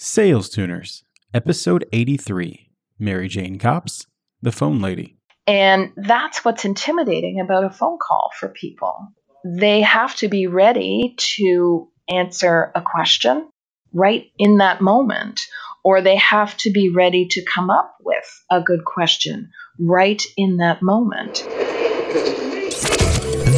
Sales 0.00 0.48
Tuners, 0.48 1.02
Episode 1.34 1.84
83 1.92 2.70
Mary 3.00 3.26
Jane 3.26 3.58
Copps, 3.58 4.06
the 4.40 4.52
Phone 4.52 4.80
Lady. 4.80 5.16
And 5.48 5.90
that's 5.96 6.44
what's 6.44 6.64
intimidating 6.64 7.40
about 7.40 7.64
a 7.64 7.70
phone 7.70 7.98
call 8.00 8.30
for 8.38 8.48
people. 8.48 9.08
They 9.44 9.80
have 9.80 10.14
to 10.16 10.28
be 10.28 10.46
ready 10.46 11.16
to 11.36 11.88
answer 12.08 12.70
a 12.76 12.80
question 12.80 13.48
right 13.92 14.26
in 14.38 14.58
that 14.58 14.80
moment, 14.80 15.40
or 15.82 16.00
they 16.00 16.16
have 16.16 16.56
to 16.58 16.70
be 16.70 16.90
ready 16.90 17.26
to 17.32 17.44
come 17.44 17.68
up 17.68 17.96
with 18.00 18.44
a 18.52 18.60
good 18.60 18.84
question 18.84 19.50
right 19.80 20.22
in 20.36 20.58
that 20.58 20.80
moment. 20.80 21.44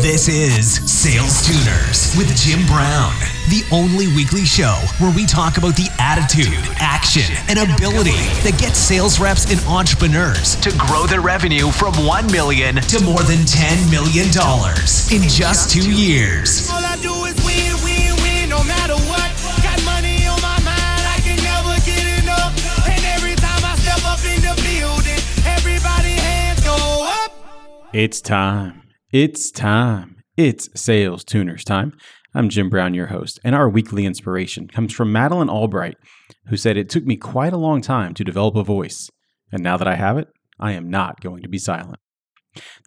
This 0.00 0.28
is 0.28 0.80
Sales 0.90 1.46
Tuners 1.46 2.16
with 2.16 2.34
Jim 2.34 2.64
Brown, 2.66 3.12
the 3.52 3.62
only 3.70 4.08
weekly 4.08 4.46
show 4.46 4.80
where 4.98 5.14
we 5.14 5.26
talk 5.26 5.58
about 5.58 5.76
the 5.76 5.92
attitude, 5.98 6.56
action, 6.80 7.36
and 7.48 7.58
ability 7.58 8.16
that 8.40 8.56
gets 8.58 8.78
sales 8.78 9.20
reps 9.20 9.52
and 9.52 9.60
entrepreneurs 9.68 10.56
to 10.64 10.72
grow 10.78 11.04
their 11.04 11.20
revenue 11.20 11.70
from 11.70 11.92
1 12.06 12.32
million 12.32 12.76
to 12.76 13.04
more 13.04 13.20
than 13.28 13.44
10 13.44 13.90
million 13.90 14.32
dollars 14.32 15.12
in 15.12 15.20
just 15.28 15.68
2 15.68 15.92
years. 15.92 16.70
All 16.72 16.80
I 16.80 16.96
do 17.04 17.12
is 17.28 17.36
win, 17.44 17.76
win, 17.84 18.16
win, 18.24 18.48
no 18.48 18.64
matter 18.64 18.96
what. 19.04 19.28
Got 19.60 19.84
money 19.84 20.24
on 20.24 20.40
my 20.40 20.56
mind, 20.64 21.04
I 21.04 21.20
can 21.20 21.36
never 21.44 21.76
get 21.84 22.24
enough. 22.24 22.56
And 22.88 23.04
every 23.04 23.36
time 23.36 23.60
I 23.68 23.76
step 23.76 24.00
up 24.08 24.24
in 24.24 24.40
the 24.40 24.56
building, 24.64 25.20
everybody 25.44 26.16
hands 26.16 26.64
go 26.64 27.04
up. 27.04 27.36
It's 27.92 28.24
time. 28.24 28.79
It's 29.12 29.50
time. 29.50 30.22
It's 30.36 30.68
Sales 30.80 31.24
Tuners 31.24 31.64
time. 31.64 31.94
I'm 32.32 32.48
Jim 32.48 32.70
Brown, 32.70 32.94
your 32.94 33.08
host, 33.08 33.40
and 33.42 33.56
our 33.56 33.68
weekly 33.68 34.06
inspiration 34.06 34.68
comes 34.68 34.92
from 34.92 35.10
Madeleine 35.10 35.50
Albright, 35.50 35.96
who 36.46 36.56
said, 36.56 36.76
It 36.76 36.88
took 36.88 37.04
me 37.04 37.16
quite 37.16 37.52
a 37.52 37.56
long 37.56 37.80
time 37.80 38.14
to 38.14 38.22
develop 38.22 38.54
a 38.54 38.62
voice, 38.62 39.10
and 39.50 39.64
now 39.64 39.76
that 39.76 39.88
I 39.88 39.96
have 39.96 40.16
it, 40.16 40.28
I 40.60 40.74
am 40.74 40.88
not 40.88 41.20
going 41.20 41.42
to 41.42 41.48
be 41.48 41.58
silent. 41.58 41.98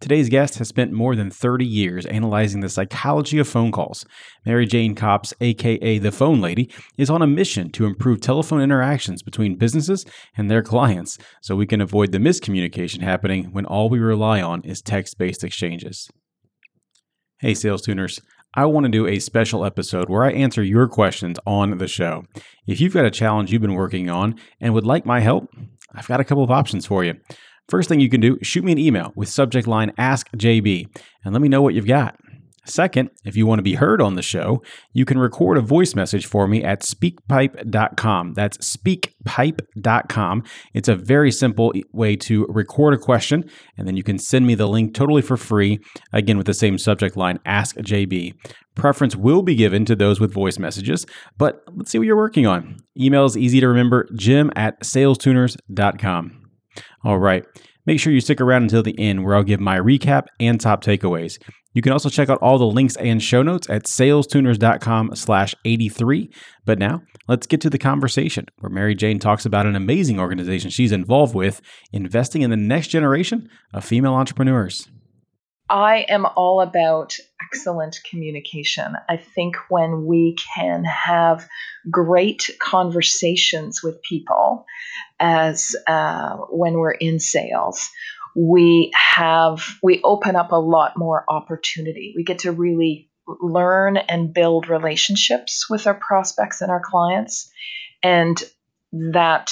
Today's 0.01 0.29
guest 0.29 0.57
has 0.57 0.67
spent 0.67 0.91
more 0.91 1.15
than 1.15 1.31
30 1.31 1.65
years 1.65 2.05
analyzing 2.05 2.61
the 2.61 2.69
psychology 2.69 3.39
of 3.39 3.47
phone 3.47 3.71
calls. 3.71 4.05
Mary 4.45 4.65
Jane 4.65 4.95
Copps, 4.95 5.33
aka 5.39 5.97
the 5.97 6.11
Phone 6.11 6.41
Lady, 6.41 6.69
is 6.97 7.09
on 7.09 7.21
a 7.21 7.27
mission 7.27 7.69
to 7.71 7.85
improve 7.85 8.19
telephone 8.19 8.61
interactions 8.61 9.23
between 9.23 9.57
businesses 9.57 10.05
and 10.35 10.51
their 10.51 10.61
clients 10.61 11.17
so 11.41 11.55
we 11.55 11.65
can 11.65 11.81
avoid 11.81 12.11
the 12.11 12.17
miscommunication 12.17 13.01
happening 13.01 13.45
when 13.53 13.65
all 13.65 13.89
we 13.89 13.99
rely 13.99 14.41
on 14.41 14.61
is 14.63 14.81
text 14.81 15.17
based 15.17 15.43
exchanges. 15.43 16.09
Hey, 17.39 17.53
sales 17.53 17.81
tuners. 17.81 18.19
I 18.55 18.65
want 18.65 18.85
to 18.85 18.91
do 18.91 19.07
a 19.07 19.17
special 19.17 19.65
episode 19.65 20.09
where 20.09 20.23
I 20.23 20.31
answer 20.31 20.61
your 20.61 20.87
questions 20.87 21.39
on 21.47 21.77
the 21.79 21.87
show. 21.87 22.25
If 22.67 22.79
you've 22.79 22.93
got 22.93 23.05
a 23.05 23.11
challenge 23.11 23.51
you've 23.51 23.63
been 23.63 23.73
working 23.73 24.09
on 24.09 24.35
and 24.61 24.75
would 24.75 24.85
like 24.85 25.07
my 25.07 25.21
help, 25.21 25.47
I've 25.95 26.07
got 26.07 26.19
a 26.19 26.23
couple 26.23 26.43
of 26.43 26.51
options 26.51 26.85
for 26.85 27.03
you. 27.03 27.15
First 27.69 27.89
thing 27.89 27.99
you 27.99 28.09
can 28.09 28.21
do, 28.21 28.37
shoot 28.41 28.63
me 28.63 28.71
an 28.71 28.77
email 28.77 29.13
with 29.15 29.29
subject 29.29 29.67
line 29.67 29.93
Ask 29.97 30.29
JB 30.31 30.87
and 31.23 31.33
let 31.33 31.41
me 31.41 31.49
know 31.49 31.61
what 31.61 31.73
you've 31.73 31.87
got. 31.87 32.17
Second, 32.65 33.09
if 33.25 33.35
you 33.35 33.45
want 33.45 33.59
to 33.59 33.63
be 33.63 33.75
heard 33.75 34.01
on 34.01 34.15
the 34.15 34.21
show, 34.21 34.63
you 34.93 35.03
can 35.03 35.17
record 35.17 35.57
a 35.57 35.61
voice 35.61 35.95
message 35.95 36.25
for 36.25 36.47
me 36.47 36.63
at 36.63 36.81
speakpipe.com. 36.81 38.33
That's 38.35 38.57
speakpipe.com. 38.57 40.43
It's 40.73 40.87
a 40.87 40.95
very 40.95 41.31
simple 41.31 41.73
way 41.91 42.15
to 42.17 42.45
record 42.47 42.93
a 42.93 42.97
question, 42.97 43.43
and 43.77 43.85
then 43.85 43.97
you 43.97 44.03
can 44.03 44.17
send 44.17 44.47
me 44.47 44.55
the 44.55 44.67
link 44.67 44.93
totally 44.93 45.21
for 45.21 45.35
free, 45.35 45.79
again 46.13 46.37
with 46.37 46.47
the 46.47 46.53
same 46.53 46.77
subject 46.77 47.17
line 47.17 47.39
Ask 47.45 47.75
JB. 47.75 48.33
Preference 48.75 49.15
will 49.15 49.41
be 49.41 49.55
given 49.55 49.83
to 49.85 49.95
those 49.95 50.21
with 50.21 50.33
voice 50.33 50.57
messages, 50.57 51.05
but 51.37 51.63
let's 51.75 51.91
see 51.91 51.97
what 51.97 52.07
you're 52.07 52.15
working 52.15 52.47
on. 52.47 52.77
Email 52.97 53.25
is 53.25 53.37
easy 53.37 53.59
to 53.59 53.67
remember 53.67 54.07
jim 54.15 54.49
at 54.55 54.79
salestuners.com. 54.79 56.42
All 57.03 57.19
right. 57.19 57.45
Make 57.85 57.99
sure 57.99 58.13
you 58.13 58.21
stick 58.21 58.39
around 58.39 58.63
until 58.63 58.83
the 58.83 58.97
end 58.97 59.25
where 59.25 59.35
I'll 59.35 59.43
give 59.43 59.59
my 59.59 59.77
recap 59.77 60.27
and 60.39 60.59
top 60.59 60.83
takeaways. 60.83 61.37
You 61.73 61.81
can 61.81 61.91
also 61.91 62.09
check 62.09 62.29
out 62.29 62.37
all 62.41 62.57
the 62.57 62.65
links 62.67 62.95
and 62.97 63.21
show 63.21 63.41
notes 63.41 63.69
at 63.69 63.83
salestuners.com 63.85 65.15
slash 65.15 65.55
83. 65.65 66.29
But 66.65 66.79
now, 66.79 67.01
let's 67.27 67.47
get 67.47 67.61
to 67.61 67.69
the 67.69 67.79
conversation 67.79 68.45
where 68.59 68.69
Mary 68.69 68.95
Jane 68.95 69.19
talks 69.19 69.45
about 69.45 69.65
an 69.65 69.75
amazing 69.75 70.19
organization 70.19 70.69
she's 70.69 70.91
involved 70.91 71.35
with 71.35 71.61
investing 71.91 72.43
in 72.43 72.51
the 72.51 72.57
next 72.57 72.87
generation 72.87 73.49
of 73.73 73.83
female 73.83 74.13
entrepreneurs. 74.13 74.87
I 75.69 76.05
am 76.09 76.25
all 76.35 76.61
about 76.61 77.15
excellent 77.41 77.99
communication. 78.09 78.95
I 79.09 79.17
think 79.17 79.55
when 79.69 80.05
we 80.05 80.35
can 80.55 80.83
have 80.83 81.47
great 81.89 82.49
conversations 82.59 83.81
with 83.81 84.01
people, 84.01 84.65
as 85.19 85.75
uh, 85.87 86.35
when 86.49 86.73
we're 86.73 86.91
in 86.91 87.19
sales, 87.19 87.89
we 88.35 88.91
have 88.95 89.65
we 89.81 90.01
open 90.03 90.35
up 90.35 90.51
a 90.51 90.57
lot 90.57 90.97
more 90.97 91.23
opportunity. 91.29 92.13
We 92.15 92.23
get 92.23 92.39
to 92.39 92.51
really 92.51 93.09
learn 93.27 93.97
and 93.97 94.33
build 94.33 94.67
relationships 94.67 95.69
with 95.69 95.87
our 95.87 95.93
prospects 95.93 96.61
and 96.61 96.71
our 96.71 96.81
clients, 96.83 97.49
and 98.01 98.41
that 98.91 99.51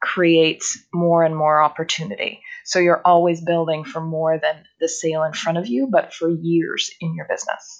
creates 0.00 0.78
more 0.92 1.24
and 1.24 1.36
more 1.36 1.62
opportunity. 1.62 2.42
So 2.64 2.78
you're 2.78 3.02
always 3.04 3.40
building 3.40 3.84
for 3.84 4.00
more 4.00 4.38
than 4.38 4.64
the 4.80 4.88
sale 4.88 5.22
in 5.24 5.32
front 5.32 5.58
of 5.58 5.66
you, 5.66 5.88
but 5.90 6.12
for 6.12 6.30
years 6.30 6.90
in 7.00 7.14
your 7.14 7.26
business. 7.28 7.78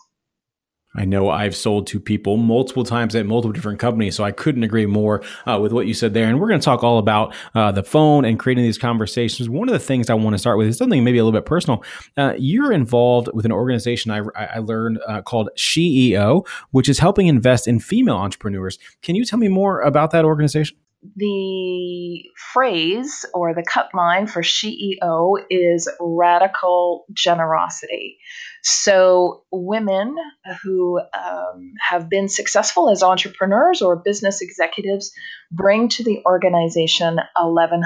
I 0.94 1.04
know 1.06 1.30
I've 1.30 1.56
sold 1.56 1.86
to 1.88 2.00
people 2.00 2.36
multiple 2.36 2.84
times 2.84 3.14
at 3.14 3.24
multiple 3.24 3.52
different 3.52 3.78
companies, 3.78 4.14
so 4.14 4.24
I 4.24 4.30
couldn't 4.30 4.62
agree 4.62 4.84
more 4.86 5.22
uh, 5.46 5.58
with 5.60 5.72
what 5.72 5.86
you 5.86 5.94
said 5.94 6.12
there. 6.12 6.28
And 6.28 6.38
we're 6.38 6.48
going 6.48 6.60
to 6.60 6.64
talk 6.64 6.84
all 6.84 6.98
about 6.98 7.34
uh, 7.54 7.72
the 7.72 7.82
phone 7.82 8.24
and 8.24 8.38
creating 8.38 8.64
these 8.64 8.78
conversations. 8.78 9.48
One 9.48 9.68
of 9.68 9.72
the 9.72 9.78
things 9.78 10.10
I 10.10 10.14
want 10.14 10.34
to 10.34 10.38
start 10.38 10.58
with 10.58 10.68
is 10.68 10.76
something 10.76 11.02
maybe 11.02 11.18
a 11.18 11.24
little 11.24 11.38
bit 11.38 11.46
personal. 11.46 11.82
Uh, 12.16 12.34
you're 12.38 12.72
involved 12.72 13.30
with 13.32 13.46
an 13.46 13.52
organization 13.52 14.10
I, 14.10 14.22
I 14.36 14.58
learned 14.58 15.00
uh, 15.08 15.22
called 15.22 15.48
SheEO, 15.56 16.46
which 16.72 16.88
is 16.88 16.98
helping 16.98 17.26
invest 17.26 17.66
in 17.66 17.78
female 17.78 18.16
entrepreneurs. 18.16 18.78
Can 19.00 19.14
you 19.14 19.24
tell 19.24 19.38
me 19.38 19.48
more 19.48 19.80
about 19.80 20.10
that 20.10 20.26
organization? 20.26 20.76
The 21.16 22.22
phrase 22.52 23.26
or 23.34 23.54
the 23.54 23.64
cut 23.64 23.88
line 23.92 24.28
for 24.28 24.40
SheEO 24.42 25.36
is 25.50 25.88
radical 26.00 27.06
generosity. 27.12 28.18
So, 28.62 29.42
women 29.50 30.14
who 30.62 31.00
um, 31.00 31.72
have 31.80 32.08
been 32.08 32.28
successful 32.28 32.88
as 32.88 33.02
entrepreneurs 33.02 33.82
or 33.82 33.96
business 33.96 34.40
executives 34.42 35.10
bring 35.50 35.88
to 35.88 36.04
the 36.04 36.22
organization 36.24 37.18
$1,100 37.36 37.82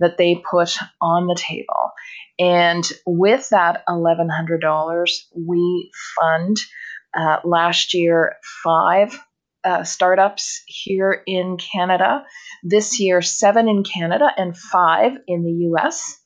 that 0.00 0.18
they 0.18 0.42
put 0.50 0.76
on 1.00 1.26
the 1.26 1.34
table. 1.34 1.92
And 2.38 2.84
with 3.06 3.48
that 3.50 3.84
$1,100, 3.88 5.06
we 5.34 5.90
fund 6.20 6.58
uh, 7.16 7.38
last 7.44 7.94
year 7.94 8.34
five 8.62 9.18
uh, 9.64 9.84
startups 9.84 10.62
here 10.66 11.22
in 11.26 11.56
Canada. 11.56 12.24
This 12.62 13.00
year, 13.00 13.22
seven 13.22 13.68
in 13.68 13.82
Canada 13.82 14.28
and 14.36 14.56
five 14.56 15.12
in 15.26 15.44
the 15.44 15.68
US 15.70 16.18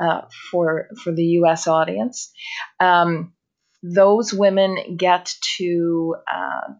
uh, 0.00 0.22
for, 0.50 0.88
for 1.02 1.12
the 1.12 1.24
US 1.40 1.66
audience. 1.66 2.32
Um, 2.80 3.34
those 3.82 4.32
women 4.32 4.96
get 4.96 5.32
to 5.58 6.16
uh, 6.32 6.72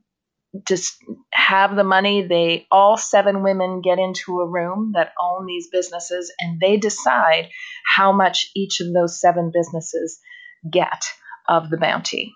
just 0.67 0.97
have 1.33 1.77
the 1.77 1.85
money. 1.85 2.27
They 2.27 2.67
all 2.71 2.97
seven 2.97 3.43
women 3.43 3.83
get 3.83 3.99
into 3.99 4.41
a 4.41 4.49
room 4.49 4.93
that 4.95 5.13
own 5.21 5.47
these 5.47 5.69
businesses 5.71 6.33
and 6.41 6.59
they 6.61 6.79
decide 6.79 7.51
how 7.85 8.13
much 8.13 8.51
each 8.57 8.81
of 8.81 8.93
those 8.93 9.21
seven 9.21 9.51
businesses 9.53 10.19
get 10.71 11.05
of 11.49 11.71
the 11.71 11.77
bounty 11.77 12.33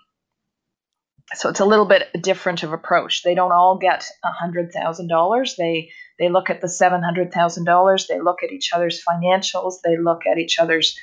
so 1.33 1.49
it's 1.49 1.59
a 1.59 1.65
little 1.65 1.85
bit 1.85 2.09
different 2.21 2.63
of 2.63 2.73
approach. 2.73 3.23
They 3.23 3.35
don't 3.35 3.51
all 3.51 3.77
get 3.77 4.05
a 4.23 4.31
hundred 4.31 4.71
thousand 4.71 5.07
dollars. 5.07 5.55
They 5.57 5.91
they 6.19 6.29
look 6.29 6.49
at 6.49 6.61
the 6.61 6.69
seven 6.69 7.01
hundred 7.01 7.31
thousand 7.31 7.65
dollars. 7.65 8.07
They 8.07 8.19
look 8.19 8.43
at 8.43 8.51
each 8.51 8.71
other's 8.73 9.01
financials. 9.03 9.75
They 9.83 9.97
look 9.97 10.21
at 10.29 10.37
each 10.37 10.59
other's 10.59 10.97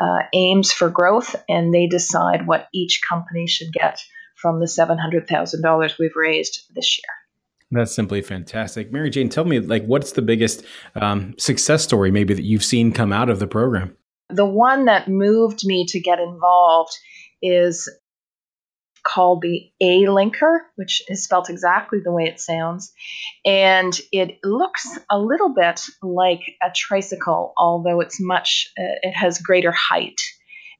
uh, 0.00 0.20
aims 0.32 0.72
for 0.72 0.88
growth, 0.88 1.34
and 1.48 1.72
they 1.74 1.86
decide 1.86 2.46
what 2.46 2.68
each 2.72 3.00
company 3.06 3.46
should 3.46 3.72
get 3.72 4.00
from 4.36 4.60
the 4.60 4.68
seven 4.68 4.98
hundred 4.98 5.28
thousand 5.28 5.62
dollars 5.62 5.96
we've 5.98 6.16
raised 6.16 6.66
this 6.74 6.98
year. 6.98 7.14
That's 7.72 7.94
simply 7.94 8.20
fantastic, 8.20 8.92
Mary 8.92 9.08
Jane. 9.08 9.30
Tell 9.30 9.46
me, 9.46 9.58
like, 9.58 9.84
what's 9.86 10.12
the 10.12 10.22
biggest 10.22 10.62
um, 10.94 11.34
success 11.38 11.82
story 11.82 12.10
maybe 12.10 12.34
that 12.34 12.44
you've 12.44 12.64
seen 12.64 12.92
come 12.92 13.12
out 13.12 13.30
of 13.30 13.38
the 13.38 13.46
program? 13.46 13.96
The 14.28 14.44
one 14.44 14.84
that 14.84 15.08
moved 15.08 15.64
me 15.64 15.86
to 15.86 15.98
get 15.98 16.18
involved 16.20 16.92
is 17.40 17.90
called 19.04 19.42
the 19.42 19.70
Alinker, 19.82 20.60
which 20.76 21.02
is 21.08 21.24
spelled 21.24 21.48
exactly 21.50 22.00
the 22.02 22.12
way 22.12 22.24
it 22.24 22.40
sounds. 22.40 22.92
And 23.44 23.98
it 24.12 24.38
looks 24.44 24.98
a 25.10 25.18
little 25.18 25.54
bit 25.54 25.80
like 26.02 26.42
a 26.62 26.70
tricycle, 26.74 27.52
although 27.56 28.00
it's 28.00 28.20
much, 28.20 28.72
uh, 28.78 28.98
it 29.02 29.12
has 29.12 29.38
greater 29.38 29.72
height. 29.72 30.20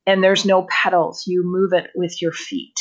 And 0.06 0.22
there's 0.22 0.44
no 0.44 0.66
pedals. 0.68 1.24
You 1.26 1.42
move 1.44 1.72
it 1.72 1.90
with 1.94 2.20
your 2.20 2.32
feet. 2.32 2.78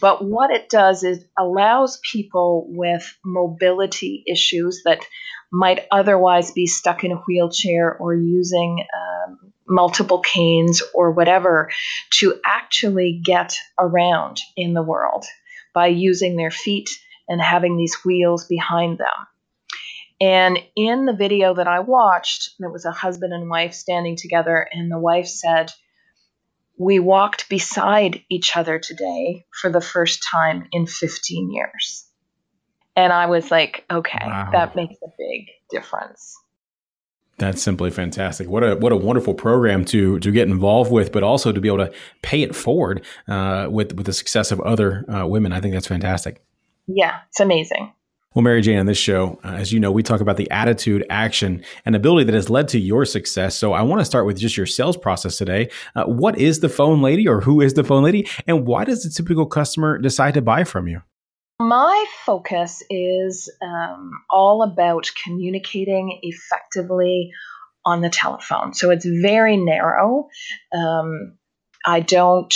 But 0.00 0.24
what 0.24 0.50
it 0.50 0.68
does 0.68 1.04
is 1.04 1.24
allows 1.38 2.00
people 2.12 2.66
with 2.68 3.16
mobility 3.24 4.24
issues 4.26 4.82
that 4.84 5.04
might 5.52 5.86
otherwise 5.90 6.52
be 6.52 6.66
stuck 6.66 7.04
in 7.04 7.12
a 7.12 7.16
wheelchair 7.16 7.96
or 7.96 8.14
using 8.14 8.84
um, 8.94 9.49
multiple 9.70 10.20
canes 10.20 10.82
or 10.92 11.12
whatever 11.12 11.70
to 12.10 12.38
actually 12.44 13.20
get 13.24 13.56
around 13.78 14.40
in 14.56 14.74
the 14.74 14.82
world 14.82 15.24
by 15.72 15.86
using 15.86 16.36
their 16.36 16.50
feet 16.50 16.90
and 17.28 17.40
having 17.40 17.76
these 17.76 17.96
wheels 18.04 18.46
behind 18.46 18.98
them. 18.98 19.26
And 20.20 20.58
in 20.76 21.06
the 21.06 21.14
video 21.14 21.54
that 21.54 21.68
I 21.68 21.80
watched, 21.80 22.50
there 22.58 22.68
was 22.68 22.84
a 22.84 22.90
husband 22.90 23.32
and 23.32 23.48
wife 23.48 23.72
standing 23.72 24.16
together, 24.16 24.68
and 24.70 24.90
the 24.90 24.98
wife 24.98 25.26
said, 25.26 25.72
We 26.76 26.98
walked 26.98 27.48
beside 27.48 28.22
each 28.28 28.54
other 28.54 28.78
today 28.78 29.46
for 29.58 29.70
the 29.70 29.80
first 29.80 30.26
time 30.30 30.68
in 30.72 30.86
15 30.86 31.52
years. 31.52 32.06
And 32.96 33.12
I 33.12 33.26
was 33.26 33.50
like, 33.50 33.84
okay, 33.90 34.18
Wow. 34.26 34.50
that 34.52 34.76
makes 34.76 34.96
a 35.02 35.08
big 35.16 35.46
difference. 35.70 36.36
That's 37.40 37.62
simply 37.62 37.90
fantastic. 37.90 38.50
What 38.50 38.62
a 38.62 38.76
what 38.76 38.92
a 38.92 38.96
wonderful 38.96 39.32
program 39.32 39.86
to 39.86 40.18
to 40.18 40.30
get 40.30 40.46
involved 40.46 40.92
with, 40.92 41.10
but 41.10 41.22
also 41.22 41.52
to 41.52 41.60
be 41.60 41.68
able 41.68 41.86
to 41.86 41.92
pay 42.20 42.42
it 42.42 42.54
forward 42.54 43.02
uh, 43.28 43.66
with 43.70 43.94
with 43.94 44.04
the 44.04 44.12
success 44.12 44.52
of 44.52 44.60
other 44.60 45.06
uh, 45.10 45.26
women. 45.26 45.50
I 45.50 45.60
think 45.62 45.72
that's 45.72 45.86
fantastic. 45.86 46.42
Yeah, 46.86 47.20
it's 47.30 47.40
amazing. 47.40 47.94
Well, 48.34 48.42
Mary 48.42 48.60
Jane, 48.60 48.78
on 48.78 48.84
this 48.84 48.98
show, 48.98 49.40
uh, 49.42 49.54
as 49.54 49.72
you 49.72 49.80
know, 49.80 49.90
we 49.90 50.02
talk 50.02 50.20
about 50.20 50.36
the 50.36 50.50
attitude, 50.50 51.04
action, 51.08 51.64
and 51.86 51.96
ability 51.96 52.24
that 52.24 52.34
has 52.34 52.50
led 52.50 52.68
to 52.68 52.78
your 52.78 53.06
success. 53.06 53.56
So 53.56 53.72
I 53.72 53.80
want 53.82 54.02
to 54.02 54.04
start 54.04 54.26
with 54.26 54.38
just 54.38 54.58
your 54.58 54.66
sales 54.66 54.98
process 54.98 55.38
today. 55.38 55.70
Uh, 55.96 56.04
what 56.04 56.38
is 56.38 56.60
the 56.60 56.68
phone 56.68 57.00
lady, 57.00 57.26
or 57.26 57.40
who 57.40 57.62
is 57.62 57.72
the 57.72 57.84
phone 57.84 58.04
lady, 58.04 58.28
and 58.46 58.66
why 58.66 58.84
does 58.84 59.02
the 59.02 59.08
typical 59.08 59.46
customer 59.46 59.96
decide 59.96 60.34
to 60.34 60.42
buy 60.42 60.64
from 60.64 60.88
you? 60.88 61.00
My 61.60 62.06
focus 62.24 62.82
is 62.88 63.52
um, 63.60 64.12
all 64.30 64.62
about 64.62 65.10
communicating 65.22 66.18
effectively 66.22 67.32
on 67.84 68.00
the 68.00 68.08
telephone. 68.08 68.72
So 68.72 68.88
it's 68.88 69.04
very 69.04 69.58
narrow. 69.58 70.28
Um, 70.74 71.36
I 71.84 72.00
don't 72.00 72.54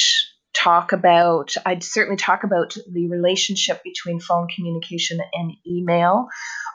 talk 0.56 0.92
about, 0.92 1.52
I'd 1.66 1.82
certainly 1.82 2.16
talk 2.16 2.44
about 2.44 2.78
the 2.90 3.08
relationship 3.10 3.82
between 3.84 4.20
phone 4.20 4.48
communication 4.48 5.18
and 5.34 5.52
email. 5.66 6.28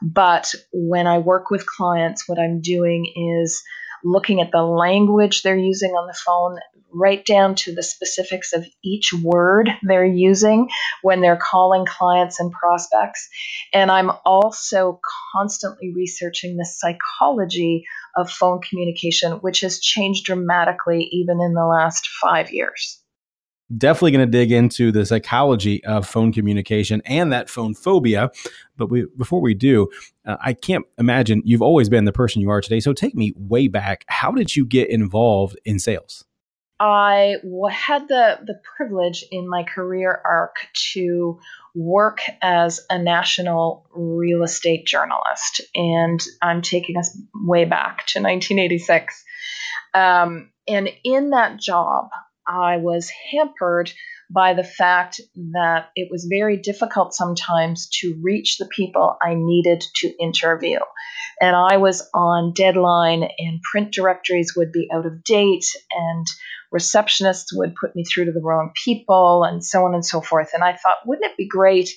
But 0.03 0.53
when 0.71 1.07
I 1.07 1.17
work 1.17 1.49
with 1.49 1.65
clients, 1.65 2.29
what 2.29 2.37
I'm 2.37 2.61
doing 2.61 3.11
is 3.41 3.59
looking 4.03 4.41
at 4.41 4.51
the 4.51 4.63
language 4.63 5.41
they're 5.41 5.57
using 5.57 5.91
on 5.91 6.07
the 6.07 6.17
phone, 6.25 6.59
right 6.91 7.23
down 7.25 7.55
to 7.55 7.73
the 7.73 7.83
specifics 7.83 8.53
of 8.53 8.65
each 8.83 9.13
word 9.21 9.69
they're 9.83 10.05
using 10.05 10.67
when 11.01 11.21
they're 11.21 11.39
calling 11.41 11.85
clients 11.85 12.39
and 12.39 12.51
prospects. 12.51 13.27
And 13.73 13.91
I'm 13.91 14.11
also 14.25 14.99
constantly 15.33 15.93
researching 15.95 16.57
the 16.57 16.65
psychology 16.65 17.85
of 18.15 18.29
phone 18.31 18.61
communication, 18.61 19.33
which 19.33 19.61
has 19.61 19.79
changed 19.79 20.25
dramatically 20.25 21.07
even 21.11 21.39
in 21.41 21.53
the 21.53 21.65
last 21.65 22.07
five 22.21 22.51
years. 22.51 22.98
Definitely 23.77 24.11
going 24.11 24.25
to 24.25 24.31
dig 24.31 24.51
into 24.51 24.91
the 24.91 25.05
psychology 25.05 25.83
of 25.85 26.07
phone 26.07 26.33
communication 26.33 27.01
and 27.05 27.31
that 27.31 27.49
phone 27.49 27.75
phobia. 27.75 28.31
But 28.77 28.87
we, 28.87 29.05
before 29.17 29.41
we 29.41 29.53
do, 29.53 29.89
uh, 30.25 30.37
I 30.43 30.53
can't 30.53 30.85
imagine 30.97 31.43
you've 31.45 31.61
always 31.61 31.87
been 31.87 32.05
the 32.05 32.11
person 32.11 32.41
you 32.41 32.49
are 32.49 32.61
today. 32.61 32.79
So 32.79 32.93
take 32.93 33.13
me 33.13 33.31
way 33.35 33.67
back. 33.67 34.05
How 34.07 34.31
did 34.31 34.55
you 34.55 34.65
get 34.65 34.89
involved 34.89 35.59
in 35.65 35.77
sales? 35.77 36.25
I 36.79 37.35
had 37.69 38.07
the, 38.07 38.39
the 38.45 38.59
privilege 38.77 39.25
in 39.31 39.49
my 39.49 39.63
career 39.63 40.21
arc 40.25 40.55
to 40.93 41.39
work 41.75 42.21
as 42.41 42.85
a 42.89 42.97
national 42.97 43.85
real 43.93 44.43
estate 44.43 44.85
journalist. 44.85 45.61
And 45.75 46.23
I'm 46.41 46.61
taking 46.61 46.97
us 46.97 47.17
way 47.35 47.65
back 47.65 48.05
to 48.07 48.19
1986. 48.19 49.23
Um, 49.93 50.51
and 50.67 50.89
in 51.03 51.31
that 51.31 51.59
job, 51.59 52.09
I 52.49 52.77
was 52.77 53.11
hampered 53.31 53.91
by 54.31 54.53
the 54.53 54.63
fact 54.63 55.21
that 55.53 55.89
it 55.95 56.09
was 56.11 56.27
very 56.29 56.57
difficult 56.57 57.13
sometimes 57.13 57.87
to 58.01 58.19
reach 58.21 58.57
the 58.57 58.67
people 58.67 59.17
I 59.21 59.33
needed 59.35 59.83
to 59.97 60.13
interview. 60.19 60.79
And 61.41 61.55
I 61.55 61.77
was 61.77 62.07
on 62.13 62.53
deadline, 62.53 63.23
and 63.37 63.61
print 63.61 63.93
directories 63.93 64.53
would 64.55 64.71
be 64.71 64.87
out 64.93 65.05
of 65.05 65.23
date, 65.23 65.65
and 65.91 66.27
receptionists 66.73 67.47
would 67.53 67.75
put 67.75 67.95
me 67.95 68.03
through 68.03 68.25
to 68.25 68.31
the 68.31 68.41
wrong 68.41 68.71
people, 68.83 69.43
and 69.43 69.63
so 69.63 69.85
on 69.85 69.93
and 69.93 70.05
so 70.05 70.21
forth. 70.21 70.49
And 70.53 70.63
I 70.63 70.73
thought, 70.73 71.05
wouldn't 71.05 71.31
it 71.31 71.37
be 71.37 71.47
great 71.47 71.89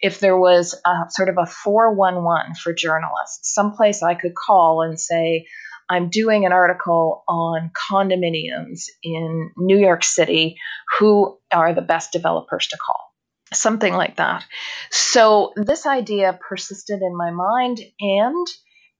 if 0.00 0.20
there 0.20 0.36
was 0.36 0.74
a, 0.84 1.10
sort 1.10 1.28
of 1.28 1.36
a 1.38 1.46
411 1.46 2.54
for 2.54 2.72
journalists, 2.72 3.54
someplace 3.54 4.02
I 4.02 4.14
could 4.14 4.34
call 4.34 4.82
and 4.82 4.98
say, 4.98 5.46
I'm 5.88 6.10
doing 6.10 6.44
an 6.46 6.52
article 6.52 7.24
on 7.28 7.70
condominiums 7.90 8.84
in 9.02 9.50
New 9.56 9.78
York 9.78 10.04
City. 10.04 10.56
Who 10.98 11.38
are 11.52 11.74
the 11.74 11.82
best 11.82 12.12
developers 12.12 12.66
to 12.68 12.76
call? 12.76 13.12
Something 13.52 13.94
like 13.94 14.16
that. 14.16 14.44
So 14.90 15.52
this 15.56 15.86
idea 15.86 16.38
persisted 16.48 17.00
in 17.00 17.16
my 17.16 17.30
mind, 17.30 17.80
and 18.00 18.46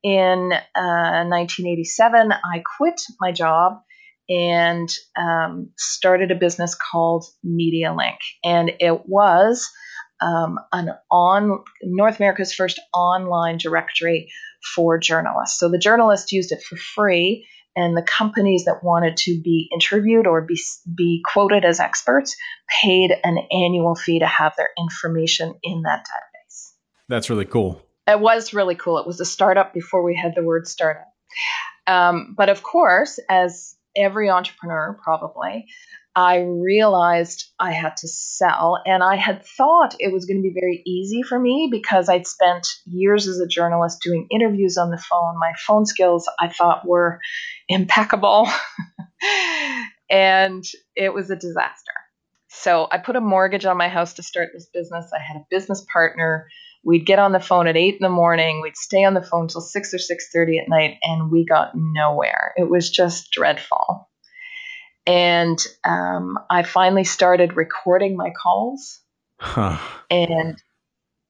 in 0.03 0.53
uh, 0.53 1.25
1987, 1.27 2.33
I 2.33 2.63
quit 2.79 3.01
my 3.21 3.33
job 3.33 3.81
and 4.29 4.89
um, 5.17 5.71
started 5.77 6.31
a 6.31 6.35
business 6.37 6.75
called 6.75 7.27
MediaLink, 7.45 8.19
and 8.45 8.73
it 8.81 9.07
was 9.07 9.69
um, 10.21 10.59
an 10.73 10.91
on 11.11 11.63
North 11.83 12.19
America's 12.19 12.53
first 12.53 12.81
online 12.95 13.59
directory 13.59 14.31
for 14.75 14.99
journalists. 14.99 15.59
So 15.59 15.69
the 15.69 15.79
journalists 15.79 16.33
used 16.33 16.53
it 16.53 16.63
for 16.63 16.77
free, 16.77 17.47
and 17.77 17.97
the 17.97 18.03
companies 18.03 18.65
that 18.65 18.83
wanted 18.83 19.17
to 19.19 19.41
be 19.41 19.69
interviewed 19.73 20.27
or 20.27 20.43
be, 20.43 20.59
be 20.97 21.23
quoted 21.25 21.65
as 21.65 21.81
experts 21.81 22.37
paid 22.83 23.13
an 23.23 23.39
annual 23.53 23.95
fee 23.95 24.19
to 24.19 24.27
have 24.27 24.55
their 24.57 24.71
information 24.79 25.55
in 25.63 25.83
that 25.83 26.01
database. 26.01 26.73
That's 27.09 27.31
really 27.31 27.45
cool. 27.45 27.81
It 28.07 28.21
was 28.21 28.53
really 28.53 28.75
cool. 28.75 28.99
It 28.99 29.07
was 29.07 29.21
a 29.21 29.25
startup 29.25 29.73
before 29.75 30.03
we 30.03 30.17
had 30.17 30.35
the 30.35 30.43
word 30.43 30.67
startup. 30.67 31.13
Um, 31.87 32.35
but 32.37 32.49
of 32.49 32.63
course, 32.63 33.19
as 33.29 33.77
every 33.97 34.31
entrepreneur 34.31 34.99
probably, 35.03 35.67
I 36.19 36.39
realized 36.39 37.45
I 37.61 37.71
had 37.71 37.97
to 37.99 38.09
sell. 38.09 38.83
And 38.85 39.05
I 39.05 39.15
had 39.15 39.47
thought 39.47 39.95
it 40.01 40.13
was 40.13 40.25
going 40.25 40.39
to 40.39 40.43
be 40.43 40.53
very 40.53 40.83
easy 40.85 41.23
for 41.23 41.39
me 41.39 41.69
because 41.71 42.09
I'd 42.09 42.27
spent 42.27 42.67
years 42.87 43.29
as 43.29 43.39
a 43.39 43.47
journalist 43.47 44.01
doing 44.03 44.27
interviews 44.33 44.77
on 44.79 44.91
the 44.91 44.99
phone. 44.99 45.39
My 45.39 45.53
phone 45.65 45.87
skills, 45.87 46.29
I 46.41 46.49
thought, 46.49 46.85
were 46.85 47.21
impeccable. 47.69 48.49
and 50.11 50.65
it 50.97 51.15
was 51.15 51.31
a 51.31 51.37
disaster. 51.37 51.93
So 52.49 52.89
I 52.91 52.99
put 52.99 53.15
a 53.15 53.21
mortgage 53.21 53.65
on 53.65 53.77
my 53.77 53.89
house 53.89 54.15
to 54.15 54.25
start 54.25 54.49
this 54.53 54.69
business. 54.75 55.13
I 55.15 55.23
had 55.23 55.37
a 55.37 55.47
business 55.53 55.87
partner. 55.93 56.49
We'd 56.85 57.07
get 57.07 57.21
on 57.21 57.31
the 57.31 57.39
phone 57.39 57.69
at 57.69 57.77
eight 57.77 57.95
in 57.95 58.03
the 58.03 58.09
morning. 58.09 58.61
We'd 58.61 58.77
stay 58.77 59.05
on 59.05 59.15
the 59.15 59.23
phone 59.23 59.47
till 59.47 59.61
six 59.61 59.95
or 59.95 59.99
six 59.99 60.31
thirty 60.33 60.59
at 60.59 60.69
night, 60.69 60.97
and 61.03 61.31
we 61.31 61.45
got 61.45 61.73
nowhere. 61.75 62.55
It 62.57 62.69
was 62.69 62.91
just 62.91 63.31
dreadful. 63.31 64.09
And 65.09 65.59
um, 65.85 66.39
I 66.51 66.63
finally 66.65 67.05
started 67.05 67.57
recording 67.57 68.15
my 68.17 68.31
calls, 68.31 69.01
Huh. 69.41 69.79
and 70.11 70.61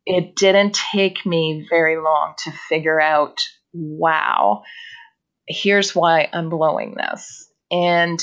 it 0.05 0.35
didn't 0.35 0.75
take 0.93 1.25
me 1.25 1.67
very 1.71 1.97
long 1.97 2.35
to 2.45 2.51
figure 2.69 3.01
out 3.01 3.39
wow, 3.73 4.63
here's 5.47 5.95
why 5.95 6.29
I'm 6.33 6.51
blowing 6.51 6.97
this. 6.97 7.49
And 7.71 8.19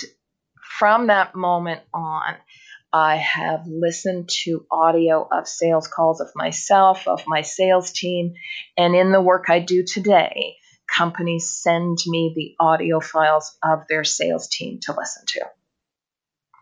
from 0.78 1.08
that 1.08 1.36
moment 1.36 1.82
on, 1.94 2.36
I 2.92 3.16
have 3.18 3.66
listened 3.66 4.30
to 4.44 4.66
audio 4.72 5.28
of 5.32 5.48
sales 5.48 5.88
calls 5.88 6.20
of 6.20 6.30
myself, 6.36 7.08
of 7.08 7.24
my 7.28 7.42
sales 7.42 7.92
team, 7.92 8.34
and 8.78 8.96
in 8.96 9.12
the 9.12 9.22
work 9.22 9.46
I 9.50 9.60
do 9.60 9.84
today, 9.84 10.56
companies 10.88 11.52
send 11.52 11.98
me 12.08 12.34
the 12.36 12.56
audio 12.64 13.00
files 13.00 13.58
of 13.64 13.84
their 13.90 14.04
sales 14.04 14.48
team 14.48 14.80
to 14.84 14.94
listen 14.98 15.24
to. 15.28 15.42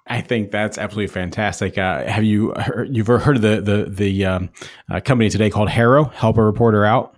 I 0.06 0.22
think 0.22 0.52
that's 0.52 0.78
absolutely 0.78 1.14
fantastic. 1.14 1.78
Uh, 1.78 2.06
have 2.06 2.24
you 2.24 2.52
heard, 2.52 2.96
you've 2.96 3.10
ever 3.10 3.20
heard 3.20 3.38
of 3.38 3.42
the 3.42 3.62
the 3.62 3.90
the 3.90 4.26
um, 4.26 4.50
uh, 4.92 5.00
company 5.00 5.30
today 5.30 5.50
called 5.50 5.70
HARO? 5.70 6.06
Help 6.06 6.38
a 6.38 6.44
reporter 6.44 6.84
out. 6.84 7.16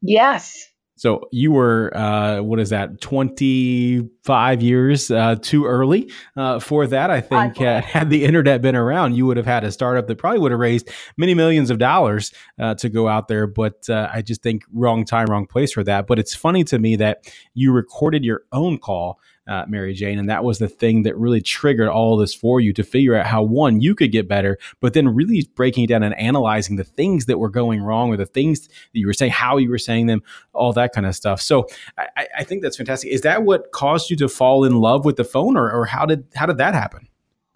Yes. 0.00 0.66
So 0.96 1.28
you 1.32 1.50
were 1.50 1.94
uh, 1.96 2.40
what 2.40 2.60
is 2.60 2.70
that? 2.70 3.00
Twenty 3.00 4.08
five 4.22 4.62
years 4.62 5.10
uh, 5.10 5.36
too 5.36 5.66
early 5.66 6.10
uh, 6.36 6.60
for 6.60 6.86
that. 6.86 7.10
I 7.10 7.20
think 7.20 7.60
uh, 7.60 7.82
had 7.82 8.10
the 8.10 8.24
internet 8.24 8.62
been 8.62 8.76
around, 8.76 9.14
you 9.14 9.26
would 9.26 9.36
have 9.36 9.46
had 9.46 9.64
a 9.64 9.72
startup 9.72 10.06
that 10.06 10.18
probably 10.18 10.38
would 10.38 10.52
have 10.52 10.60
raised 10.60 10.88
many 11.16 11.34
millions 11.34 11.70
of 11.70 11.78
dollars 11.78 12.32
uh, 12.60 12.74
to 12.76 12.88
go 12.88 13.08
out 13.08 13.28
there. 13.28 13.46
But 13.46 13.88
uh, 13.90 14.08
I 14.12 14.22
just 14.22 14.42
think 14.42 14.64
wrong 14.72 15.04
time, 15.04 15.26
wrong 15.26 15.46
place 15.46 15.72
for 15.72 15.82
that. 15.84 16.06
But 16.06 16.18
it's 16.18 16.34
funny 16.34 16.64
to 16.64 16.78
me 16.78 16.96
that 16.96 17.30
you 17.54 17.72
recorded 17.72 18.24
your 18.24 18.42
own 18.52 18.78
call 18.78 19.18
uh, 19.46 19.64
Mary 19.68 19.94
Jane, 19.94 20.18
and 20.18 20.28
that 20.28 20.44
was 20.44 20.58
the 20.58 20.68
thing 20.68 21.02
that 21.02 21.16
really 21.16 21.40
triggered 21.40 21.88
all 21.88 22.16
this 22.16 22.34
for 22.34 22.60
you 22.60 22.72
to 22.72 22.82
figure 22.82 23.14
out 23.14 23.26
how 23.26 23.42
one 23.42 23.80
you 23.80 23.94
could 23.94 24.12
get 24.12 24.28
better, 24.28 24.58
but 24.80 24.94
then 24.94 25.08
really 25.14 25.48
breaking 25.54 25.84
it 25.84 25.88
down 25.88 26.02
and 26.02 26.16
analyzing 26.18 26.76
the 26.76 26.84
things 26.84 27.26
that 27.26 27.38
were 27.38 27.50
going 27.50 27.82
wrong 27.82 28.10
or 28.10 28.16
the 28.16 28.26
things 28.26 28.68
that 28.68 29.00
you 29.00 29.06
were 29.06 29.12
saying, 29.12 29.32
how 29.32 29.56
you 29.56 29.70
were 29.70 29.78
saying 29.78 30.06
them, 30.06 30.22
all 30.52 30.72
that 30.72 30.92
kind 30.92 31.06
of 31.06 31.14
stuff. 31.14 31.40
So 31.40 31.66
I, 31.98 32.28
I 32.38 32.44
think 32.44 32.62
that's 32.62 32.76
fantastic. 32.76 33.10
Is 33.10 33.22
that 33.22 33.42
what 33.42 33.72
caused 33.72 34.10
you 34.10 34.16
to 34.16 34.28
fall 34.28 34.64
in 34.64 34.76
love 34.76 35.04
with 35.04 35.16
the 35.16 35.24
phone, 35.24 35.56
or, 35.56 35.70
or 35.70 35.86
how 35.86 36.06
did 36.06 36.26
how 36.34 36.46
did 36.46 36.58
that 36.58 36.74
happen? 36.74 37.08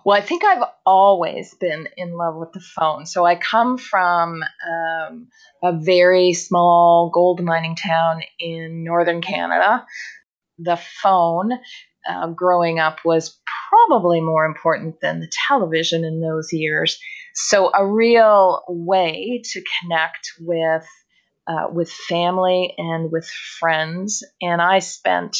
Well, 0.05 0.17
I 0.17 0.23
think 0.23 0.43
I've 0.43 0.63
always 0.87 1.55
been 1.55 1.89
in 1.97 2.13
love 2.13 2.37
with 2.37 2.53
the 2.53 2.61
phone. 2.61 3.05
So 3.05 3.27
I 3.27 3.35
come 3.35 3.77
from 3.77 4.43
um, 4.67 5.29
a 5.63 5.73
very 5.73 6.33
small 6.33 7.11
gold 7.13 7.43
mining 7.43 7.77
town 7.77 8.23
in 8.39 8.85
northern 8.85 9.21
Canada. 9.21 9.85
The 10.59 10.79
phone 11.03 11.53
uh, 12.09 12.29
growing 12.29 12.79
up 12.79 12.99
was 13.05 13.39
probably 13.69 14.21
more 14.21 14.45
important 14.45 15.01
than 15.01 15.21
the 15.21 15.31
television 15.49 16.05
in 16.05 16.21
those 16.21 16.53
years. 16.53 16.99
So 17.35 17.71
a 17.75 17.87
real 17.87 18.63
way 18.69 19.43
to 19.45 19.63
connect 19.81 20.33
with 20.41 20.87
uh, 21.47 21.69
with 21.73 21.91
family 21.91 22.75
and 22.77 23.11
with 23.11 23.27
friends. 23.59 24.23
And 24.43 24.61
I 24.61 24.81
spent 24.81 25.39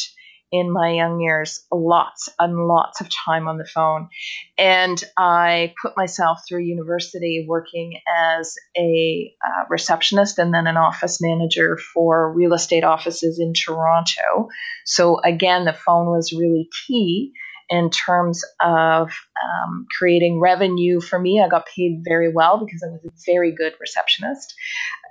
in 0.51 0.71
my 0.71 0.91
young 0.91 1.21
years 1.21 1.65
lots 1.71 2.29
and 2.39 2.67
lots 2.67 3.01
of 3.01 3.07
time 3.25 3.47
on 3.47 3.57
the 3.57 3.65
phone. 3.65 4.09
And 4.57 5.01
I 5.17 5.73
put 5.81 5.95
myself 5.95 6.39
through 6.47 6.63
university 6.63 7.45
working 7.47 7.99
as 8.37 8.55
a 8.75 9.31
uh, 9.45 9.65
receptionist 9.69 10.39
and 10.39 10.53
then 10.53 10.65
an 10.65 10.77
office 10.77 11.21
manager 11.21 11.77
for 11.77 12.33
real 12.33 12.53
estate 12.53 12.83
offices 12.83 13.39
in 13.39 13.53
Toronto. 13.53 14.49
So, 14.85 15.19
again, 15.21 15.65
the 15.65 15.73
phone 15.73 16.07
was 16.07 16.33
really 16.33 16.67
key 16.87 17.31
in 17.69 17.91
terms 17.91 18.43
of 18.59 19.11
um, 19.43 19.85
creating 19.99 20.39
revenue 20.39 20.99
for 20.99 21.19
me. 21.19 21.39
I 21.43 21.47
got 21.47 21.67
paid 21.67 22.01
very 22.03 22.33
well 22.33 22.57
because 22.57 22.83
I 22.83 22.89
was 22.89 23.05
a 23.05 23.31
very 23.31 23.51
good 23.51 23.73
receptionist. 23.79 24.55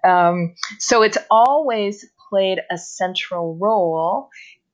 Um, 0.05 0.55
so, 0.81 1.03
it's 1.03 1.19
always 1.31 2.05
played 2.29 2.59
a 2.71 2.77
central 2.77 3.57
role 3.61 4.29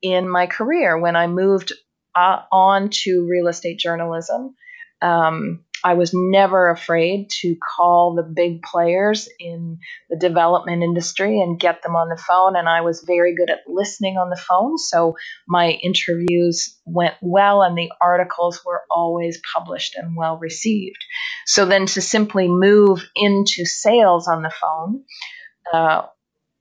in 0.04 0.28
my 0.28 0.46
career 0.46 0.98
when 1.00 1.16
I 1.16 1.26
moved 1.26 1.72
uh, 2.14 2.40
on 2.52 2.90
to 2.90 3.26
real 3.28 3.48
estate 3.48 3.78
journalism. 3.78 4.54
Um, 5.00 5.64
I 5.82 5.94
was 5.94 6.12
never 6.14 6.70
afraid 6.70 7.28
to 7.42 7.56
call 7.56 8.14
the 8.14 8.22
big 8.22 8.62
players 8.62 9.28
in 9.38 9.78
the 10.08 10.16
development 10.16 10.82
industry 10.82 11.40
and 11.40 11.60
get 11.60 11.82
them 11.82 11.96
on 11.96 12.08
the 12.08 12.16
phone. 12.16 12.56
And 12.56 12.68
I 12.68 12.82
was 12.82 13.04
very 13.06 13.34
good 13.34 13.50
at 13.50 13.60
listening 13.66 14.16
on 14.16 14.30
the 14.30 14.40
phone. 14.48 14.78
So 14.78 15.14
my 15.48 15.70
interviews 15.70 16.78
went 16.86 17.14
well, 17.20 17.62
and 17.62 17.76
the 17.76 17.90
articles 18.00 18.60
were 18.64 18.82
always 18.90 19.40
published 19.54 19.94
and 19.94 20.16
well 20.16 20.38
received. 20.38 21.02
So 21.46 21.66
then 21.66 21.86
to 21.86 22.00
simply 22.00 22.48
move 22.48 23.06
into 23.16 23.64
sales 23.64 24.28
on 24.28 24.42
the 24.42 24.52
phone, 24.60 25.04
uh, 25.72 26.02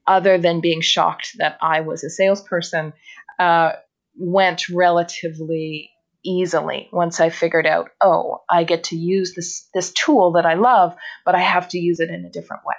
other 0.06 0.38
than 0.38 0.60
being 0.60 0.80
shocked 0.82 1.30
that 1.38 1.56
I 1.62 1.80
was 1.80 2.04
a 2.04 2.10
salesperson, 2.10 2.92
uh, 3.38 3.72
went 4.16 4.68
relatively 4.68 5.90
easily 6.24 6.88
once 6.92 7.20
I 7.20 7.30
figured 7.30 7.66
out, 7.66 7.90
oh, 8.00 8.42
I 8.50 8.64
get 8.64 8.84
to 8.84 8.96
use 8.96 9.34
this 9.34 9.68
this 9.74 9.92
tool 9.92 10.32
that 10.32 10.46
I 10.46 10.54
love, 10.54 10.94
but 11.24 11.34
I 11.34 11.40
have 11.40 11.68
to 11.70 11.78
use 11.78 12.00
it 12.00 12.10
in 12.10 12.24
a 12.24 12.30
different 12.30 12.62
way. 12.64 12.76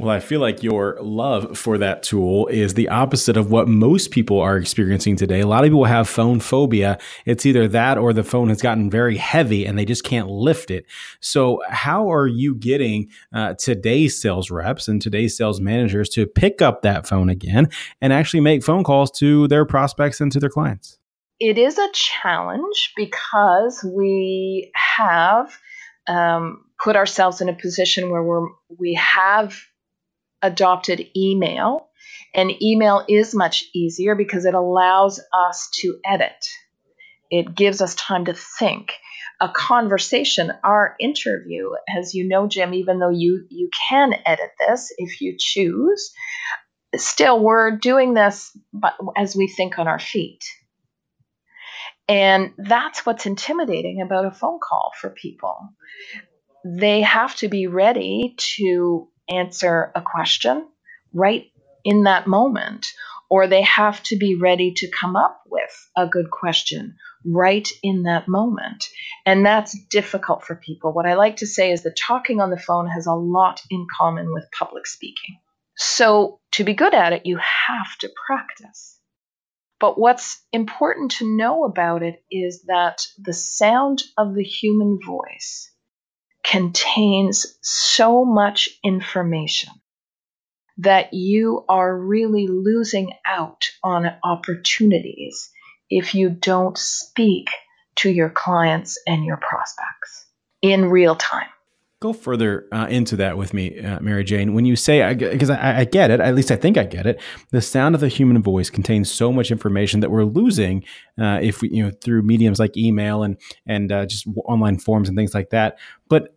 Well, 0.00 0.10
I 0.10 0.18
feel 0.18 0.40
like 0.40 0.64
your 0.64 0.98
love 1.00 1.56
for 1.56 1.78
that 1.78 2.02
tool 2.02 2.48
is 2.48 2.74
the 2.74 2.88
opposite 2.88 3.36
of 3.36 3.52
what 3.52 3.68
most 3.68 4.10
people 4.10 4.40
are 4.40 4.56
experiencing 4.56 5.14
today. 5.14 5.38
A 5.38 5.46
lot 5.46 5.62
of 5.62 5.68
people 5.68 5.84
have 5.84 6.08
phone 6.08 6.40
phobia. 6.40 6.98
It's 7.26 7.46
either 7.46 7.68
that 7.68 7.96
or 7.96 8.12
the 8.12 8.24
phone 8.24 8.48
has 8.48 8.60
gotten 8.60 8.90
very 8.90 9.16
heavy 9.16 9.64
and 9.64 9.78
they 9.78 9.84
just 9.84 10.02
can't 10.02 10.28
lift 10.28 10.72
it. 10.72 10.86
So, 11.20 11.62
how 11.68 12.12
are 12.12 12.26
you 12.26 12.56
getting 12.56 13.08
uh, 13.32 13.54
today's 13.54 14.20
sales 14.20 14.50
reps 14.50 14.88
and 14.88 15.00
today's 15.00 15.36
sales 15.36 15.60
managers 15.60 16.08
to 16.10 16.26
pick 16.26 16.60
up 16.60 16.82
that 16.82 17.06
phone 17.06 17.28
again 17.28 17.68
and 18.00 18.12
actually 18.12 18.40
make 18.40 18.64
phone 18.64 18.82
calls 18.82 19.12
to 19.18 19.46
their 19.46 19.64
prospects 19.64 20.20
and 20.20 20.32
to 20.32 20.40
their 20.40 20.50
clients? 20.50 20.98
It 21.38 21.56
is 21.56 21.78
a 21.78 21.88
challenge 21.92 22.92
because 22.96 23.84
we 23.84 24.72
have 24.74 25.56
um, 26.08 26.64
put 26.82 26.96
ourselves 26.96 27.40
in 27.40 27.48
a 27.48 27.54
position 27.54 28.10
where 28.10 28.24
we're 28.24 28.48
we 28.76 28.94
have 28.94 29.56
adopted 30.44 31.06
email. 31.16 31.88
And 32.34 32.52
email 32.62 33.04
is 33.08 33.34
much 33.34 33.64
easier 33.74 34.14
because 34.14 34.44
it 34.44 34.54
allows 34.54 35.20
us 35.32 35.70
to 35.80 35.98
edit. 36.04 36.46
It 37.30 37.54
gives 37.54 37.80
us 37.80 37.94
time 37.96 38.26
to 38.26 38.34
think. 38.34 38.92
A 39.40 39.48
conversation, 39.48 40.52
our 40.64 40.96
interview, 41.00 41.70
as 41.98 42.14
you 42.14 42.28
know, 42.28 42.46
Jim, 42.48 42.74
even 42.74 43.00
though 43.00 43.10
you, 43.10 43.46
you 43.50 43.70
can 43.88 44.14
edit 44.26 44.50
this 44.60 44.92
if 44.98 45.20
you 45.20 45.36
choose, 45.38 46.12
still 46.96 47.40
we're 47.42 47.72
doing 47.72 48.14
this 48.14 48.56
but 48.72 48.94
as 49.16 49.36
we 49.36 49.48
think 49.48 49.78
on 49.78 49.88
our 49.88 49.98
feet. 49.98 50.44
And 52.08 52.52
that's 52.58 53.06
what's 53.06 53.26
intimidating 53.26 54.02
about 54.02 54.26
a 54.26 54.30
phone 54.30 54.60
call 54.62 54.92
for 55.00 55.10
people. 55.10 55.56
They 56.64 57.02
have 57.02 57.34
to 57.36 57.48
be 57.48 57.66
ready 57.66 58.34
to 58.56 59.08
answer 59.28 59.92
a 59.94 60.02
question 60.02 60.66
right 61.12 61.46
in 61.84 62.04
that 62.04 62.26
moment, 62.26 62.86
or 63.28 63.46
they 63.46 63.62
have 63.62 64.02
to 64.04 64.16
be 64.16 64.34
ready 64.34 64.72
to 64.76 64.90
come 64.90 65.16
up 65.16 65.42
with 65.46 65.90
a 65.96 66.06
good 66.06 66.30
question 66.30 66.96
right 67.24 67.68
in 67.82 68.02
that 68.02 68.28
moment. 68.28 68.84
And 69.24 69.44
that's 69.44 69.76
difficult 69.90 70.44
for 70.44 70.56
people. 70.56 70.92
What 70.92 71.06
I 71.06 71.14
like 71.14 71.36
to 71.36 71.46
say 71.46 71.72
is 71.72 71.82
that 71.82 71.96
talking 71.96 72.40
on 72.40 72.50
the 72.50 72.58
phone 72.58 72.88
has 72.88 73.06
a 73.06 73.12
lot 73.12 73.62
in 73.70 73.86
common 73.98 74.32
with 74.32 74.44
public 74.56 74.86
speaking. 74.86 75.38
So, 75.76 76.38
to 76.52 76.64
be 76.64 76.74
good 76.74 76.94
at 76.94 77.12
it, 77.12 77.26
you 77.26 77.38
have 77.38 77.98
to 78.00 78.10
practice. 78.26 79.00
But 79.80 79.98
what's 79.98 80.40
important 80.52 81.10
to 81.12 81.36
know 81.36 81.64
about 81.64 82.02
it 82.02 82.22
is 82.30 82.62
that 82.68 83.04
the 83.18 83.32
sound 83.32 84.02
of 84.16 84.34
the 84.34 84.44
human 84.44 84.98
voice 85.04 85.70
contains 86.44 87.58
so 87.62 88.24
much 88.24 88.68
information 88.84 89.72
that 90.78 91.14
you 91.14 91.64
are 91.68 91.96
really 91.96 92.48
losing 92.48 93.12
out 93.26 93.64
on 93.82 94.06
opportunities 94.22 95.50
if 95.88 96.14
you 96.14 96.30
don't 96.30 96.76
speak 96.76 97.48
to 97.96 98.10
your 98.10 98.30
clients 98.30 98.98
and 99.06 99.24
your 99.24 99.36
prospects 99.36 100.26
in 100.62 100.86
real 100.86 101.14
time 101.14 101.48
go 102.04 102.12
further 102.12 102.66
uh, 102.70 102.86
into 102.90 103.16
that 103.16 103.38
with 103.38 103.54
me, 103.54 103.80
uh, 103.80 103.98
Mary 104.00 104.24
Jane. 104.24 104.52
When 104.52 104.66
you 104.66 104.76
say, 104.76 105.14
because 105.14 105.48
I, 105.48 105.56
I, 105.56 105.78
I, 105.78 105.84
get 105.84 106.10
it, 106.10 106.20
at 106.20 106.34
least 106.34 106.50
I 106.50 106.56
think 106.56 106.76
I 106.76 106.84
get 106.84 107.06
it, 107.06 107.18
the 107.50 107.62
sound 107.62 107.94
of 107.94 108.02
the 108.02 108.08
human 108.08 108.42
voice 108.42 108.68
contains 108.68 109.10
so 109.10 109.32
much 109.32 109.50
information 109.50 110.00
that 110.00 110.10
we're 110.10 110.24
losing 110.24 110.84
uh, 111.18 111.38
if 111.40 111.62
we, 111.62 111.70
you 111.70 111.82
know, 111.82 111.90
through 112.02 112.20
mediums 112.20 112.60
like 112.60 112.76
email 112.76 113.22
and 113.22 113.38
and 113.66 113.90
uh, 113.90 114.04
just 114.04 114.26
online 114.44 114.78
forms 114.78 115.08
and 115.08 115.16
things 115.16 115.32
like 115.32 115.48
that. 115.48 115.78
But 116.10 116.36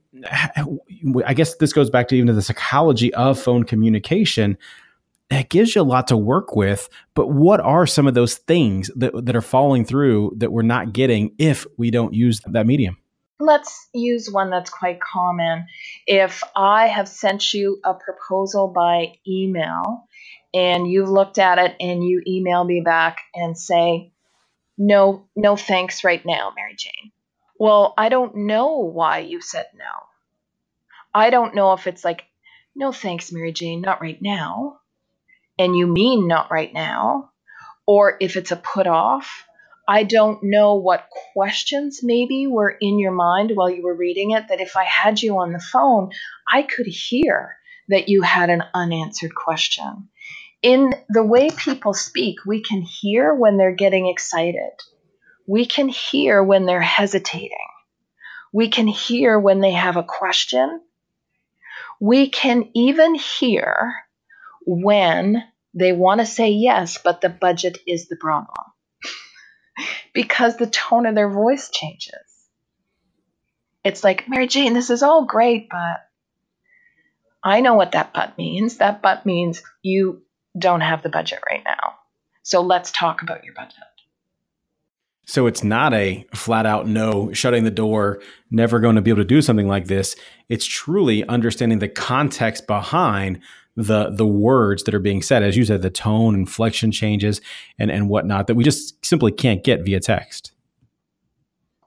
I 1.25 1.33
guess 1.33 1.55
this 1.55 1.73
goes 1.73 1.89
back 1.89 2.07
to 2.07 2.15
even 2.15 2.27
to 2.27 2.33
the 2.33 2.41
psychology 2.41 3.13
of 3.13 3.37
phone 3.37 3.65
communication. 3.65 4.57
It 5.29 5.49
gives 5.49 5.75
you 5.75 5.81
a 5.81 5.83
lot 5.83 6.07
to 6.07 6.15
work 6.15 6.55
with, 6.55 6.87
but 7.13 7.27
what 7.27 7.59
are 7.59 7.85
some 7.85 8.07
of 8.07 8.13
those 8.13 8.35
things 8.35 8.89
that, 8.95 9.11
that 9.25 9.35
are 9.35 9.41
falling 9.41 9.83
through 9.83 10.31
that 10.37 10.53
we're 10.53 10.61
not 10.61 10.93
getting 10.93 11.35
if 11.37 11.67
we 11.77 11.91
don't 11.91 12.13
use 12.13 12.39
that 12.47 12.65
medium? 12.65 12.97
Let's 13.39 13.87
use 13.93 14.29
one 14.31 14.49
that's 14.49 14.69
quite 14.69 14.99
common. 14.99 15.67
If 16.05 16.43
I 16.55 16.87
have 16.87 17.07
sent 17.07 17.53
you 17.53 17.79
a 17.83 17.93
proposal 17.93 18.67
by 18.67 19.19
email 19.27 20.07
and 20.53 20.89
you've 20.89 21.09
looked 21.09 21.37
at 21.37 21.59
it 21.59 21.75
and 21.79 22.03
you 22.03 22.21
email 22.25 22.63
me 22.63 22.81
back 22.81 23.19
and 23.35 23.57
say, 23.57 24.11
no, 24.77 25.27
no 25.35 25.55
thanks 25.55 26.03
right 26.03 26.23
now, 26.25 26.51
Mary 26.55 26.75
Jane. 26.77 27.11
Well, 27.59 27.93
I 27.97 28.09
don't 28.09 28.35
know 28.35 28.77
why 28.77 29.19
you 29.19 29.41
said 29.41 29.65
no. 29.75 29.85
I 31.13 31.29
don't 31.31 31.55
know 31.55 31.73
if 31.73 31.87
it's 31.87 32.05
like, 32.05 32.23
no 32.75 32.91
thanks, 32.91 33.31
Mary 33.31 33.51
Jane, 33.51 33.81
not 33.81 34.01
right 34.01 34.21
now. 34.21 34.79
And 35.57 35.75
you 35.75 35.87
mean 35.87 36.27
not 36.27 36.51
right 36.51 36.71
now. 36.71 37.31
Or 37.87 38.17
if 38.19 38.35
it's 38.35 38.51
a 38.51 38.55
put 38.55 38.85
off, 38.85 39.46
I 39.87 40.03
don't 40.03 40.43
know 40.43 40.75
what 40.75 41.09
questions 41.33 42.01
maybe 42.03 42.47
were 42.47 42.71
in 42.71 42.99
your 42.99 43.13
mind 43.13 43.51
while 43.55 43.69
you 43.69 43.83
were 43.83 43.95
reading 43.95 44.31
it, 44.31 44.45
that 44.49 44.61
if 44.61 44.75
I 44.75 44.83
had 44.83 45.21
you 45.21 45.37
on 45.39 45.53
the 45.53 45.59
phone, 45.59 46.11
I 46.47 46.63
could 46.63 46.87
hear 46.87 47.57
that 47.89 48.09
you 48.09 48.21
had 48.21 48.49
an 48.49 48.63
unanswered 48.73 49.33
question. 49.35 50.09
In 50.61 50.93
the 51.09 51.23
way 51.23 51.49
people 51.51 51.93
speak, 51.93 52.39
we 52.45 52.61
can 52.61 52.81
hear 52.81 53.33
when 53.33 53.57
they're 53.57 53.75
getting 53.75 54.07
excited. 54.07 54.71
We 55.47 55.65
can 55.65 55.87
hear 55.87 56.43
when 56.43 56.65
they're 56.65 56.81
hesitating. 56.81 57.57
We 58.53 58.69
can 58.69 58.87
hear 58.87 59.39
when 59.39 59.61
they 59.61 59.71
have 59.71 59.97
a 59.97 60.03
question. 60.03 60.81
We 62.01 62.29
can 62.29 62.69
even 62.75 63.15
hear 63.15 63.95
when 64.65 65.43
they 65.73 65.93
want 65.93 66.21
to 66.21 66.25
say 66.25 66.49
yes, 66.49 66.99
but 67.03 67.21
the 67.21 67.29
budget 67.29 67.77
is 67.87 68.07
the 68.07 68.17
problem. 68.17 68.55
Because 70.13 70.57
the 70.57 70.67
tone 70.67 71.05
of 71.05 71.15
their 71.15 71.29
voice 71.29 71.69
changes. 71.71 72.13
It's 73.83 74.03
like, 74.03 74.27
Mary 74.27 74.47
Jane, 74.47 74.73
this 74.73 74.89
is 74.89 75.03
all 75.03 75.25
great, 75.25 75.69
but 75.69 76.07
I 77.43 77.61
know 77.61 77.75
what 77.75 77.93
that 77.93 78.13
but 78.13 78.37
means. 78.37 78.77
That 78.77 79.01
but 79.01 79.25
means 79.25 79.61
you 79.81 80.23
don't 80.57 80.81
have 80.81 81.03
the 81.03 81.09
budget 81.09 81.39
right 81.49 81.63
now. 81.63 81.95
So 82.43 82.61
let's 82.61 82.91
talk 82.91 83.21
about 83.21 83.43
your 83.45 83.53
budget. 83.53 83.75
So 85.27 85.45
it's 85.45 85.61
not 85.61 85.93
a 85.93 86.25
flat 86.33 86.65
out 86.65 86.87
no, 86.87 87.33
shutting 87.33 87.65
the 87.65 87.71
door, 87.71 88.21
never 88.49 88.79
going 88.79 88.95
to 88.95 89.01
be 89.01 89.11
able 89.11 89.21
to 89.21 89.25
do 89.25 89.41
something 89.41 89.67
like 89.67 89.87
this. 89.87 90.15
It's 90.47 90.65
truly 90.65 91.27
understanding 91.27 91.79
the 91.79 91.89
context 91.89 92.65
behind 92.65 93.41
the 93.75 94.09
the 94.09 94.25
words 94.25 94.83
that 94.83 94.95
are 94.95 94.99
being 94.99 95.21
said. 95.21 95.43
As 95.43 95.57
you 95.57 95.65
said, 95.65 95.81
the 95.81 95.89
tone, 95.89 96.33
inflection 96.33 96.93
changes, 96.93 97.41
and 97.77 97.91
and 97.91 98.09
whatnot 98.09 98.47
that 98.47 98.55
we 98.55 98.63
just 98.63 99.05
simply 99.05 99.33
can't 99.33 99.63
get 99.63 99.83
via 99.83 99.99
text. 99.99 100.53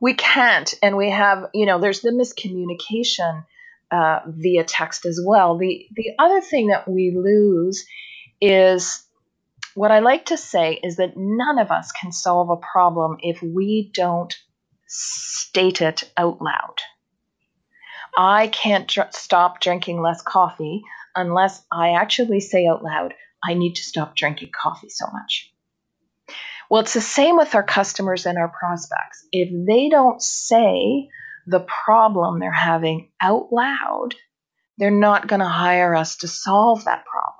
We 0.00 0.14
can't, 0.14 0.72
and 0.82 0.98
we 0.98 1.10
have 1.10 1.46
you 1.54 1.64
know 1.64 1.80
there's 1.80 2.02
the 2.02 2.10
miscommunication 2.10 3.44
uh, 3.90 4.20
via 4.26 4.64
text 4.64 5.06
as 5.06 5.18
well. 5.26 5.56
The 5.56 5.86
the 5.96 6.12
other 6.18 6.42
thing 6.42 6.68
that 6.68 6.86
we 6.86 7.16
lose 7.16 7.86
is 8.40 9.02
what 9.74 9.90
I 9.90 10.00
like 10.00 10.26
to 10.26 10.36
say 10.36 10.80
is 10.82 10.96
that 10.96 11.16
none 11.16 11.58
of 11.58 11.70
us 11.70 11.92
can 11.92 12.12
solve 12.12 12.50
a 12.50 12.56
problem 12.56 13.18
if 13.20 13.42
we 13.42 13.90
don't 13.94 14.34
state 14.86 15.80
it 15.80 16.10
out 16.16 16.40
loud. 16.42 16.76
I 18.16 18.48
can't 18.48 18.88
dr- 18.88 19.14
stop 19.14 19.60
drinking 19.60 20.02
less 20.02 20.22
coffee 20.22 20.82
unless 21.14 21.62
I 21.70 21.90
actually 21.90 22.40
say 22.40 22.66
out 22.66 22.82
loud, 22.82 23.14
I 23.42 23.54
need 23.54 23.76
to 23.76 23.82
stop 23.82 24.16
drinking 24.16 24.50
coffee 24.52 24.90
so 24.90 25.06
much. 25.12 25.52
Well, 26.68 26.82
it's 26.82 26.94
the 26.94 27.00
same 27.00 27.36
with 27.36 27.54
our 27.54 27.62
customers 27.62 28.26
and 28.26 28.38
our 28.38 28.48
prospects. 28.48 29.26
If 29.32 29.48
they 29.66 29.88
don't 29.88 30.22
say 30.22 31.08
the 31.46 31.60
problem 31.60 32.38
they're 32.38 32.52
having 32.52 33.10
out 33.20 33.52
loud, 33.52 34.14
they're 34.78 34.90
not 34.90 35.26
going 35.26 35.40
to 35.40 35.46
hire 35.46 35.94
us 35.94 36.18
to 36.18 36.28
solve 36.28 36.84
that 36.84 37.04
problem. 37.06 37.39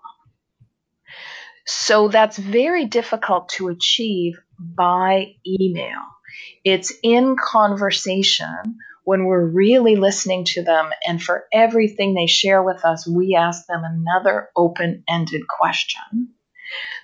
So 1.73 2.09
that's 2.09 2.37
very 2.37 2.87
difficult 2.87 3.51
to 3.51 3.69
achieve 3.69 4.41
by 4.59 5.37
email. 5.47 6.01
It's 6.65 6.93
in 7.05 7.37
conversation 7.37 8.77
when 9.05 9.25
we're 9.25 9.47
really 9.47 9.95
listening 9.95 10.45
to 10.47 10.65
them, 10.65 10.91
and 11.07 11.23
for 11.23 11.47
everything 11.53 12.15
they 12.15 12.27
share 12.27 12.61
with 12.61 12.85
us, 12.85 13.07
we 13.07 13.37
ask 13.37 13.67
them 13.67 13.83
another 13.85 14.51
open 14.57 15.05
ended 15.09 15.43
question 15.47 16.31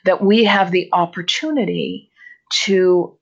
that 0.04 0.20
we 0.20 0.44
have 0.44 0.72
the 0.72 0.88
opportunity 0.92 2.10
to 2.64 3.16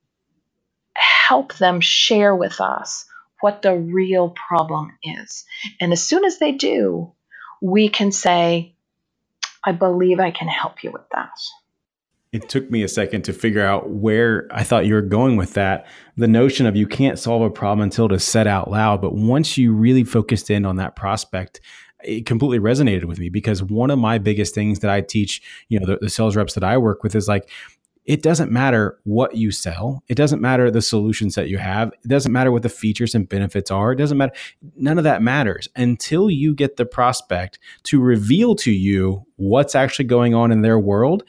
help 0.97 1.55
them 1.57 1.81
share 1.83 2.35
with 2.35 2.59
us 2.61 3.05
what 3.43 3.61
the 3.61 3.75
real 3.75 4.31
problem 4.31 4.93
is. 5.03 5.45
And 5.79 5.93
as 5.93 6.03
soon 6.03 6.25
as 6.25 6.39
they 6.39 6.53
do, 6.53 7.13
we 7.61 7.91
can 7.91 8.13
say, 8.13 8.77
I 9.67 9.73
believe 9.73 10.21
I 10.21 10.31
can 10.31 10.49
help 10.49 10.83
you 10.83 10.91
with 10.93 11.09
that. 11.13 11.31
It 12.33 12.49
took 12.49 12.71
me 12.71 12.83
a 12.83 12.89
second 12.89 13.23
to 13.23 13.33
figure 13.33 13.65
out 13.65 13.91
where 13.91 14.49
I 14.51 14.65
thought 14.65 14.87
you 14.87 14.95
were 14.95 15.03
going 15.03 15.37
with 15.37 15.55
that. 15.55 15.87
The 16.17 16.27
notion 16.27 16.67
of 16.67 16.75
you 16.75 16.87
can't 16.87 17.19
solve 17.19 17.43
a 17.43 17.51
problem 17.51 17.85
until 17.85 18.13
it's 18.13 18.25
said 18.25 18.49
out 18.49 18.71
loud. 18.71 19.01
But 19.01 19.15
once 19.15 19.57
you 19.57 19.73
really 19.73 20.03
focused 20.03 20.51
in 20.51 20.67
on 20.67 20.77
that 20.77 20.97
prospect, 20.97 21.61
it 22.03 22.27
completely 22.27 22.59
resonated 22.59 23.05
with 23.05 23.19
me 23.19 23.29
because 23.29 23.63
one 23.63 23.91
of 23.91 24.01
my 24.01 24.19
biggest 24.19 24.55
things 24.55 24.81
that 24.81 24.91
I 24.91 25.01
teach, 25.01 25.43
you 25.69 25.79
know, 25.79 25.87
the, 25.87 25.99
the 26.01 26.11
sales 26.11 26.35
reps 26.35 26.55
that 26.55 26.65
I 26.65 26.77
work 26.77 27.05
with 27.05 27.15
is 27.15 27.29
like, 27.29 27.49
it 28.05 28.23
doesn't 28.23 28.51
matter 28.51 28.99
what 29.05 29.37
you 29.37 29.51
sell. 29.51 30.03
It 30.09 30.15
doesn't 30.15 30.43
matter 30.43 30.71
the 30.71 30.83
solutions 30.83 31.35
that 31.37 31.49
you 31.49 31.57
have. 31.57 31.89
It 32.05 32.09
doesn't 32.09 32.33
matter 32.33 32.53
what 32.53 32.63
the 32.63 32.69
features 32.69 33.15
and 33.15 33.29
benefits 33.29 33.71
are. 33.71 33.93
It 33.93 33.97
doesn't 33.97 34.19
matter. 34.19 34.35
None 34.77 34.99
of 34.99 35.05
that 35.05 35.23
matters 35.23 35.69
until 35.75 36.31
you 36.31 36.55
get 36.55 36.77
the 36.77 36.85
prospect 36.85 37.59
to 37.85 38.01
reveal 38.01 38.55
to 38.57 38.71
you 38.73 39.25
what's 39.37 39.75
actually 39.75 40.05
going 40.05 40.35
on 40.35 40.53
in 40.53 40.61
their 40.61 40.79
world. 40.79 41.25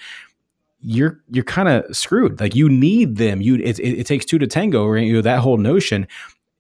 You're 0.82 1.22
you're 1.32 1.46
kind 1.46 1.70
of 1.70 1.96
screwed. 1.96 2.40
Like 2.40 2.56
you 2.56 2.68
need 2.68 3.16
them. 3.16 3.42
You 3.42 3.56
it, 3.56 3.80
it, 3.80 4.00
it 4.00 4.08
takes 4.08 4.26
two 4.26 4.38
to 4.38 4.46
tango. 4.46 4.86
Right? 4.86 5.06
You 5.06 5.14
know 5.14 5.22
that 5.22 5.40
whole 5.40 5.58
notion. 5.58 6.08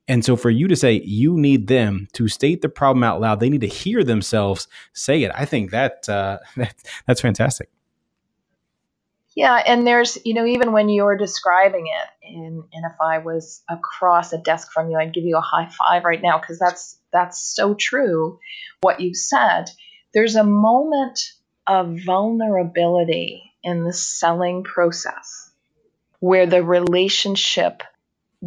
And 0.07 0.23
so 0.23 0.35
for 0.35 0.49
you 0.49 0.67
to 0.67 0.75
say 0.75 1.01
you 1.03 1.35
need 1.37 1.67
them 1.67 2.07
to 2.13 2.27
state 2.27 2.61
the 2.61 2.69
problem 2.69 3.03
out 3.03 3.19
loud, 3.19 3.39
they 3.39 3.49
need 3.49 3.61
to 3.61 3.67
hear 3.67 4.03
themselves 4.03 4.67
say 4.93 5.23
it. 5.23 5.31
I 5.33 5.45
think 5.45 5.71
that, 5.71 6.07
uh, 6.07 6.37
that 6.57 6.75
that's 7.07 7.21
fantastic. 7.21 7.69
Yeah, 9.35 9.61
and 9.65 9.85
there's, 9.85 10.17
you 10.23 10.33
know, 10.33 10.45
even 10.45 10.71
when 10.71 10.87
you're 10.87 11.17
describing 11.17 11.87
it, 11.87 12.35
and 12.35 12.63
and 12.71 12.85
if 12.85 13.01
I 13.01 13.17
was 13.17 13.61
across 13.69 14.31
a 14.31 14.37
desk 14.37 14.71
from 14.71 14.89
you, 14.89 14.97
I'd 14.97 15.13
give 15.13 15.25
you 15.25 15.37
a 15.37 15.41
high 15.41 15.67
five 15.69 16.05
right 16.05 16.21
now 16.21 16.39
because 16.39 16.57
that's 16.57 16.97
that's 17.11 17.39
so 17.53 17.73
true. 17.73 18.39
What 18.81 19.01
you 19.01 19.13
said. 19.13 19.65
There's 20.13 20.37
a 20.37 20.45
moment 20.45 21.19
of 21.67 21.99
vulnerability 22.05 23.51
in 23.61 23.83
the 23.83 23.91
selling 23.91 24.63
process 24.63 25.51
where 26.21 26.45
the 26.45 26.63
relationship 26.63 27.83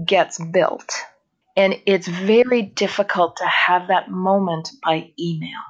gets 0.03 0.43
built, 0.43 0.91
and 1.55 1.75
it's 1.85 2.09
very 2.09 2.63
difficult 2.63 3.37
to 3.37 3.47
have 3.47 3.89
that 3.89 4.11
moment 4.11 4.71
by 4.83 5.13
email 5.21 5.61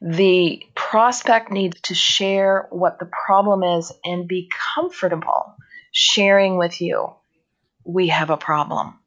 the 0.00 0.62
prospect 0.74 1.50
needs 1.50 1.78
to 1.82 1.94
share 1.94 2.66
what 2.70 2.98
the 2.98 3.10
problem 3.26 3.62
is 3.62 3.92
and 4.04 4.26
be 4.26 4.50
comfortable 4.74 5.54
sharing 5.92 6.56
with 6.56 6.80
you 6.80 7.12
we 7.84 8.08
have 8.08 8.30
a 8.30 8.36
problem. 8.36 8.98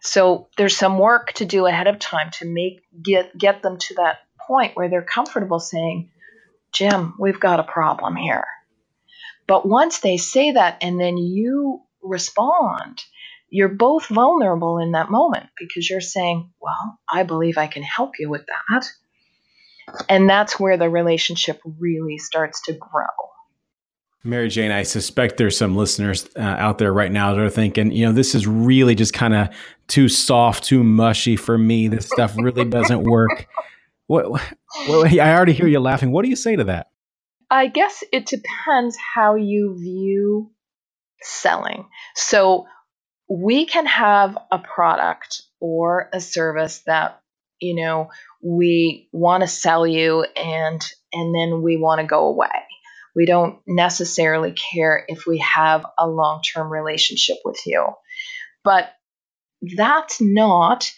So 0.00 0.48
there's 0.56 0.76
some 0.76 0.98
work 0.98 1.32
to 1.34 1.44
do 1.44 1.66
ahead 1.66 1.88
of 1.88 1.98
time 1.98 2.30
to 2.34 2.46
make 2.46 2.82
get 3.02 3.36
get 3.36 3.62
them 3.62 3.78
to 3.78 3.94
that 3.96 4.18
point 4.46 4.76
where 4.76 4.88
they're 4.88 5.02
comfortable 5.02 5.60
saying 5.60 6.10
jim 6.72 7.14
we've 7.18 7.40
got 7.40 7.60
a 7.60 7.64
problem 7.64 8.16
here. 8.16 8.46
But 9.46 9.66
once 9.66 10.00
they 10.00 10.16
say 10.16 10.52
that 10.52 10.78
and 10.82 11.00
then 11.00 11.16
you 11.16 11.82
respond 12.02 13.02
you're 13.50 13.68
both 13.68 14.06
vulnerable 14.06 14.78
in 14.78 14.92
that 14.92 15.10
moment 15.10 15.48
because 15.58 15.88
you're 15.90 16.00
saying 16.00 16.50
well 16.60 16.98
i 17.10 17.24
believe 17.24 17.58
i 17.58 17.66
can 17.66 17.82
help 17.82 18.12
you 18.18 18.30
with 18.30 18.46
that 18.46 18.86
and 20.08 20.28
that's 20.28 20.58
where 20.58 20.76
the 20.76 20.88
relationship 20.88 21.60
really 21.78 22.18
starts 22.18 22.62
to 22.62 22.72
grow. 22.72 23.06
Mary 24.24 24.48
Jane, 24.48 24.72
I 24.72 24.82
suspect 24.82 25.36
there's 25.36 25.56
some 25.56 25.76
listeners 25.76 26.28
uh, 26.36 26.40
out 26.40 26.78
there 26.78 26.92
right 26.92 27.10
now 27.10 27.34
that 27.34 27.40
are 27.40 27.50
thinking, 27.50 27.92
you 27.92 28.04
know, 28.04 28.12
this 28.12 28.34
is 28.34 28.46
really 28.46 28.94
just 28.94 29.12
kind 29.14 29.34
of 29.34 29.48
too 29.86 30.08
soft, 30.08 30.64
too 30.64 30.82
mushy 30.82 31.36
for 31.36 31.56
me. 31.56 31.88
This 31.88 32.06
stuff 32.06 32.34
really 32.36 32.64
doesn't 32.64 33.04
work. 33.04 33.46
What, 34.06 34.30
what, 34.30 34.42
I 35.12 35.34
already 35.34 35.52
hear 35.52 35.68
you 35.68 35.80
laughing. 35.80 36.10
What 36.10 36.24
do 36.24 36.28
you 36.28 36.36
say 36.36 36.56
to 36.56 36.64
that? 36.64 36.88
I 37.50 37.68
guess 37.68 38.02
it 38.12 38.26
depends 38.26 38.96
how 39.14 39.36
you 39.36 39.76
view 39.78 40.50
selling. 41.22 41.88
So 42.14 42.66
we 43.28 43.66
can 43.66 43.86
have 43.86 44.36
a 44.50 44.58
product 44.58 45.42
or 45.60 46.08
a 46.12 46.20
service 46.20 46.80
that 46.86 47.20
you 47.60 47.74
know 47.74 48.08
we 48.42 49.08
want 49.12 49.42
to 49.42 49.48
sell 49.48 49.86
you 49.86 50.22
and 50.36 50.84
and 51.12 51.34
then 51.34 51.62
we 51.62 51.76
want 51.76 52.00
to 52.00 52.06
go 52.06 52.28
away. 52.28 52.48
We 53.16 53.26
don't 53.26 53.58
necessarily 53.66 54.52
care 54.52 55.04
if 55.08 55.26
we 55.26 55.38
have 55.38 55.84
a 55.98 56.06
long-term 56.06 56.70
relationship 56.70 57.38
with 57.44 57.58
you. 57.66 57.86
But 58.62 58.90
that's 59.76 60.20
not 60.20 60.92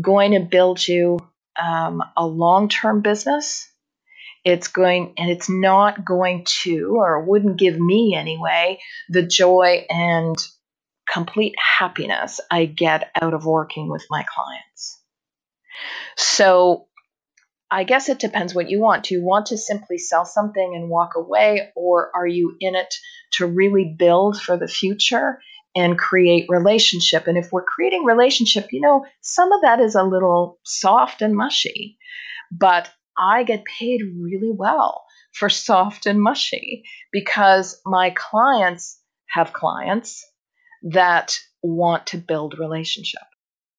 going 0.00 0.32
to 0.32 0.40
build 0.40 0.86
you 0.86 1.18
um, 1.62 2.02
a 2.16 2.26
long-term 2.26 3.02
business. 3.02 3.68
It's 4.44 4.68
going 4.68 5.14
and 5.18 5.30
it's 5.30 5.48
not 5.48 6.04
going 6.04 6.46
to 6.62 6.96
or 6.96 7.24
wouldn't 7.24 7.58
give 7.58 7.78
me 7.78 8.14
anyway 8.16 8.80
the 9.08 9.22
joy 9.22 9.86
and 9.88 10.36
complete 11.10 11.54
happiness 11.58 12.40
i 12.50 12.64
get 12.64 13.10
out 13.20 13.34
of 13.34 13.44
working 13.44 13.88
with 13.88 14.04
my 14.10 14.24
clients 14.34 15.01
so 16.16 16.86
I 17.70 17.84
guess 17.84 18.10
it 18.10 18.18
depends 18.18 18.54
what 18.54 18.68
you 18.68 18.80
want. 18.80 19.04
Do 19.04 19.14
you 19.14 19.24
want 19.24 19.46
to 19.46 19.56
simply 19.56 19.96
sell 19.96 20.26
something 20.26 20.74
and 20.74 20.90
walk 20.90 21.12
away, 21.16 21.70
or 21.74 22.10
are 22.14 22.26
you 22.26 22.54
in 22.60 22.74
it 22.74 22.94
to 23.34 23.46
really 23.46 23.96
build 23.98 24.40
for 24.40 24.58
the 24.58 24.68
future 24.68 25.40
and 25.74 25.98
create 25.98 26.46
relationship? 26.50 27.26
And 27.26 27.38
if 27.38 27.50
we're 27.50 27.64
creating 27.64 28.04
relationship, 28.04 28.68
you 28.72 28.80
know, 28.82 29.06
some 29.22 29.52
of 29.52 29.62
that 29.62 29.80
is 29.80 29.94
a 29.94 30.02
little 30.02 30.58
soft 30.64 31.22
and 31.22 31.34
mushy, 31.34 31.96
but 32.50 32.90
I 33.16 33.44
get 33.44 33.64
paid 33.64 34.02
really 34.20 34.52
well 34.52 35.04
for 35.32 35.48
soft 35.48 36.04
and 36.04 36.20
mushy 36.20 36.84
because 37.10 37.80
my 37.86 38.10
clients 38.10 39.00
have 39.28 39.54
clients 39.54 40.26
that 40.82 41.38
want 41.62 42.08
to 42.08 42.18
build 42.18 42.58
relationship. 42.58 43.22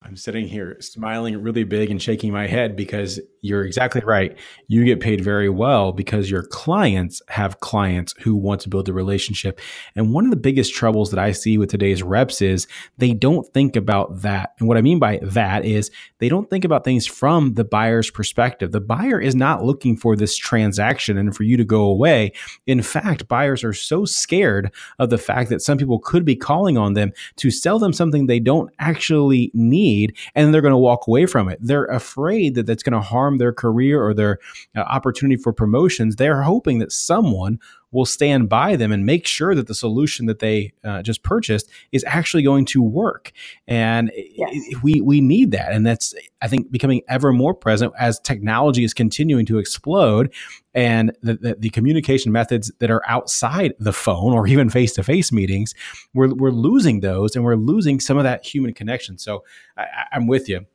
I'm 0.03 0.17
sitting 0.17 0.47
here 0.47 0.77
smiling 0.81 1.41
really 1.41 1.63
big 1.63 1.89
and 1.89 2.01
shaking 2.01 2.31
my 2.31 2.47
head 2.47 2.75
because 2.75 3.19
you're 3.43 3.65
exactly 3.65 4.01
right. 4.05 4.37
You 4.67 4.85
get 4.85 5.01
paid 5.01 5.21
very 5.21 5.49
well 5.49 5.91
because 5.91 6.31
your 6.31 6.43
clients 6.43 7.21
have 7.27 7.59
clients 7.59 8.15
who 8.21 8.35
want 8.35 8.61
to 8.61 8.69
build 8.69 8.87
a 8.87 8.93
relationship. 8.93 9.59
And 9.97 10.13
one 10.13 10.23
of 10.23 10.31
the 10.31 10.37
biggest 10.37 10.73
troubles 10.73 11.11
that 11.11 11.19
I 11.19 11.33
see 11.33 11.57
with 11.57 11.69
today's 11.69 12.01
reps 12.01 12.41
is 12.41 12.67
they 12.97 13.13
don't 13.13 13.45
think 13.53 13.75
about 13.75 14.21
that. 14.21 14.53
And 14.59 14.69
what 14.69 14.77
I 14.77 14.81
mean 14.81 14.97
by 14.97 15.19
that 15.21 15.65
is 15.65 15.91
they 16.19 16.29
don't 16.29 16.49
think 16.49 16.63
about 16.63 16.85
things 16.85 17.05
from 17.05 17.55
the 17.55 17.65
buyer's 17.65 18.09
perspective. 18.09 18.71
The 18.71 18.79
buyer 18.79 19.19
is 19.19 19.35
not 19.35 19.65
looking 19.65 19.97
for 19.97 20.15
this 20.15 20.37
transaction 20.37 21.17
and 21.17 21.35
for 21.35 21.43
you 21.43 21.57
to 21.57 21.65
go 21.65 21.81
away. 21.81 22.31
In 22.65 22.81
fact, 22.81 23.27
buyers 23.27 23.61
are 23.65 23.73
so 23.73 24.05
scared 24.05 24.71
of 24.99 25.09
the 25.09 25.17
fact 25.17 25.49
that 25.49 25.61
some 25.61 25.77
people 25.77 25.99
could 25.99 26.23
be 26.23 26.37
calling 26.37 26.77
on 26.77 26.93
them 26.93 27.11
to 27.35 27.51
sell 27.51 27.77
them 27.77 27.91
something 27.91 28.25
they 28.25 28.39
don't 28.39 28.71
actually 28.79 29.51
need 29.53 30.15
and 30.33 30.53
they're 30.53 30.61
going 30.61 30.71
to 30.71 30.77
walk 30.77 31.07
away 31.07 31.25
from 31.25 31.49
it. 31.49 31.59
They're 31.61 31.85
afraid 31.85 32.55
that 32.55 32.65
that's 32.65 32.83
going 32.83 32.93
to 32.93 33.01
harm 33.01 33.32
their 33.37 33.53
career 33.53 34.03
or 34.03 34.13
their 34.13 34.39
uh, 34.75 34.81
opportunity 34.81 35.41
for 35.41 35.53
promotions. 35.53 36.15
They're 36.15 36.43
hoping 36.43 36.79
that 36.79 36.91
someone 36.91 37.59
will 37.93 38.05
stand 38.05 38.49
by 38.49 38.75
them 38.75 38.91
and 38.91 39.05
make 39.05 39.27
sure 39.27 39.53
that 39.53 39.67
the 39.67 39.75
solution 39.75 40.25
that 40.25 40.39
they 40.39 40.73
uh, 40.83 41.01
just 41.03 41.21
purchased 41.23 41.69
is 41.91 42.03
actually 42.05 42.41
going 42.41 42.65
to 42.65 42.81
work. 42.81 43.31
And 43.67 44.11
yes. 44.15 44.55
we 44.81 44.99
we 44.99 45.21
need 45.21 45.51
that, 45.51 45.71
and 45.71 45.85
that's 45.85 46.13
I 46.41 46.47
think 46.47 46.71
becoming 46.71 47.03
ever 47.07 47.31
more 47.31 47.53
present 47.53 47.93
as 47.97 48.19
technology 48.19 48.83
is 48.83 48.93
continuing 48.93 49.45
to 49.45 49.59
explode, 49.59 50.33
and 50.73 51.15
the, 51.21 51.35
the, 51.35 51.55
the 51.55 51.69
communication 51.69 52.31
methods 52.31 52.71
that 52.79 52.89
are 52.89 53.03
outside 53.07 53.73
the 53.79 53.93
phone 53.93 54.33
or 54.33 54.47
even 54.47 54.69
face 54.69 54.93
to 54.93 55.03
face 55.03 55.31
meetings, 55.31 55.75
we're 56.13 56.33
we're 56.33 56.51
losing 56.51 57.01
those, 57.01 57.35
and 57.35 57.45
we're 57.45 57.55
losing 57.55 57.99
some 57.99 58.17
of 58.17 58.23
that 58.23 58.43
human 58.43 58.73
connection. 58.73 59.17
So 59.19 59.43
I, 59.77 59.85
I'm 60.13 60.25
with 60.25 60.49
you. 60.49 60.65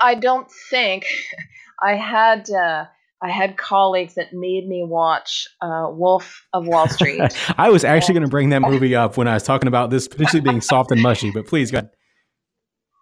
I 0.00 0.14
don't 0.14 0.50
think 0.70 1.04
I 1.82 1.94
had. 1.94 2.50
Uh, 2.50 2.86
I 3.22 3.28
had 3.28 3.58
colleagues 3.58 4.14
that 4.14 4.32
made 4.32 4.66
me 4.66 4.82
watch 4.82 5.46
uh, 5.60 5.88
Wolf 5.90 6.46
of 6.54 6.66
Wall 6.66 6.88
Street. 6.88 7.20
I 7.58 7.68
was 7.68 7.84
actually 7.84 8.14
going 8.14 8.22
to 8.22 8.30
bring 8.30 8.48
that 8.48 8.62
movie 8.62 8.94
up 8.94 9.18
when 9.18 9.28
I 9.28 9.34
was 9.34 9.42
talking 9.42 9.68
about 9.68 9.90
this 9.90 10.08
potentially 10.08 10.40
being 10.40 10.62
soft 10.62 10.90
and 10.90 11.02
mushy, 11.02 11.30
but 11.30 11.46
please 11.46 11.70
go 11.70 11.78
ahead. 11.80 11.90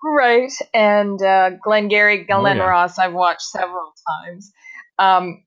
Right. 0.03 0.53
And 0.75 1.23
uh, 1.23 1.51
Glengarry 1.63 2.25
Glen 2.25 2.61
oh, 2.61 2.65
yeah. 2.65 2.69
Ross, 2.69 2.99
I've 2.99 3.13
watched 3.13 3.43
several 3.43 3.93
times. 4.25 4.51
Um, 4.99 5.45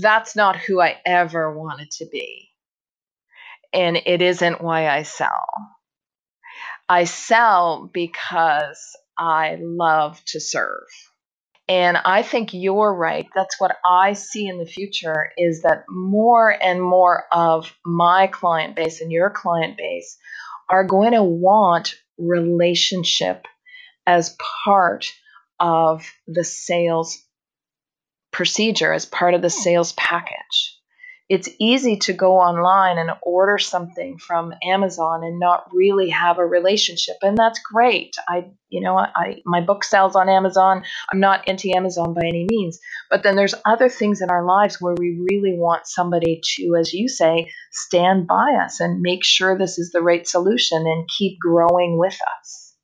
that's 0.00 0.36
not 0.36 0.56
who 0.56 0.80
I 0.80 0.96
ever 1.04 1.56
wanted 1.56 1.90
to 1.98 2.06
be. 2.06 2.48
And 3.72 3.96
it 3.96 4.22
isn't 4.22 4.60
why 4.60 4.88
I 4.88 5.02
sell. 5.02 5.46
I 6.88 7.04
sell 7.04 7.90
because 7.92 8.96
I 9.18 9.58
love 9.60 10.22
to 10.26 10.40
serve. 10.40 10.86
And 11.68 11.96
I 11.96 12.22
think 12.22 12.52
you're 12.52 12.92
right. 12.92 13.26
That's 13.34 13.60
what 13.60 13.76
I 13.86 14.14
see 14.14 14.46
in 14.48 14.58
the 14.58 14.66
future 14.66 15.30
is 15.38 15.62
that 15.62 15.84
more 15.88 16.50
and 16.50 16.82
more 16.82 17.24
of 17.30 17.72
my 17.86 18.26
client 18.26 18.76
base 18.76 19.00
and 19.00 19.12
your 19.12 19.30
client 19.30 19.76
base 19.78 20.18
are 20.68 20.84
going 20.84 21.12
to 21.12 21.22
want 21.22 21.94
relationship 22.18 23.46
as 24.06 24.36
part 24.64 25.06
of 25.60 26.04
the 26.26 26.44
sales 26.44 27.22
procedure, 28.32 28.92
as 28.92 29.06
part 29.06 29.34
of 29.34 29.42
the 29.42 29.50
sales 29.50 29.92
package 29.92 30.71
it's 31.32 31.48
easy 31.58 31.96
to 31.96 32.12
go 32.12 32.36
online 32.36 32.98
and 32.98 33.10
order 33.22 33.56
something 33.56 34.18
from 34.18 34.52
Amazon 34.62 35.24
and 35.24 35.40
not 35.40 35.64
really 35.72 36.10
have 36.10 36.38
a 36.38 36.44
relationship 36.44 37.16
and 37.22 37.38
that's 37.38 37.58
great. 37.58 38.14
I 38.28 38.50
you 38.68 38.82
know, 38.82 38.98
I 38.98 39.40
my 39.46 39.62
book 39.62 39.82
sells 39.82 40.14
on 40.14 40.28
Amazon. 40.28 40.82
I'm 41.10 41.20
not 41.20 41.48
anti 41.48 41.74
Amazon 41.74 42.12
by 42.12 42.20
any 42.26 42.46
means, 42.50 42.78
but 43.08 43.22
then 43.22 43.34
there's 43.34 43.54
other 43.64 43.88
things 43.88 44.20
in 44.20 44.28
our 44.28 44.44
lives 44.44 44.76
where 44.78 44.94
we 44.94 45.24
really 45.30 45.56
want 45.56 45.86
somebody 45.86 46.42
to 46.56 46.76
as 46.78 46.92
you 46.92 47.08
say 47.08 47.50
stand 47.70 48.26
by 48.26 48.58
us 48.62 48.80
and 48.80 49.00
make 49.00 49.24
sure 49.24 49.56
this 49.56 49.78
is 49.78 49.90
the 49.90 50.02
right 50.02 50.28
solution 50.28 50.82
and 50.86 51.08
keep 51.18 51.38
growing 51.40 51.96
with 51.98 52.18
us. 52.40 52.74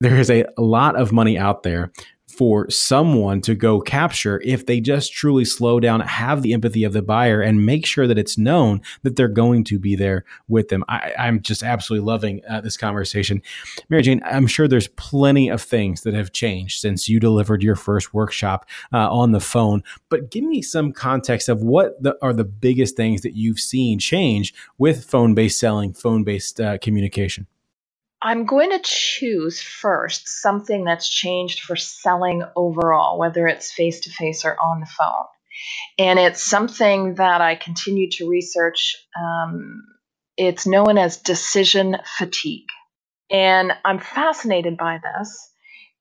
There 0.00 0.18
is 0.18 0.28
a, 0.28 0.44
a 0.58 0.62
lot 0.62 0.96
of 0.96 1.12
money 1.12 1.38
out 1.38 1.62
there 1.62 1.92
for 2.30 2.70
someone 2.70 3.40
to 3.42 3.54
go 3.54 3.80
capture 3.80 4.40
if 4.44 4.66
they 4.66 4.80
just 4.80 5.12
truly 5.12 5.44
slow 5.44 5.80
down, 5.80 6.00
have 6.00 6.42
the 6.42 6.52
empathy 6.52 6.84
of 6.84 6.92
the 6.92 7.02
buyer, 7.02 7.40
and 7.40 7.66
make 7.66 7.84
sure 7.84 8.06
that 8.06 8.18
it's 8.18 8.38
known 8.38 8.80
that 9.02 9.16
they're 9.16 9.28
going 9.28 9.64
to 9.64 9.78
be 9.78 9.96
there 9.96 10.24
with 10.48 10.68
them. 10.68 10.84
I, 10.88 11.12
am 11.16 11.42
just 11.42 11.62
absolutely 11.62 12.06
loving 12.06 12.40
uh, 12.48 12.60
this 12.60 12.76
conversation. 12.76 13.42
Mary 13.88 14.02
Jane, 14.02 14.22
I'm 14.24 14.46
sure 14.46 14.68
there's 14.68 14.88
plenty 14.88 15.48
of 15.48 15.60
things 15.60 16.02
that 16.02 16.14
have 16.14 16.32
changed 16.32 16.80
since 16.80 17.08
you 17.08 17.20
delivered 17.20 17.62
your 17.62 17.76
first 17.76 18.14
workshop 18.14 18.66
uh, 18.92 19.10
on 19.10 19.32
the 19.32 19.40
phone, 19.40 19.82
but 20.08 20.30
give 20.30 20.44
me 20.44 20.62
some 20.62 20.92
context 20.92 21.48
of 21.48 21.62
what 21.62 22.00
the, 22.02 22.16
are 22.22 22.32
the 22.32 22.44
biggest 22.44 22.96
things 22.96 23.22
that 23.22 23.34
you've 23.34 23.60
seen 23.60 23.98
change 23.98 24.54
with 24.78 25.04
phone 25.04 25.34
based 25.34 25.58
selling, 25.58 25.92
phone 25.92 26.24
based 26.24 26.60
uh, 26.60 26.78
communication. 26.78 27.46
I'm 28.22 28.46
going 28.46 28.70
to 28.70 28.80
choose 28.84 29.62
first 29.62 30.28
something 30.28 30.84
that's 30.84 31.08
changed 31.08 31.60
for 31.60 31.76
selling 31.76 32.44
overall, 32.56 33.18
whether 33.18 33.46
it's 33.46 33.72
face 33.72 34.00
to 34.00 34.10
face 34.10 34.44
or 34.44 34.56
on 34.60 34.80
the 34.80 34.86
phone. 34.86 35.26
And 35.98 36.18
it's 36.18 36.42
something 36.42 37.16
that 37.16 37.40
I 37.40 37.56
continue 37.56 38.10
to 38.12 38.28
research. 38.28 38.96
Um, 39.18 39.82
it's 40.36 40.66
known 40.66 40.98
as 40.98 41.18
decision 41.18 41.98
fatigue. 42.18 42.66
And 43.30 43.72
I'm 43.84 44.00
fascinated 44.00 44.76
by 44.76 45.00
this. 45.02 45.50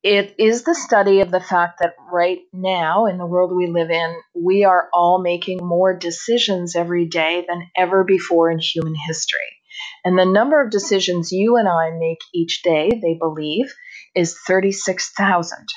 It 0.04 0.36
is 0.40 0.64
the 0.64 0.76
study 0.76 1.22
of 1.22 1.32
the 1.32 1.42
fact 1.42 1.80
that 1.82 1.96
right 2.12 2.40
now, 2.54 3.08
in 3.08 3.18
the 3.18 3.26
world 3.26 3.56
we 3.56 3.68
live 3.68 3.92
in, 3.92 4.16
we 4.36 4.66
are 4.66 4.90
all 4.94 5.22
making 5.22 5.60
more 5.62 5.94
decisions 5.98 6.76
every 6.76 7.08
day 7.08 7.46
than 7.48 7.70
ever 7.78 8.06
before 8.06 8.52
in 8.52 8.60
human 8.60 8.96
history. 8.96 9.59
And 10.04 10.18
the 10.18 10.26
number 10.26 10.62
of 10.62 10.72
decisions 10.72 11.32
you 11.32 11.58
and 11.58 11.68
I 11.68 11.92
make 11.92 12.20
each 12.34 12.62
day, 12.64 12.90
they 13.02 13.16
believe, 13.16 13.74
is 14.16 14.38
36,000. 14.48 15.68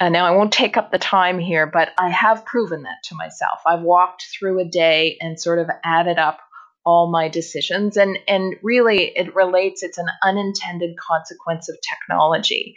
And 0.00 0.12
now 0.12 0.26
I 0.26 0.32
won't 0.32 0.52
take 0.52 0.76
up 0.76 0.90
the 0.90 0.98
time 0.98 1.38
here, 1.38 1.66
but 1.66 1.90
I 1.98 2.08
have 2.10 2.44
proven 2.44 2.82
that 2.82 3.02
to 3.04 3.14
myself. 3.14 3.60
I've 3.66 3.82
walked 3.82 4.26
through 4.36 4.60
a 4.60 4.64
day 4.64 5.16
and 5.20 5.40
sort 5.40 5.58
of 5.60 5.68
added 5.84 6.18
up 6.18 6.40
all 6.84 7.10
my 7.10 7.28
decisions 7.28 7.96
and 7.96 8.18
and 8.26 8.56
really 8.62 9.12
it 9.14 9.34
relates 9.34 9.82
it's 9.82 9.98
an 9.98 10.08
unintended 10.24 10.96
consequence 10.96 11.68
of 11.68 11.76
technology 11.88 12.76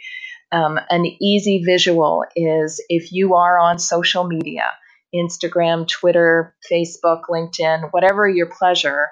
um, 0.52 0.78
an 0.90 1.04
easy 1.20 1.62
visual 1.64 2.24
is 2.36 2.82
if 2.88 3.10
you 3.10 3.34
are 3.34 3.58
on 3.58 3.78
social 3.78 4.24
media 4.24 4.70
instagram 5.14 5.88
twitter 5.88 6.54
facebook 6.70 7.22
linkedin 7.28 7.88
whatever 7.90 8.28
your 8.28 8.46
pleasure 8.46 9.08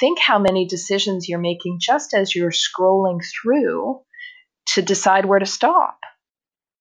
think 0.00 0.18
how 0.18 0.38
many 0.38 0.66
decisions 0.66 1.28
you're 1.28 1.38
making 1.38 1.78
just 1.80 2.14
as 2.14 2.34
you're 2.34 2.52
scrolling 2.52 3.20
through 3.24 4.00
to 4.74 4.82
decide 4.82 5.26
where 5.26 5.38
to 5.38 5.46
stop. 5.46 5.98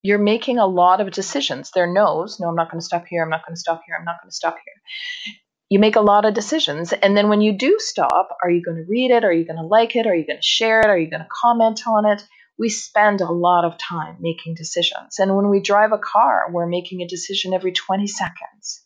You're 0.04 0.18
making 0.18 0.58
a 0.58 0.66
lot 0.66 1.02
of 1.02 1.12
decisions. 1.12 1.72
There 1.74 1.92
no's, 1.92 2.40
no, 2.40 2.48
I'm 2.48 2.56
not 2.56 2.72
going 2.72 2.80
to 2.80 2.86
stop 2.86 3.06
here, 3.08 3.24
I'm 3.24 3.30
not 3.30 3.46
going 3.46 3.56
to 3.56 3.60
stop 3.60 3.82
here, 3.86 3.96
I'm 3.98 4.06
not 4.06 4.22
going 4.22 4.30
to 4.30 4.36
stop 4.36 4.56
here. 4.56 5.36
You 5.70 5.80
make 5.80 5.96
a 5.96 6.02
lot 6.02 6.26
of 6.26 6.34
decisions. 6.34 6.92
And 6.92 7.16
then 7.16 7.30
when 7.30 7.42
you 7.42 7.58
do 7.58 7.78
stop, 7.80 8.30
are 8.44 8.50
you 8.50 8.62
going 8.62 8.78
to 8.78 8.90
read 8.90 9.12
it? 9.12 9.24
Are 9.24 9.32
you 9.32 9.46
going 9.46 9.58
to 9.58 9.66
like 9.66 9.96
it? 9.96 10.06
Are 10.06 10.16
you 10.16 10.28
going 10.28 10.40
to 10.40 10.44
share 10.44 10.82
it? 10.82 10.88
Are 10.88 10.98
you 10.98 11.10
going 11.10 11.22
to 11.22 11.28
comment 11.44 11.82
on 11.88 12.06
it? 12.06 12.26
We 12.58 12.68
spend 12.68 13.22
a 13.22 13.32
lot 13.32 13.64
of 13.64 13.78
time 13.78 14.18
making 14.20 14.56
decisions. 14.56 15.18
And 15.20 15.36
when 15.36 15.50
we 15.50 15.62
drive 15.62 15.94
a 15.94 15.98
car, 15.98 16.48
we're 16.52 16.68
making 16.68 17.02
a 17.02 17.08
decision 17.08 17.54
every 17.54 17.72
20 17.72 18.06
seconds. 18.08 18.84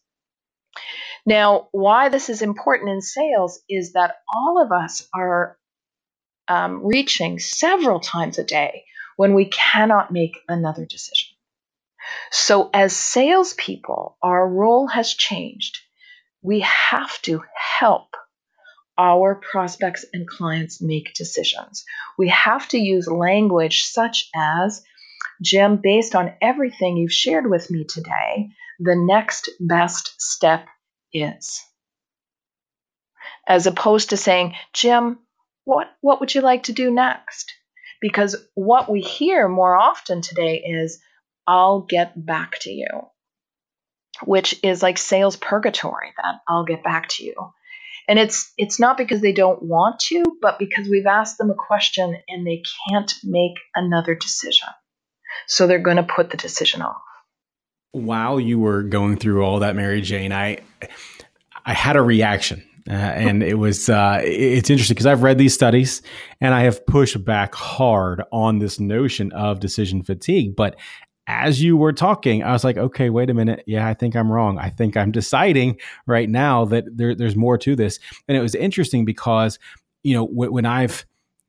Now, 1.26 1.70
why 1.72 2.10
this 2.10 2.30
is 2.30 2.42
important 2.42 2.92
in 2.92 3.02
sales 3.02 3.62
is 3.68 3.94
that 3.94 4.18
all 4.34 4.62
of 4.62 4.72
us 4.72 5.08
are 5.14 5.58
um, 6.48 6.86
reaching 6.86 7.40
several 7.40 8.00
times 8.00 8.38
a 8.38 8.44
day 8.44 8.86
when 9.18 9.34
we 9.34 9.46
cannot 9.46 10.12
make 10.12 10.38
another 10.48 10.86
decision. 10.86 11.30
So, 12.32 12.70
as 12.74 12.96
salespeople, 12.96 14.18
our 14.22 14.48
role 14.48 14.88
has 14.88 15.14
changed. 15.14 15.80
We 16.44 16.60
have 16.60 17.20
to 17.24 17.42
help 17.56 18.16
our 18.98 19.36
prospects 19.36 20.06
and 20.14 20.28
clients 20.28 20.82
make 20.82 21.16
decisions. 21.16 21.84
We 22.18 22.30
have 22.30 22.68
to 22.70 22.78
use 22.78 23.08
language 23.08 23.84
such 23.84 24.30
as, 24.36 24.84
Jim, 25.42 25.80
based 25.82 26.16
on 26.16 26.34
everything 26.42 26.98
you've 26.98 27.12
shared 27.12 27.50
with 27.50 27.72
me 27.72 27.86
today, 27.86 28.50
the 28.80 28.96
next 28.96 29.50
best 29.60 30.14
step 30.22 30.68
is. 31.24 31.64
As 33.48 33.68
opposed 33.68 34.10
to 34.10 34.18
saying, 34.18 34.56
Jim, 34.74 35.20
what, 35.64 35.88
what 36.02 36.20
would 36.20 36.34
you 36.34 36.42
like 36.42 36.64
to 36.64 36.74
do 36.74 36.92
next? 36.92 37.52
Because 38.02 38.36
what 38.54 38.90
we 38.90 39.02
hear 39.02 39.48
more 39.48 39.76
often 39.76 40.22
today 40.22 40.64
is, 40.66 41.00
I'll 41.48 41.82
get 41.82 42.14
back 42.26 42.60
to 42.62 42.72
you, 42.72 42.88
which 44.24 44.60
is 44.64 44.82
like 44.82 44.98
sales 44.98 45.36
purgatory, 45.36 46.14
that 46.18 46.36
I'll 46.48 46.66
get 46.66 46.84
back 46.84 47.08
to 47.10 47.24
you. 47.24 47.36
And 48.08 48.20
it's 48.20 48.52
it's 48.58 48.80
not 48.80 48.98
because 48.98 49.22
they 49.22 49.32
don't 49.34 49.64
want 49.64 50.00
to, 50.08 50.24
but 50.42 50.60
because 50.60 50.88
we've 50.88 51.08
asked 51.08 51.38
them 51.38 51.50
a 51.50 51.56
question 51.56 52.16
and 52.28 52.46
they 52.46 52.64
can't 52.90 53.12
make 53.24 53.54
another 53.76 54.14
decision. 54.16 54.70
So 55.48 55.68
they're 55.68 55.80
going 55.80 55.98
to 55.98 56.04
put 56.04 56.30
the 56.30 56.38
decision 56.38 56.82
off. 56.82 57.02
While 57.92 58.40
you 58.40 58.60
were 58.60 58.84
going 58.84 59.18
through 59.18 59.44
all 59.44 59.60
that, 59.60 59.76
Mary 59.76 60.02
Jane, 60.02 60.32
I 60.32 60.60
I 61.66 61.74
had 61.74 61.96
a 61.96 62.02
reaction. 62.02 62.64
Uh, 62.88 62.94
and 62.94 63.42
it 63.42 63.56
was 63.56 63.90
uh, 63.90 64.22
it's 64.24 64.70
interesting 64.70 64.94
because 64.94 65.08
I've 65.08 65.24
read 65.24 65.40
these 65.40 65.56
studies 65.56 66.04
and 66.40 66.54
I 66.54 66.62
have 66.62 66.86
pushed 66.86 67.24
back 67.26 67.56
hard 67.56 68.22
on 68.32 68.60
this 68.60 68.80
notion 68.80 69.32
of 69.32 69.60
decision 69.60 70.04
fatigue. 70.04 70.56
But 70.56 70.76
as 71.26 71.64
you 71.64 71.76
were 71.78 71.94
talking, 71.94 72.44
I 72.44 72.52
was 72.52 72.64
like, 72.64 72.78
okay, 72.78 73.10
wait 73.10 73.32
a 73.32 73.34
minute. 73.34 73.64
Yeah, 73.66 73.88
I 73.88 73.96
think 73.96 74.16
I'm 74.16 74.32
wrong. 74.32 74.60
I 74.60 74.70
think 74.70 74.96
I'm 74.96 75.12
deciding 75.12 75.80
right 76.06 76.30
now 76.30 76.66
that 76.66 76.86
there, 76.96 77.16
there's 77.16 77.36
more 77.36 77.58
to 77.58 77.76
this. 77.76 78.00
And 78.28 78.38
it 78.38 78.42
was 78.42 78.54
interesting 78.54 79.04
because 79.04 79.58
you 80.04 80.14
know 80.14 80.26
when 80.26 80.68
I've 80.68 81.06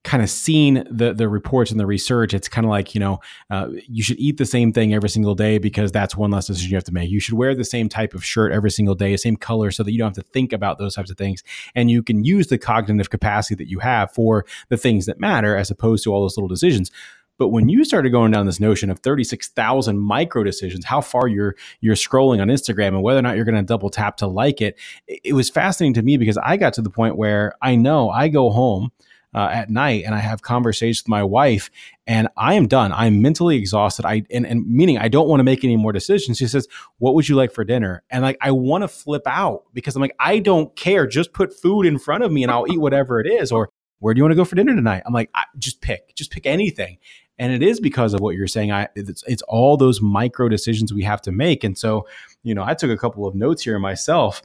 kind 0.07 0.23
of 0.23 0.31
seen 0.31 0.87
the 0.89 1.13
the 1.13 1.29
reports 1.29 1.73
and 1.73 1.81
the 1.81 1.85
research, 1.85 2.33
it's 2.33 2.49
kind 2.49 2.65
of 2.65 2.71
like 2.71 2.95
you 2.95 3.01
know 3.01 3.19
uh, 3.51 3.67
you 3.89 4.03
should 4.03 4.19
eat 4.19 4.39
the 4.39 4.47
same 4.47 4.73
thing 4.73 4.95
every 4.95 5.09
single 5.09 5.35
day 5.35 5.59
because 5.59 5.91
that's 5.91 6.17
one 6.17 6.31
less 6.31 6.47
decision 6.47 6.71
you 6.71 6.77
have 6.77 6.85
to 6.85 6.95
make. 6.95 7.11
You 7.11 7.19
should 7.19 7.35
wear 7.35 7.55
the 7.55 7.65
same 7.65 7.89
type 7.89 8.15
of 8.15 8.25
shirt 8.25 8.53
every 8.53 8.71
single 8.71 8.95
day, 8.95 9.17
same 9.17 9.37
color, 9.37 9.73
so 9.73 9.83
that 9.83 9.91
you 9.91 9.99
don't 9.99 10.17
have 10.17 10.25
to 10.25 10.31
think 10.31 10.53
about 10.53 10.79
those 10.79 10.95
types 10.95 11.11
of 11.11 11.19
things, 11.19 11.43
and 11.75 11.91
you 11.91 12.05
can 12.05 12.25
use 12.25 12.47
the 12.47 12.57
cognitive 12.57 13.11
capacity 13.11 13.57
that 13.57 13.69
you 13.69 13.81
have 13.81 14.13
for 14.15 14.47
the 14.69 14.77
things 14.77 15.07
that 15.07 15.21
matter, 15.21 15.57
as 15.57 15.71
opposed 15.71 16.05
to 16.05 16.15
all 16.15 16.23
those 16.23 16.37
little 16.37 16.49
decisions. 16.49 16.91
But 17.39 17.49
when 17.49 17.69
you 17.69 17.85
started 17.85 18.11
going 18.11 18.31
down 18.31 18.47
this 18.47 18.61
notion 18.61 18.89
of 18.89 19.01
36,000 19.01 19.99
micro 19.99 20.43
decisions, 20.45 20.85
how 20.85 21.01
far 21.01 21.27
you're 21.27 21.57
you're 21.81 21.97
scrolling 21.97 22.41
on 22.41 22.49
Instagram 22.49 22.89
and 22.89 23.03
whether 23.03 23.19
or 23.19 23.23
not 23.23 23.35
you're 23.35 23.45
going 23.45 23.57
to 23.57 23.63
double 23.63 23.91
tap 23.91 24.17
to 24.19 24.29
like 24.29 24.63
it, 24.63 24.79
it 25.09 25.33
was 25.35 25.51
fascinating 25.51 25.95
to 25.95 26.03
me 26.03 26.17
because 26.17 26.39
I 26.39 26.57
got 26.57 26.73
to 26.75 26.83
the 26.83 26.91
point 26.91 27.19
where 27.19 27.53
I 27.61 27.75
know 27.75 28.09
I 28.09 28.29
go 28.29 28.51
home 28.51 28.93
uh, 29.35 29.49
at 29.53 29.69
night 29.69 30.05
and 30.05 30.15
I 30.15 30.19
have 30.19 30.43
conversations 30.43 31.05
with 31.05 31.09
my 31.09 31.23
wife 31.23 31.71
and 32.07 32.29
I 32.37 32.55
am 32.55 32.67
done. 32.67 32.93
I'm 32.93 33.21
mentally 33.21 33.57
exhausted. 33.57 34.07
I 34.07 34.23
and, 34.31 34.47
and 34.47 34.67
meaning 34.67 34.99
I 34.99 35.09
don't 35.09 35.29
want 35.29 35.41
to 35.41 35.45
make 35.45 35.65
any 35.65 35.77
more 35.77 35.93
decisions. 35.93 36.39
She 36.39 36.47
says, 36.47 36.69
"What 36.99 37.15
would 37.15 37.29
you 37.29 37.37
like 37.37 37.53
for 37.53 37.65
dinner?" 37.65 38.03
And 38.11 38.23
like 38.23 38.39
I 38.41 38.53
want 38.53 38.83
to 38.83 38.89
flip 38.89 39.23
out 39.27 39.65
because 39.75 39.95
I'm 39.95 40.03
like 40.03 40.17
I 40.19 40.39
don't 40.39 40.75
care. 40.77 41.07
Just 41.07 41.33
put 41.33 41.53
food 41.53 41.85
in 41.85 41.99
front 41.99 42.25
of 42.25 42.33
me 42.33 42.43
and 42.43 42.51
I'll 42.51 42.71
eat 42.71 42.81
whatever 42.81 43.21
it 43.21 43.27
is. 43.27 43.53
Or 43.53 43.71
where 43.99 44.15
do 44.15 44.19
you 44.19 44.25
want 44.25 44.33
to 44.33 44.37
go 44.37 44.45
for 44.45 44.57
dinner 44.57 44.75
tonight? 44.75 45.03
I'm 45.07 45.13
like, 45.13 45.31
just 45.59 45.81
pick, 45.81 46.15
just 46.15 46.31
pick 46.31 46.47
anything. 46.47 46.99
And 47.39 47.53
it 47.53 47.63
is 47.63 47.81
because 47.81 48.15
of 48.15 48.21
what 48.21 48.35
you're 48.35 48.47
saying. 48.47 48.73
I 48.73 48.89
it's, 48.95 49.23
it's 49.27 49.43
all 49.43 49.77
those 49.77 50.01
micro 50.01 50.49
decisions 50.49 50.93
we 50.93 51.03
have 51.03 51.21
to 51.23 51.33
make. 51.33 51.65
And 51.65 51.77
so, 51.77 52.07
you 52.43 52.55
know, 52.55 52.65
I 52.65 52.75
took 52.75 52.91
a 52.91 52.97
couple 52.97 53.27
of 53.27 53.35
notes 53.35 53.65
here 53.65 53.79
myself. 53.79 54.43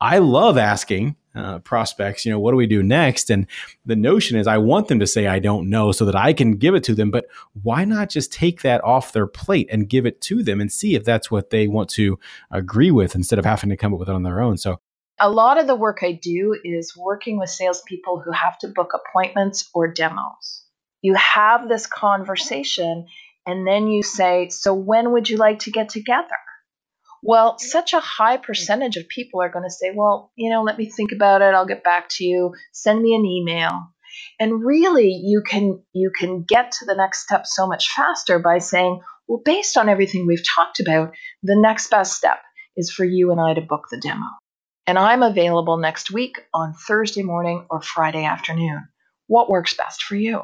I 0.00 0.18
love 0.18 0.58
asking 0.58 1.16
uh, 1.34 1.58
prospects, 1.60 2.24
you 2.24 2.32
know, 2.32 2.38
what 2.38 2.52
do 2.52 2.56
we 2.56 2.66
do 2.66 2.82
next? 2.82 3.30
And 3.30 3.46
the 3.84 3.96
notion 3.96 4.38
is 4.38 4.46
I 4.46 4.58
want 4.58 4.88
them 4.88 5.00
to 5.00 5.06
say, 5.06 5.26
I 5.26 5.38
don't 5.38 5.68
know, 5.68 5.92
so 5.92 6.04
that 6.04 6.16
I 6.16 6.32
can 6.32 6.56
give 6.56 6.74
it 6.74 6.84
to 6.84 6.94
them. 6.94 7.10
But 7.10 7.26
why 7.62 7.84
not 7.84 8.08
just 8.10 8.32
take 8.32 8.62
that 8.62 8.82
off 8.84 9.12
their 9.12 9.26
plate 9.26 9.68
and 9.70 9.88
give 9.88 10.06
it 10.06 10.20
to 10.22 10.42
them 10.42 10.60
and 10.60 10.70
see 10.70 10.94
if 10.94 11.04
that's 11.04 11.30
what 11.30 11.50
they 11.50 11.66
want 11.66 11.90
to 11.90 12.18
agree 12.50 12.90
with 12.90 13.14
instead 13.14 13.38
of 13.38 13.44
having 13.44 13.70
to 13.70 13.76
come 13.76 13.92
up 13.92 14.00
with 14.00 14.08
it 14.08 14.14
on 14.14 14.22
their 14.22 14.40
own? 14.40 14.56
So, 14.56 14.80
a 15.20 15.30
lot 15.30 15.58
of 15.58 15.68
the 15.68 15.76
work 15.76 15.98
I 16.02 16.12
do 16.12 16.58
is 16.64 16.96
working 16.96 17.38
with 17.38 17.48
salespeople 17.48 18.20
who 18.24 18.32
have 18.32 18.58
to 18.58 18.68
book 18.68 18.92
appointments 18.94 19.70
or 19.72 19.92
demos. 19.92 20.64
You 21.02 21.14
have 21.14 21.68
this 21.68 21.86
conversation, 21.86 23.06
and 23.46 23.66
then 23.66 23.88
you 23.88 24.02
say, 24.02 24.48
So, 24.50 24.74
when 24.74 25.12
would 25.12 25.28
you 25.28 25.36
like 25.36 25.60
to 25.60 25.70
get 25.70 25.88
together? 25.88 26.36
Well, 27.26 27.58
such 27.58 27.94
a 27.94 28.00
high 28.00 28.36
percentage 28.36 28.96
of 28.96 29.08
people 29.08 29.40
are 29.40 29.48
going 29.48 29.64
to 29.64 29.70
say, 29.70 29.92
well, 29.94 30.30
you 30.36 30.50
know, 30.50 30.62
let 30.62 30.76
me 30.76 30.90
think 30.90 31.10
about 31.10 31.40
it. 31.40 31.54
I'll 31.54 31.66
get 31.66 31.82
back 31.82 32.08
to 32.10 32.24
you. 32.24 32.52
Send 32.72 33.02
me 33.02 33.14
an 33.14 33.24
email. 33.24 33.88
And 34.38 34.62
really, 34.62 35.08
you 35.08 35.42
can 35.42 35.82
you 35.92 36.12
can 36.16 36.44
get 36.46 36.72
to 36.72 36.84
the 36.84 36.94
next 36.94 37.22
step 37.24 37.46
so 37.46 37.66
much 37.66 37.88
faster 37.90 38.38
by 38.38 38.58
saying, 38.58 39.00
well, 39.26 39.40
based 39.42 39.78
on 39.78 39.88
everything 39.88 40.26
we've 40.26 40.44
talked 40.54 40.80
about, 40.80 41.14
the 41.42 41.56
next 41.56 41.90
best 41.90 42.14
step 42.14 42.38
is 42.76 42.90
for 42.90 43.04
you 43.04 43.32
and 43.32 43.40
I 43.40 43.54
to 43.54 43.62
book 43.62 43.86
the 43.90 43.98
demo. 43.98 44.26
And 44.86 44.98
I'm 44.98 45.22
available 45.22 45.78
next 45.78 46.10
week 46.10 46.40
on 46.52 46.74
Thursday 46.74 47.22
morning 47.22 47.64
or 47.70 47.80
Friday 47.80 48.24
afternoon. 48.24 48.86
What 49.28 49.48
works 49.48 49.74
best 49.74 50.02
for 50.02 50.14
you? 50.14 50.42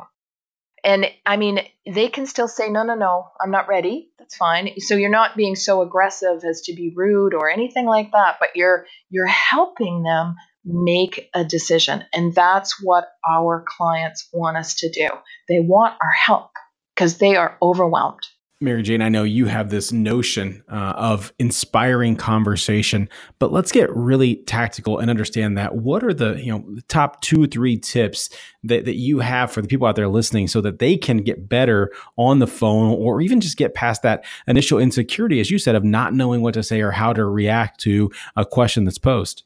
And 0.85 1.07
I 1.27 1.37
mean, 1.37 1.61
they 1.87 2.09
can 2.09 2.27
still 2.27 2.49
say, 2.49 2.69
no, 2.71 2.83
no, 2.83 2.95
no, 2.95 3.29
I'm 3.41 3.51
not 3.51 3.69
ready. 3.69 4.11
That's 4.19 4.37
fine. 4.37 4.81
So 4.81 4.95
you're 4.97 5.11
not 5.11 5.37
being 5.37 5.57
so 5.57 5.83
aggressive 5.83 6.45
as 6.45 6.63
to 6.63 6.75
be 6.75 6.93
rude 6.95 7.35
or 7.35 7.51
anything 7.51 7.87
like 7.87 8.13
that, 8.13 8.37
but 8.41 8.51
you're 8.55 8.87
you're 9.11 9.27
helping 9.27 10.03
them 10.03 10.37
make 10.65 11.29
a 11.35 11.45
decision. 11.45 12.05
And 12.15 12.35
that's 12.35 12.83
what 12.83 13.09
our 13.29 13.65
clients 13.67 14.29
want 14.33 14.57
us 14.57 14.77
to 14.77 14.91
do. 14.91 15.09
They 15.49 15.61
want 15.61 15.95
our 16.03 16.13
help 16.13 16.51
because 16.95 17.19
they 17.19 17.37
are 17.37 17.57
overwhelmed. 17.63 18.21
Mary 18.63 18.83
Jane, 18.83 19.01
I 19.01 19.09
know 19.09 19.23
you 19.23 19.47
have 19.47 19.71
this 19.71 19.91
notion 19.91 20.63
uh, 20.71 20.93
of 20.95 21.33
inspiring 21.39 22.15
conversation, 22.15 23.09
but 23.39 23.53
let's 23.53 23.73
get 23.73 23.89
really 23.97 24.37
tactical 24.37 24.99
and 24.99 25.09
understand 25.09 25.57
that. 25.57 25.77
What 25.77 26.05
are 26.05 26.13
the 26.13 26.35
you 26.35 26.53
know 26.53 26.77
top 26.87 27.23
two, 27.23 27.47
three 27.47 27.79
tips 27.79 28.29
that, 28.65 28.85
that 28.85 28.97
you 28.97 29.21
have 29.21 29.51
for 29.51 29.63
the 29.63 29.69
people 29.69 29.87
out 29.87 29.97
there 29.97 30.09
listening 30.09 30.47
so 30.47 30.61
that 30.61 30.79
they 30.79 30.99
can 30.99 31.19
get 31.19 31.49
better 31.49 31.91
on 32.19 32.39
the 32.39 32.47
phone 32.47 32.93
or 32.99 33.23
even 33.23 33.41
just 33.41 33.57
get 33.57 33.73
past 33.73 34.03
that 34.03 34.27
initial 34.47 34.79
insecurity, 34.79 35.41
as 35.41 35.51
you 35.51 35.59
said, 35.59 35.75
of 35.75 35.83
not 35.83 36.13
knowing 36.13 36.43
what 36.43 36.53
to 36.53 36.63
say 36.63 36.83
or 36.83 36.91
how 36.91 37.15
to 37.15 37.25
react 37.25 37.81
to 37.81 38.11
a 38.37 38.45
question 38.45 38.85
that's 38.85 38.99
posed? 38.99 39.43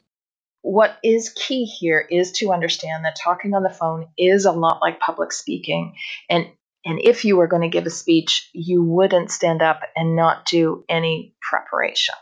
What 0.62 0.96
is 1.04 1.28
key 1.28 1.66
here 1.66 2.04
is 2.10 2.32
to 2.32 2.52
understand 2.52 3.04
that 3.04 3.16
talking 3.22 3.54
on 3.54 3.62
the 3.62 3.70
phone 3.70 4.08
is 4.18 4.44
a 4.44 4.50
lot 4.50 4.80
like 4.80 4.98
public 4.98 5.30
speaking. 5.30 5.94
And 6.28 6.48
and 6.84 7.00
if 7.02 7.24
you 7.24 7.36
were 7.36 7.46
going 7.46 7.62
to 7.62 7.68
give 7.68 7.86
a 7.86 7.90
speech, 7.90 8.50
you 8.52 8.84
wouldn't 8.84 9.30
stand 9.30 9.62
up 9.62 9.80
and 9.96 10.16
not 10.16 10.44
do 10.46 10.84
any 10.88 11.34
preparation. 11.40 12.14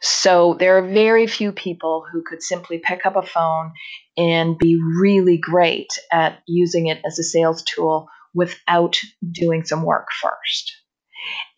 So 0.00 0.56
there 0.58 0.78
are 0.78 0.88
very 0.88 1.26
few 1.26 1.52
people 1.52 2.04
who 2.10 2.22
could 2.22 2.42
simply 2.42 2.78
pick 2.78 3.04
up 3.04 3.16
a 3.16 3.22
phone 3.22 3.72
and 4.16 4.58
be 4.58 4.80
really 5.00 5.36
great 5.36 5.88
at 6.10 6.38
using 6.46 6.86
it 6.86 7.00
as 7.04 7.18
a 7.18 7.22
sales 7.22 7.62
tool 7.62 8.08
without 8.34 8.98
doing 9.30 9.64
some 9.64 9.82
work 9.82 10.08
first. 10.22 10.72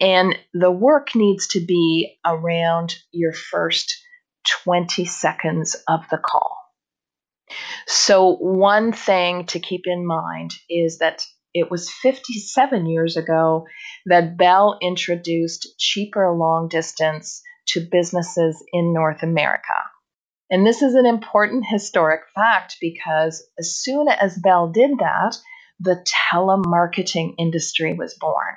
And 0.01 0.37
the 0.53 0.71
work 0.71 1.15
needs 1.15 1.49
to 1.49 1.61
be 1.65 2.19
around 2.27 2.97
your 3.13 3.33
first 3.33 3.95
20 4.65 5.05
seconds 5.05 5.77
of 5.89 6.01
the 6.11 6.19
call. 6.19 6.57
So, 7.87 8.35
one 8.37 8.93
thing 8.93 9.45
to 9.47 9.61
keep 9.61 9.83
in 9.87 10.07
mind 10.07 10.53
is 10.69 10.99
that 10.99 11.25
it 11.55 11.71
was 11.71 11.91
57 11.91 12.87
years 12.87 13.17
ago 13.17 13.67
that 14.07 14.37
Bell 14.37 14.79
introduced 14.81 15.69
cheaper 15.79 16.33
long 16.33 16.69
distance 16.69 17.43
to 17.69 17.87
businesses 17.91 18.63
in 18.73 18.93
North 18.93 19.23
America. 19.23 19.75
And 20.51 20.67
this 20.67 20.83
is 20.83 20.95
an 20.95 21.07
important 21.07 21.65
historic 21.67 22.21
fact 22.35 22.77
because 22.81 23.43
as 23.59 23.77
soon 23.77 24.09
as 24.09 24.37
Bell 24.37 24.71
did 24.71 24.99
that, 24.99 25.37
the 25.81 26.05
telemarketing 26.33 27.35
industry 27.39 27.95
was 27.95 28.17
born. 28.21 28.57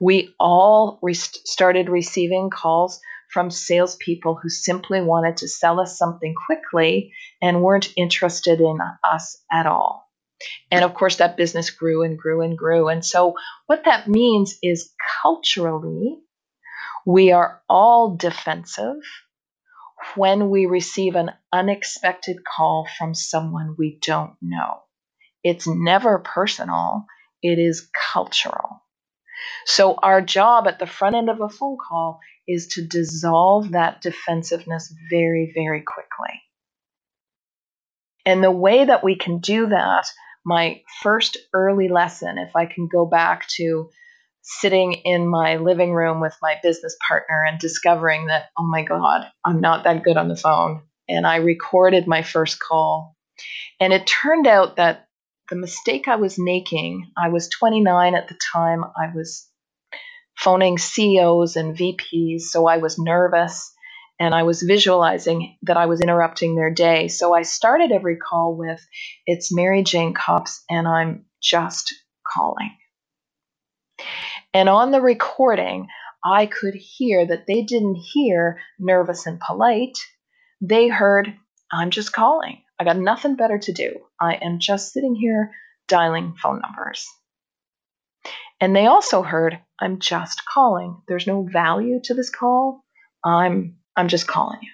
We 0.00 0.34
all 0.38 0.98
re- 1.02 1.14
started 1.14 1.88
receiving 1.88 2.50
calls 2.50 3.00
from 3.32 3.50
salespeople 3.50 4.38
who 4.40 4.48
simply 4.48 5.00
wanted 5.00 5.38
to 5.38 5.48
sell 5.48 5.80
us 5.80 5.98
something 5.98 6.34
quickly 6.46 7.12
and 7.42 7.62
weren't 7.62 7.92
interested 7.96 8.60
in 8.60 8.78
us 9.02 9.42
at 9.50 9.66
all. 9.66 10.03
And 10.70 10.84
of 10.84 10.94
course, 10.94 11.16
that 11.16 11.36
business 11.36 11.70
grew 11.70 12.02
and 12.02 12.18
grew 12.18 12.42
and 12.42 12.56
grew. 12.58 12.88
And 12.88 13.04
so, 13.04 13.34
what 13.66 13.84
that 13.84 14.08
means 14.08 14.58
is 14.62 14.92
culturally, 15.22 16.18
we 17.06 17.32
are 17.32 17.62
all 17.68 18.16
defensive 18.16 18.96
when 20.16 20.50
we 20.50 20.66
receive 20.66 21.16
an 21.16 21.30
unexpected 21.52 22.38
call 22.44 22.86
from 22.98 23.14
someone 23.14 23.76
we 23.78 23.98
don't 24.02 24.34
know. 24.42 24.82
It's 25.42 25.66
never 25.66 26.18
personal, 26.18 27.06
it 27.42 27.58
is 27.58 27.88
cultural. 28.12 28.82
So, 29.66 29.94
our 29.94 30.20
job 30.20 30.66
at 30.66 30.78
the 30.78 30.86
front 30.86 31.16
end 31.16 31.30
of 31.30 31.40
a 31.40 31.48
phone 31.48 31.76
call 31.78 32.20
is 32.48 32.68
to 32.68 32.86
dissolve 32.86 33.72
that 33.72 34.00
defensiveness 34.02 34.92
very, 35.10 35.52
very 35.54 35.82
quickly. 35.82 36.40
And 38.26 38.42
the 38.42 38.50
way 38.50 38.84
that 38.84 39.04
we 39.04 39.16
can 39.16 39.38
do 39.38 39.66
that 39.66 40.06
my 40.44 40.82
first 41.02 41.38
early 41.52 41.88
lesson, 41.88 42.38
if 42.38 42.54
I 42.54 42.66
can 42.66 42.86
go 42.86 43.06
back 43.06 43.48
to 43.56 43.90
sitting 44.42 44.92
in 44.92 45.26
my 45.26 45.56
living 45.56 45.92
room 45.92 46.20
with 46.20 46.36
my 46.42 46.56
business 46.62 46.96
partner 47.06 47.44
and 47.48 47.58
discovering 47.58 48.26
that, 48.26 48.50
oh 48.58 48.66
my 48.66 48.82
God, 48.82 49.26
I'm 49.44 49.60
not 49.60 49.84
that 49.84 50.02
good 50.02 50.18
on 50.18 50.28
the 50.28 50.36
phone. 50.36 50.82
And 51.08 51.26
I 51.26 51.36
recorded 51.36 52.06
my 52.06 52.22
first 52.22 52.60
call. 52.60 53.16
And 53.80 53.92
it 53.92 54.06
turned 54.06 54.46
out 54.46 54.76
that 54.76 55.06
the 55.48 55.56
mistake 55.56 56.08
I 56.08 56.16
was 56.16 56.38
making, 56.38 57.10
I 57.16 57.28
was 57.28 57.48
29 57.48 58.14
at 58.14 58.28
the 58.28 58.38
time, 58.52 58.84
I 58.84 59.14
was 59.14 59.48
phoning 60.38 60.78
CEOs 60.78 61.56
and 61.56 61.76
VPs, 61.76 62.42
so 62.42 62.66
I 62.66 62.78
was 62.78 62.98
nervous 62.98 63.73
and 64.18 64.34
I 64.34 64.44
was 64.44 64.62
visualizing 64.62 65.56
that 65.62 65.76
I 65.76 65.86
was 65.86 66.00
interrupting 66.00 66.54
their 66.54 66.72
day. 66.72 67.08
So 67.08 67.34
I 67.34 67.42
started 67.42 67.90
every 67.90 68.16
call 68.16 68.56
with, 68.56 68.80
It's 69.26 69.54
Mary 69.54 69.82
Jane 69.82 70.14
Copps, 70.14 70.62
and 70.70 70.86
I'm 70.86 71.26
just 71.42 71.94
calling. 72.26 72.70
And 74.52 74.68
on 74.68 74.92
the 74.92 75.00
recording, 75.00 75.88
I 76.24 76.46
could 76.46 76.74
hear 76.74 77.26
that 77.26 77.46
they 77.46 77.62
didn't 77.62 77.96
hear 77.96 78.60
nervous 78.78 79.26
and 79.26 79.40
polite. 79.40 79.98
They 80.60 80.88
heard, 80.88 81.34
I'm 81.72 81.90
just 81.90 82.12
calling. 82.12 82.62
I 82.78 82.84
got 82.84 82.96
nothing 82.96 83.36
better 83.36 83.58
to 83.58 83.72
do. 83.72 83.96
I 84.20 84.34
am 84.34 84.58
just 84.60 84.92
sitting 84.92 85.14
here 85.14 85.52
dialing 85.88 86.34
phone 86.40 86.60
numbers. 86.60 87.06
And 88.60 88.74
they 88.74 88.86
also 88.86 89.22
heard, 89.22 89.58
I'm 89.80 89.98
just 89.98 90.44
calling. 90.46 91.02
There's 91.08 91.26
no 91.26 91.42
value 91.42 92.00
to 92.04 92.14
this 92.14 92.30
call. 92.30 92.84
I'm 93.24 93.76
I'm 93.96 94.08
just 94.08 94.26
calling 94.26 94.58
you. 94.62 94.70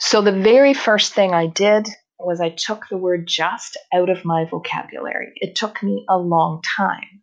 So 0.00 0.22
the 0.22 0.32
very 0.32 0.74
first 0.74 1.14
thing 1.14 1.34
I 1.34 1.46
did 1.48 1.88
was 2.18 2.40
I 2.40 2.50
took 2.50 2.86
the 2.90 2.98
word 2.98 3.26
just 3.26 3.78
out 3.94 4.10
of 4.10 4.24
my 4.24 4.46
vocabulary. 4.46 5.32
It 5.36 5.56
took 5.56 5.82
me 5.82 6.04
a 6.08 6.18
long 6.18 6.62
time. 6.78 7.22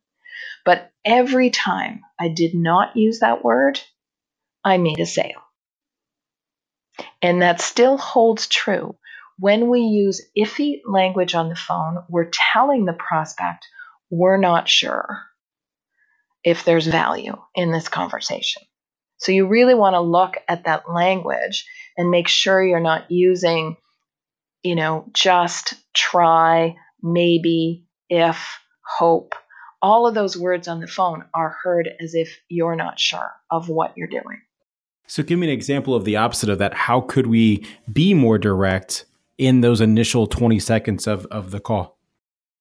But 0.66 0.92
every 1.06 1.50
time 1.50 2.02
I 2.20 2.30
did 2.30 2.56
not 2.56 2.96
use 2.98 3.20
that 3.22 3.44
word, 3.44 3.80
I 4.64 4.78
made 4.78 5.00
a 5.00 5.06
sale. 5.06 5.42
And 7.22 7.42
that 7.44 7.62
still 7.62 7.98
holds 7.98 8.48
true. 8.48 8.98
When 9.40 9.70
we 9.70 9.82
use 9.82 10.22
iffy 10.38 10.82
language 10.88 11.36
on 11.36 11.50
the 11.50 11.56
phone, 11.56 12.04
we're 12.10 12.32
telling 12.54 12.86
the 12.86 12.94
prospect 12.94 13.68
we're 14.12 14.38
not 14.38 14.70
sure 14.70 15.24
if 16.44 16.66
there's 16.66 16.88
value 16.88 17.38
in 17.56 17.72
this 17.72 17.90
conversation. 17.90 18.64
So 19.24 19.32
you 19.32 19.48
really 19.48 19.74
want 19.74 19.94
to 19.94 20.02
look 20.02 20.36
at 20.50 20.66
that 20.66 20.92
language 20.92 21.66
and 21.98 22.12
make 22.12 22.28
sure 22.28 22.62
you're 22.62 22.82
not 22.82 23.10
using, 23.10 23.78
you 24.64 24.76
know, 24.76 25.06
just 25.14 25.76
try, 25.94 26.76
maybe, 27.02 27.86
if, 28.10 28.60
hope. 28.86 29.34
All 29.82 30.08
of 30.08 30.14
those 30.14 30.36
words 30.36 30.68
on 30.68 30.82
the 30.82 30.88
phone 30.88 31.24
are 31.34 31.56
heard 31.64 31.90
as 32.02 32.16
if 32.16 32.38
you're 32.50 32.76
not 32.76 33.00
sure 33.00 33.32
of 33.50 33.70
what 33.70 33.94
you're 33.96 34.10
doing. 34.10 34.42
So 35.08 35.24
give 35.24 35.40
me 35.40 35.48
an 35.48 35.54
example 35.54 35.96
of 35.96 36.04
the 36.04 36.18
opposite 36.18 36.50
of 36.50 36.58
that. 36.58 36.74
How 36.74 37.00
could 37.00 37.28
we 37.28 37.66
be 37.94 38.14
more 38.14 38.38
direct 38.38 39.06
in 39.38 39.62
those 39.62 39.80
initial 39.80 40.28
20 40.28 40.60
seconds 40.60 41.08
of, 41.08 41.26
of 41.28 41.52
the 41.52 41.62
call? 41.62 41.98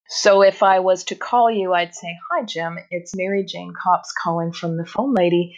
So 0.07 0.43
if 0.43 0.63
I 0.63 0.79
was 0.79 1.03
to 1.05 1.17
call 1.17 1.51
you, 1.51 1.75
I'd 1.75 1.95
say, 1.95 2.17
Hi, 2.31 2.45
Jim. 2.45 2.79
It's 2.93 3.17
Mary 3.17 3.45
Jane 3.45 3.73
Copps 3.83 4.13
calling 4.23 4.53
from 4.53 4.77
the 4.77 4.87
phone 4.87 5.13
lady. 5.13 5.57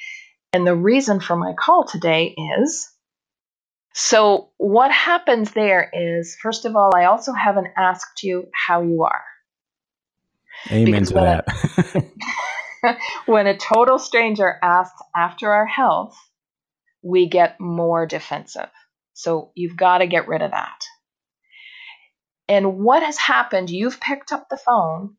And 0.55 0.65
the 0.65 0.77
reason 0.77 1.19
for 1.19 1.35
my 1.35 1.53
call 1.53 1.85
today 1.85 2.33
is 2.57 2.89
so 3.93 4.51
what 4.57 4.93
happens 4.93 5.51
there 5.51 5.91
is, 5.93 6.37
first 6.41 6.65
of 6.65 6.77
all, 6.77 6.93
I 6.95 7.07
also 7.07 7.33
haven't 7.33 7.73
asked 7.77 8.23
you 8.23 8.47
how 8.55 8.83
you 8.83 9.03
are. 9.03 9.25
Amen 10.71 10.85
because 10.85 11.09
to 11.09 11.15
that. 11.15 12.15
A, 12.85 12.97
when 13.27 13.49
a 13.49 13.57
total 13.57 13.99
stranger 13.99 14.57
asks 14.63 15.03
after 15.15 15.53
our 15.53 15.67
health, 15.67 16.17
we 17.03 17.29
get 17.29 17.59
more 17.59 18.07
defensive. 18.07 18.71
So 19.13 19.51
you've 19.57 19.77
got 19.77 19.99
to 19.99 20.07
get 20.07 20.29
rid 20.29 20.43
of 20.43 20.53
that. 20.53 20.85
And 22.49 22.79
what 22.79 23.03
has 23.03 23.19
happened? 23.19 23.71
You've 23.71 23.99
picked 23.99 24.31
up 24.31 24.47
the 24.49 24.57
phone 24.57 25.17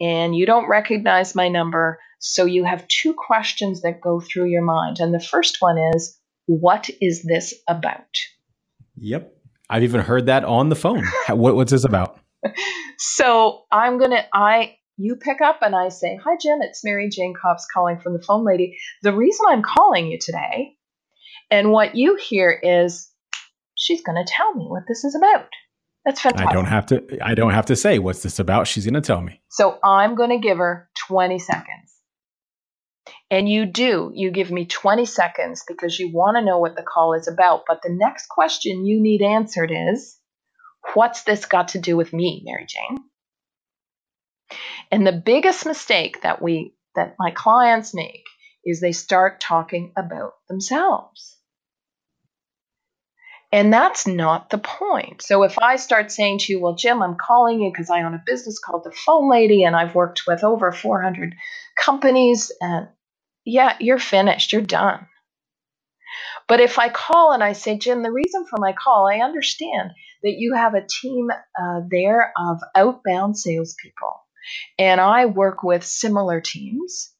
and 0.00 0.34
you 0.34 0.44
don't 0.44 0.68
recognize 0.68 1.36
my 1.36 1.46
number. 1.46 2.00
So 2.24 2.44
you 2.44 2.62
have 2.62 2.86
two 2.86 3.14
questions 3.14 3.82
that 3.82 4.00
go 4.00 4.20
through 4.20 4.46
your 4.46 4.62
mind. 4.62 4.98
And 5.00 5.12
the 5.12 5.18
first 5.18 5.56
one 5.58 5.76
is, 5.92 6.16
what 6.46 6.88
is 7.00 7.24
this 7.24 7.52
about? 7.68 8.06
Yep. 8.96 9.34
I've 9.68 9.82
even 9.82 10.02
heard 10.02 10.26
that 10.26 10.44
on 10.44 10.68
the 10.68 10.76
phone. 10.76 11.04
what, 11.28 11.56
what's 11.56 11.72
this 11.72 11.82
about? 11.84 12.20
so 12.96 13.62
I'm 13.72 13.98
going 13.98 14.12
to, 14.12 14.24
I, 14.32 14.76
you 14.96 15.16
pick 15.16 15.40
up 15.40 15.62
and 15.62 15.74
I 15.74 15.88
say, 15.88 16.16
Hi, 16.24 16.36
Jim, 16.40 16.62
it's 16.62 16.84
Mary 16.84 17.08
Jane 17.08 17.34
Copps 17.34 17.66
calling 17.74 17.98
from 17.98 18.12
the 18.12 18.22
phone 18.22 18.44
lady. 18.44 18.78
The 19.02 19.12
reason 19.12 19.46
I'm 19.48 19.62
calling 19.62 20.06
you 20.06 20.18
today, 20.20 20.76
and 21.50 21.72
what 21.72 21.96
you 21.96 22.14
hear 22.14 22.52
is, 22.52 23.10
she's 23.74 24.00
going 24.00 24.24
to 24.24 24.32
tell 24.32 24.54
me 24.54 24.66
what 24.68 24.84
this 24.86 25.02
is 25.02 25.16
about. 25.16 25.48
That's 26.04 26.20
fantastic. 26.20 26.50
I 26.50 26.52
don't 26.52 26.66
have 26.66 26.86
to 26.86 27.18
I 27.20 27.34
don't 27.34 27.52
have 27.52 27.66
to 27.66 27.76
say 27.76 27.98
what's 27.98 28.22
this 28.22 28.38
about. 28.38 28.68
She's 28.68 28.84
going 28.84 28.94
to 28.94 29.00
tell 29.00 29.20
me. 29.20 29.40
So 29.50 29.78
I'm 29.82 30.14
going 30.14 30.30
to 30.30 30.38
give 30.38 30.58
her 30.58 30.88
20 31.08 31.38
seconds. 31.38 31.91
And 33.32 33.48
you 33.48 33.64
do. 33.64 34.12
You 34.14 34.30
give 34.30 34.50
me 34.50 34.66
20 34.66 35.06
seconds 35.06 35.64
because 35.66 35.98
you 35.98 36.12
want 36.12 36.36
to 36.36 36.44
know 36.44 36.58
what 36.58 36.76
the 36.76 36.82
call 36.82 37.14
is 37.14 37.26
about, 37.26 37.62
but 37.66 37.80
the 37.82 37.88
next 37.88 38.26
question 38.28 38.84
you 38.84 39.00
need 39.00 39.22
answered 39.22 39.72
is 39.74 40.18
what's 40.92 41.22
this 41.22 41.46
got 41.46 41.68
to 41.68 41.80
do 41.80 41.96
with 41.96 42.12
me, 42.12 42.42
Mary 42.44 42.66
Jane? 42.68 42.98
And 44.90 45.06
the 45.06 45.12
biggest 45.12 45.64
mistake 45.64 46.20
that 46.20 46.42
we 46.42 46.74
that 46.94 47.16
my 47.18 47.30
clients 47.30 47.94
make 47.94 48.24
is 48.66 48.82
they 48.82 48.92
start 48.92 49.40
talking 49.40 49.94
about 49.96 50.34
themselves. 50.50 51.34
And 53.50 53.72
that's 53.72 54.06
not 54.06 54.50
the 54.50 54.58
point. 54.58 55.22
So 55.22 55.42
if 55.42 55.58
I 55.58 55.76
start 55.76 56.12
saying 56.12 56.40
to 56.40 56.52
you, 56.52 56.60
well, 56.60 56.74
Jim, 56.74 57.02
I'm 57.02 57.16
calling 57.16 57.62
you 57.62 57.70
because 57.70 57.88
I 57.88 58.02
own 58.02 58.12
a 58.12 58.22
business 58.26 58.58
called 58.58 58.84
The 58.84 58.92
Phone 58.92 59.30
Lady 59.30 59.64
and 59.64 59.74
I've 59.74 59.94
worked 59.94 60.22
with 60.26 60.44
over 60.44 60.70
400 60.70 61.34
companies, 61.78 62.52
and 62.60 62.88
yeah, 63.44 63.76
you're 63.80 63.98
finished, 63.98 64.52
you're 64.52 64.62
done. 64.62 65.06
But 66.48 66.60
if 66.60 66.78
I 66.78 66.88
call 66.88 67.32
and 67.32 67.42
I 67.42 67.52
say, 67.52 67.78
Jim, 67.78 68.02
the 68.02 68.12
reason 68.12 68.44
for 68.44 68.58
my 68.58 68.72
call, 68.72 69.08
I 69.08 69.24
understand 69.24 69.92
that 70.22 70.34
you 70.36 70.54
have 70.54 70.74
a 70.74 70.86
team 70.86 71.28
uh, 71.30 71.80
there 71.90 72.32
of 72.36 72.58
outbound 72.74 73.38
salespeople. 73.38 74.20
And 74.78 75.00
I 75.00 75.26
work 75.26 75.62
with 75.62 75.84
similar 75.84 76.40
teams, 76.40 77.12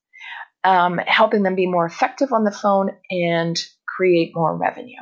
um, 0.65 0.99
helping 0.99 1.43
them 1.43 1.55
be 1.55 1.67
more 1.67 1.87
effective 1.87 2.33
on 2.33 2.45
the 2.45 2.51
phone 2.51 2.91
and 3.11 3.59
create 3.87 4.33
more 4.35 4.57
revenue. 4.57 5.01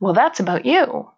Well, 0.00 0.14
that's 0.14 0.40
about 0.40 0.66
you. 0.66 1.10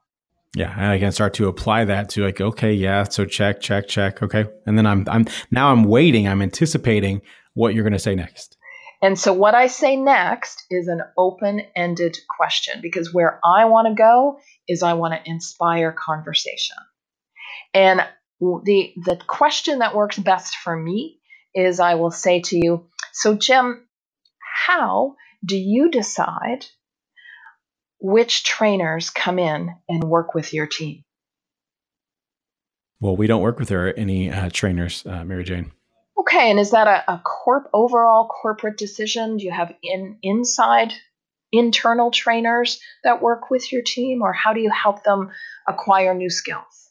Yeah, 0.56 0.72
and 0.72 0.86
I 0.86 0.98
can 0.98 1.12
start 1.12 1.34
to 1.34 1.48
apply 1.48 1.84
that 1.84 2.08
to 2.10 2.24
like, 2.24 2.40
okay, 2.40 2.72
yeah, 2.72 3.04
so 3.04 3.24
check, 3.24 3.60
check, 3.60 3.86
check, 3.86 4.20
okay, 4.22 4.46
and 4.66 4.76
then 4.76 4.84
I'm, 4.84 5.06
I'm 5.08 5.26
now 5.52 5.70
I'm 5.70 5.84
waiting, 5.84 6.26
I'm 6.26 6.42
anticipating 6.42 7.22
what 7.54 7.72
you're 7.72 7.84
going 7.84 7.92
to 7.92 8.00
say 8.00 8.16
next. 8.16 8.56
And 9.02 9.18
so 9.18 9.32
what 9.32 9.54
I 9.54 9.68
say 9.68 9.96
next 9.96 10.64
is 10.70 10.88
an 10.88 11.00
open-ended 11.16 12.18
question 12.28 12.80
because 12.82 13.14
where 13.14 13.40
I 13.44 13.64
want 13.64 13.88
to 13.88 13.94
go 13.94 14.40
is 14.68 14.82
I 14.82 14.92
want 14.92 15.14
to 15.14 15.30
inspire 15.30 15.92
conversation. 15.92 16.76
And 17.72 18.06
the 18.40 18.92
the 18.96 19.20
question 19.26 19.78
that 19.78 19.94
works 19.94 20.18
best 20.18 20.56
for 20.56 20.76
me 20.76 21.18
is 21.54 21.80
I 21.80 21.94
will 21.94 22.10
say 22.10 22.40
to 22.40 22.56
you, 22.56 22.86
so 23.12 23.34
Jim, 23.34 23.86
how 24.66 25.16
do 25.44 25.56
you 25.56 25.90
decide 25.90 26.66
which 28.00 28.44
trainers 28.44 29.10
come 29.10 29.38
in 29.38 29.74
and 29.88 30.04
work 30.04 30.34
with 30.34 30.52
your 30.52 30.66
team? 30.66 31.04
Well, 33.00 33.16
we 33.16 33.26
don't 33.26 33.42
work 33.42 33.58
with 33.58 33.70
her 33.70 33.92
any 33.94 34.30
uh, 34.30 34.50
trainers, 34.52 35.04
uh, 35.06 35.24
Mary 35.24 35.44
Jane. 35.44 35.72
Okay, 36.20 36.50
and 36.50 36.60
is 36.60 36.72
that 36.72 36.86
a, 36.86 37.14
a 37.14 37.18
corp 37.18 37.70
overall 37.72 38.28
corporate 38.28 38.76
decision? 38.76 39.38
Do 39.38 39.44
you 39.44 39.52
have 39.52 39.72
in 39.82 40.18
inside 40.22 40.92
internal 41.50 42.10
trainers 42.10 42.78
that 43.04 43.22
work 43.22 43.50
with 43.50 43.72
your 43.72 43.80
team, 43.80 44.20
or 44.20 44.34
how 44.34 44.52
do 44.52 44.60
you 44.60 44.70
help 44.70 45.02
them 45.02 45.30
acquire 45.66 46.14
new 46.14 46.28
skills? 46.28 46.90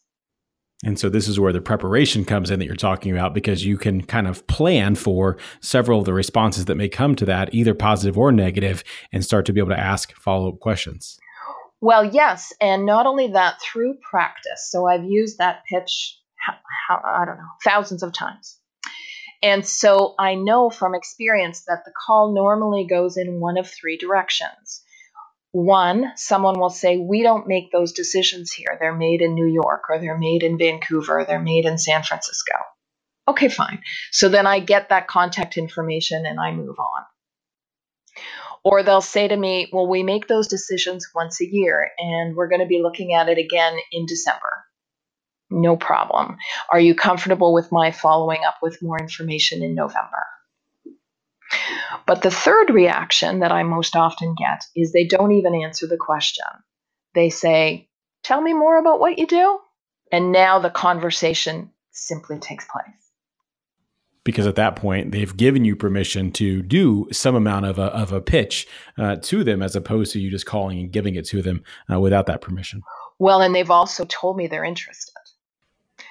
And 0.83 0.97
so 0.97 1.09
this 1.09 1.27
is 1.27 1.39
where 1.39 1.53
the 1.53 1.61
preparation 1.61 2.25
comes 2.25 2.49
in 2.49 2.57
that 2.57 2.65
you're 2.65 2.75
talking 2.75 3.11
about 3.11 3.35
because 3.35 3.63
you 3.63 3.77
can 3.77 4.01
kind 4.01 4.27
of 4.27 4.47
plan 4.47 4.95
for 4.95 5.37
several 5.61 5.99
of 5.99 6.05
the 6.05 6.13
responses 6.13 6.65
that 6.65 6.75
may 6.75 6.89
come 6.89 7.15
to 7.17 7.25
that, 7.25 7.53
either 7.53 7.75
positive 7.75 8.17
or 8.17 8.31
negative, 8.31 8.83
and 9.11 9.23
start 9.23 9.45
to 9.45 9.53
be 9.53 9.59
able 9.59 9.69
to 9.69 9.79
ask 9.79 10.11
follow 10.15 10.49
up 10.49 10.59
questions. 10.59 11.19
Well, 11.81 12.03
yes. 12.03 12.51
And 12.59 12.85
not 12.85 13.05
only 13.05 13.27
that, 13.27 13.61
through 13.61 13.95
practice. 14.09 14.69
So 14.71 14.87
I've 14.87 15.03
used 15.03 15.37
that 15.37 15.63
pitch, 15.69 16.17
I 16.89 17.25
don't 17.25 17.37
know, 17.37 17.43
thousands 17.63 18.01
of 18.01 18.11
times. 18.11 18.58
And 19.41 19.65
so 19.65 20.15
I 20.19 20.35
know 20.35 20.69
from 20.69 20.95
experience 20.95 21.63
that 21.67 21.83
the 21.85 21.93
call 22.05 22.33
normally 22.33 22.85
goes 22.85 23.17
in 23.17 23.39
one 23.39 23.57
of 23.57 23.69
three 23.69 23.97
directions. 23.97 24.83
One, 25.51 26.11
someone 26.15 26.59
will 26.59 26.69
say, 26.69 26.97
We 26.97 27.23
don't 27.23 27.47
make 27.47 27.71
those 27.71 27.93
decisions 27.93 28.51
here. 28.51 28.77
They're 28.79 28.95
made 28.95 29.21
in 29.21 29.33
New 29.33 29.47
York, 29.47 29.83
or 29.89 29.99
they're 29.99 30.17
made 30.17 30.43
in 30.43 30.57
Vancouver, 30.57 31.21
or 31.21 31.25
they're 31.25 31.39
made 31.39 31.65
in 31.65 31.77
San 31.77 32.03
Francisco. 32.03 32.53
Okay, 33.27 33.49
fine. 33.49 33.81
So 34.11 34.29
then 34.29 34.45
I 34.45 34.59
get 34.59 34.89
that 34.89 35.07
contact 35.07 35.57
information 35.57 36.25
and 36.25 36.39
I 36.39 36.51
move 36.51 36.77
on. 36.79 37.03
Or 38.63 38.83
they'll 38.83 39.01
say 39.01 39.27
to 39.27 39.37
me, 39.37 39.69
Well, 39.71 39.87
we 39.87 40.03
make 40.03 40.27
those 40.27 40.47
decisions 40.47 41.07
once 41.15 41.39
a 41.41 41.49
year 41.49 41.89
and 41.97 42.35
we're 42.35 42.49
going 42.49 42.61
to 42.61 42.67
be 42.67 42.81
looking 42.81 43.13
at 43.13 43.29
it 43.29 43.37
again 43.37 43.77
in 43.91 44.05
December. 44.05 44.65
No 45.49 45.75
problem. 45.75 46.37
Are 46.71 46.79
you 46.79 46.93
comfortable 46.95 47.53
with 47.53 47.71
my 47.71 47.91
following 47.91 48.41
up 48.47 48.55
with 48.61 48.81
more 48.81 48.99
information 48.99 49.63
in 49.63 49.75
November? 49.75 50.25
But 52.05 52.21
the 52.21 52.31
third 52.31 52.69
reaction 52.69 53.39
that 53.39 53.51
I 53.51 53.63
most 53.63 53.95
often 53.95 54.35
get 54.37 54.63
is 54.75 54.91
they 54.91 55.05
don't 55.05 55.31
even 55.31 55.55
answer 55.55 55.87
the 55.87 55.97
question. 55.97 56.45
They 57.15 57.29
say, 57.29 57.89
Tell 58.23 58.41
me 58.41 58.53
more 58.53 58.77
about 58.77 58.99
what 58.99 59.17
you 59.17 59.25
do. 59.25 59.59
And 60.11 60.31
now 60.31 60.59
the 60.59 60.69
conversation 60.69 61.71
simply 61.91 62.37
takes 62.39 62.65
place. 62.65 62.95
because 64.23 64.45
at 64.45 64.55
that 64.55 64.75
point 64.75 65.11
they've 65.11 65.35
given 65.37 65.65
you 65.65 65.75
permission 65.75 66.31
to 66.33 66.61
do 66.61 67.07
some 67.11 67.35
amount 67.35 67.65
of 67.65 67.79
a, 67.79 67.85
of 67.85 68.11
a 68.11 68.21
pitch 68.21 68.67
uh, 68.97 69.15
to 69.17 69.43
them 69.43 69.61
as 69.61 69.75
opposed 69.75 70.11
to 70.13 70.19
you 70.19 70.29
just 70.29 70.45
calling 70.45 70.79
and 70.79 70.91
giving 70.91 71.15
it 71.15 71.25
to 71.25 71.41
them 71.41 71.63
uh, 71.91 71.99
without 71.99 72.25
that 72.27 72.41
permission. 72.41 72.81
Well, 73.17 73.41
and 73.41 73.53
they've 73.55 73.71
also 73.71 74.05
told 74.05 74.37
me 74.37 74.47
they're 74.47 74.63
interested. 74.63 75.13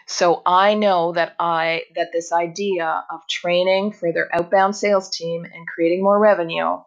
So 0.08 0.42
I 0.46 0.72
know 0.74 1.12
that 1.12 1.34
I 1.38 1.82
that 1.94 2.12
this 2.12 2.32
idea 2.32 3.04
of 3.12 3.20
training 3.28 3.92
for 3.92 4.10
their 4.12 4.34
outbound 4.34 4.74
sales 4.74 5.10
team 5.10 5.44
and 5.44 5.68
creating 5.68 6.02
more 6.02 6.18
revenue 6.18 6.78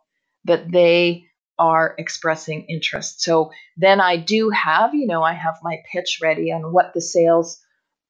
that 0.45 0.71
they 0.71 1.25
are 1.59 1.93
expressing 1.99 2.65
interest. 2.67 3.21
So 3.21 3.51
then 3.77 4.01
I 4.01 4.17
do 4.17 4.49
have, 4.49 4.95
you 4.95 5.05
know, 5.05 5.21
I 5.21 5.33
have 5.33 5.59
my 5.61 5.77
pitch 5.91 6.17
ready 6.19 6.51
on 6.51 6.73
what 6.73 6.93
the 6.95 7.01
sales 7.01 7.59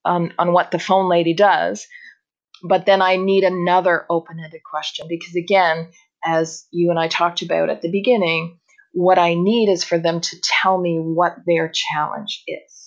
on, 0.06 0.34
on 0.40 0.54
what 0.54 0.72
the 0.72 0.80
phone 0.80 1.10
lady 1.10 1.34
does. 1.34 1.86
But 2.64 2.86
then 2.86 3.02
I 3.02 3.18
need 3.18 3.44
another 3.44 4.06
open-ended 4.10 4.62
question 4.64 5.08
because 5.10 5.36
again, 5.36 5.92
as 6.24 6.66
you 6.72 6.90
and 6.90 7.00
I 7.00 7.10
talked 7.10 7.42
about 7.42 7.70
at 7.70 7.82
the 7.82 7.92
beginning, 7.92 8.60
what 8.94 9.20
I 9.20 9.34
need 9.34 9.70
is 9.70 9.84
for 9.84 9.98
them 9.98 10.22
to 10.22 10.38
tell 10.42 10.80
me 10.80 11.00
what 11.00 11.36
their 11.46 11.70
challenge 11.74 12.44
is. 12.48 12.81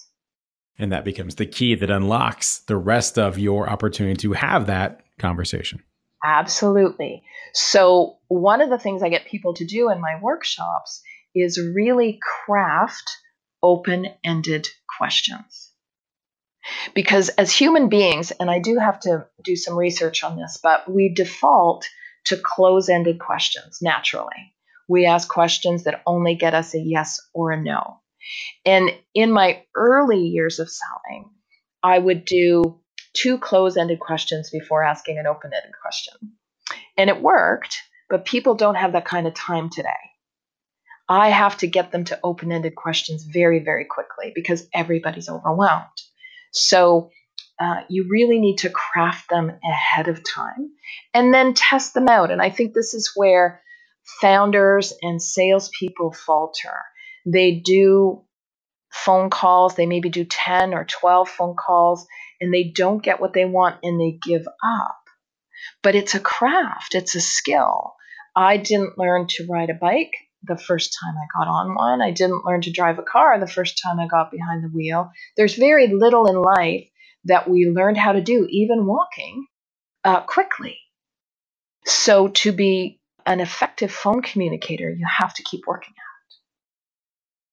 And 0.78 0.92
that 0.92 1.04
becomes 1.04 1.36
the 1.36 1.46
key 1.46 1.74
that 1.76 1.90
unlocks 1.90 2.60
the 2.60 2.76
rest 2.76 3.18
of 3.18 3.38
your 3.38 3.68
opportunity 3.68 4.16
to 4.22 4.32
have 4.32 4.66
that 4.66 5.02
conversation. 5.18 5.82
Absolutely. 6.24 7.22
So, 7.52 8.16
one 8.28 8.60
of 8.60 8.70
the 8.70 8.78
things 8.78 9.02
I 9.02 9.10
get 9.10 9.26
people 9.26 9.54
to 9.54 9.66
do 9.66 9.90
in 9.90 10.00
my 10.00 10.18
workshops 10.20 11.02
is 11.34 11.60
really 11.60 12.18
craft 12.46 13.04
open 13.62 14.06
ended 14.24 14.68
questions. 14.98 15.72
Because 16.94 17.28
as 17.30 17.52
human 17.52 17.88
beings, 17.88 18.30
and 18.30 18.50
I 18.50 18.58
do 18.58 18.78
have 18.78 18.98
to 19.00 19.26
do 19.42 19.54
some 19.54 19.76
research 19.76 20.24
on 20.24 20.36
this, 20.36 20.58
but 20.62 20.90
we 20.90 21.12
default 21.14 21.86
to 22.26 22.40
close 22.42 22.88
ended 22.88 23.18
questions 23.18 23.80
naturally. 23.82 24.54
We 24.88 25.06
ask 25.06 25.28
questions 25.28 25.84
that 25.84 26.02
only 26.06 26.36
get 26.36 26.54
us 26.54 26.74
a 26.74 26.78
yes 26.78 27.20
or 27.34 27.52
a 27.52 27.60
no. 27.60 28.00
And 28.64 28.90
in 29.14 29.30
my 29.30 29.62
early 29.74 30.20
years 30.20 30.58
of 30.58 30.70
selling, 30.70 31.30
I 31.82 31.98
would 31.98 32.24
do 32.24 32.80
two 33.14 33.38
close 33.38 33.76
ended 33.76 34.00
questions 34.00 34.50
before 34.50 34.82
asking 34.82 35.18
an 35.18 35.26
open 35.26 35.52
ended 35.54 35.72
question. 35.80 36.14
And 36.96 37.10
it 37.10 37.20
worked, 37.22 37.76
but 38.08 38.24
people 38.24 38.54
don't 38.54 38.74
have 38.76 38.92
that 38.92 39.04
kind 39.04 39.26
of 39.26 39.34
time 39.34 39.70
today. 39.70 39.88
I 41.08 41.28
have 41.28 41.58
to 41.58 41.66
get 41.66 41.92
them 41.92 42.04
to 42.04 42.18
open 42.24 42.50
ended 42.50 42.74
questions 42.74 43.24
very, 43.24 43.60
very 43.60 43.84
quickly 43.84 44.32
because 44.34 44.66
everybody's 44.72 45.28
overwhelmed. 45.28 45.84
So 46.52 47.10
uh, 47.60 47.82
you 47.88 48.06
really 48.10 48.38
need 48.38 48.58
to 48.58 48.70
craft 48.70 49.28
them 49.28 49.52
ahead 49.62 50.08
of 50.08 50.22
time 50.24 50.70
and 51.12 51.32
then 51.32 51.54
test 51.54 51.94
them 51.94 52.08
out. 52.08 52.30
And 52.30 52.40
I 52.40 52.50
think 52.50 52.72
this 52.72 52.94
is 52.94 53.12
where 53.14 53.62
founders 54.20 54.92
and 55.02 55.20
salespeople 55.22 56.12
falter. 56.12 56.82
They 57.24 57.62
do 57.64 58.24
phone 58.90 59.30
calls, 59.30 59.74
they 59.74 59.86
maybe 59.86 60.08
do 60.08 60.24
10 60.24 60.72
or 60.74 60.84
12 60.84 61.28
phone 61.28 61.56
calls, 61.56 62.06
and 62.40 62.52
they 62.52 62.72
don't 62.74 63.02
get 63.02 63.20
what 63.20 63.32
they 63.32 63.44
want 63.44 63.80
and 63.82 64.00
they 64.00 64.18
give 64.22 64.46
up. 64.64 64.96
But 65.82 65.94
it's 65.94 66.14
a 66.14 66.20
craft, 66.20 66.94
it's 66.94 67.14
a 67.14 67.20
skill. 67.20 67.94
I 68.36 68.56
didn't 68.56 68.98
learn 68.98 69.26
to 69.28 69.46
ride 69.48 69.70
a 69.70 69.74
bike 69.74 70.12
the 70.42 70.58
first 70.58 70.96
time 71.00 71.14
I 71.16 71.26
got 71.38 71.48
on 71.48 71.74
one. 71.74 72.02
I 72.02 72.10
didn't 72.10 72.44
learn 72.44 72.60
to 72.62 72.72
drive 72.72 72.98
a 72.98 73.02
car 73.02 73.38
the 73.38 73.46
first 73.46 73.80
time 73.82 73.98
I 73.98 74.06
got 74.06 74.30
behind 74.30 74.62
the 74.62 74.68
wheel. 74.68 75.10
There's 75.36 75.54
very 75.54 75.88
little 75.88 76.26
in 76.26 76.36
life 76.36 76.88
that 77.24 77.48
we 77.48 77.66
learned 77.66 77.96
how 77.96 78.12
to 78.12 78.20
do, 78.20 78.46
even 78.50 78.86
walking, 78.86 79.46
uh, 80.04 80.20
quickly. 80.20 80.78
So, 81.86 82.28
to 82.28 82.52
be 82.52 83.00
an 83.26 83.40
effective 83.40 83.90
phone 83.90 84.20
communicator, 84.22 84.90
you 84.90 85.06
have 85.18 85.32
to 85.34 85.42
keep 85.42 85.66
working 85.66 85.94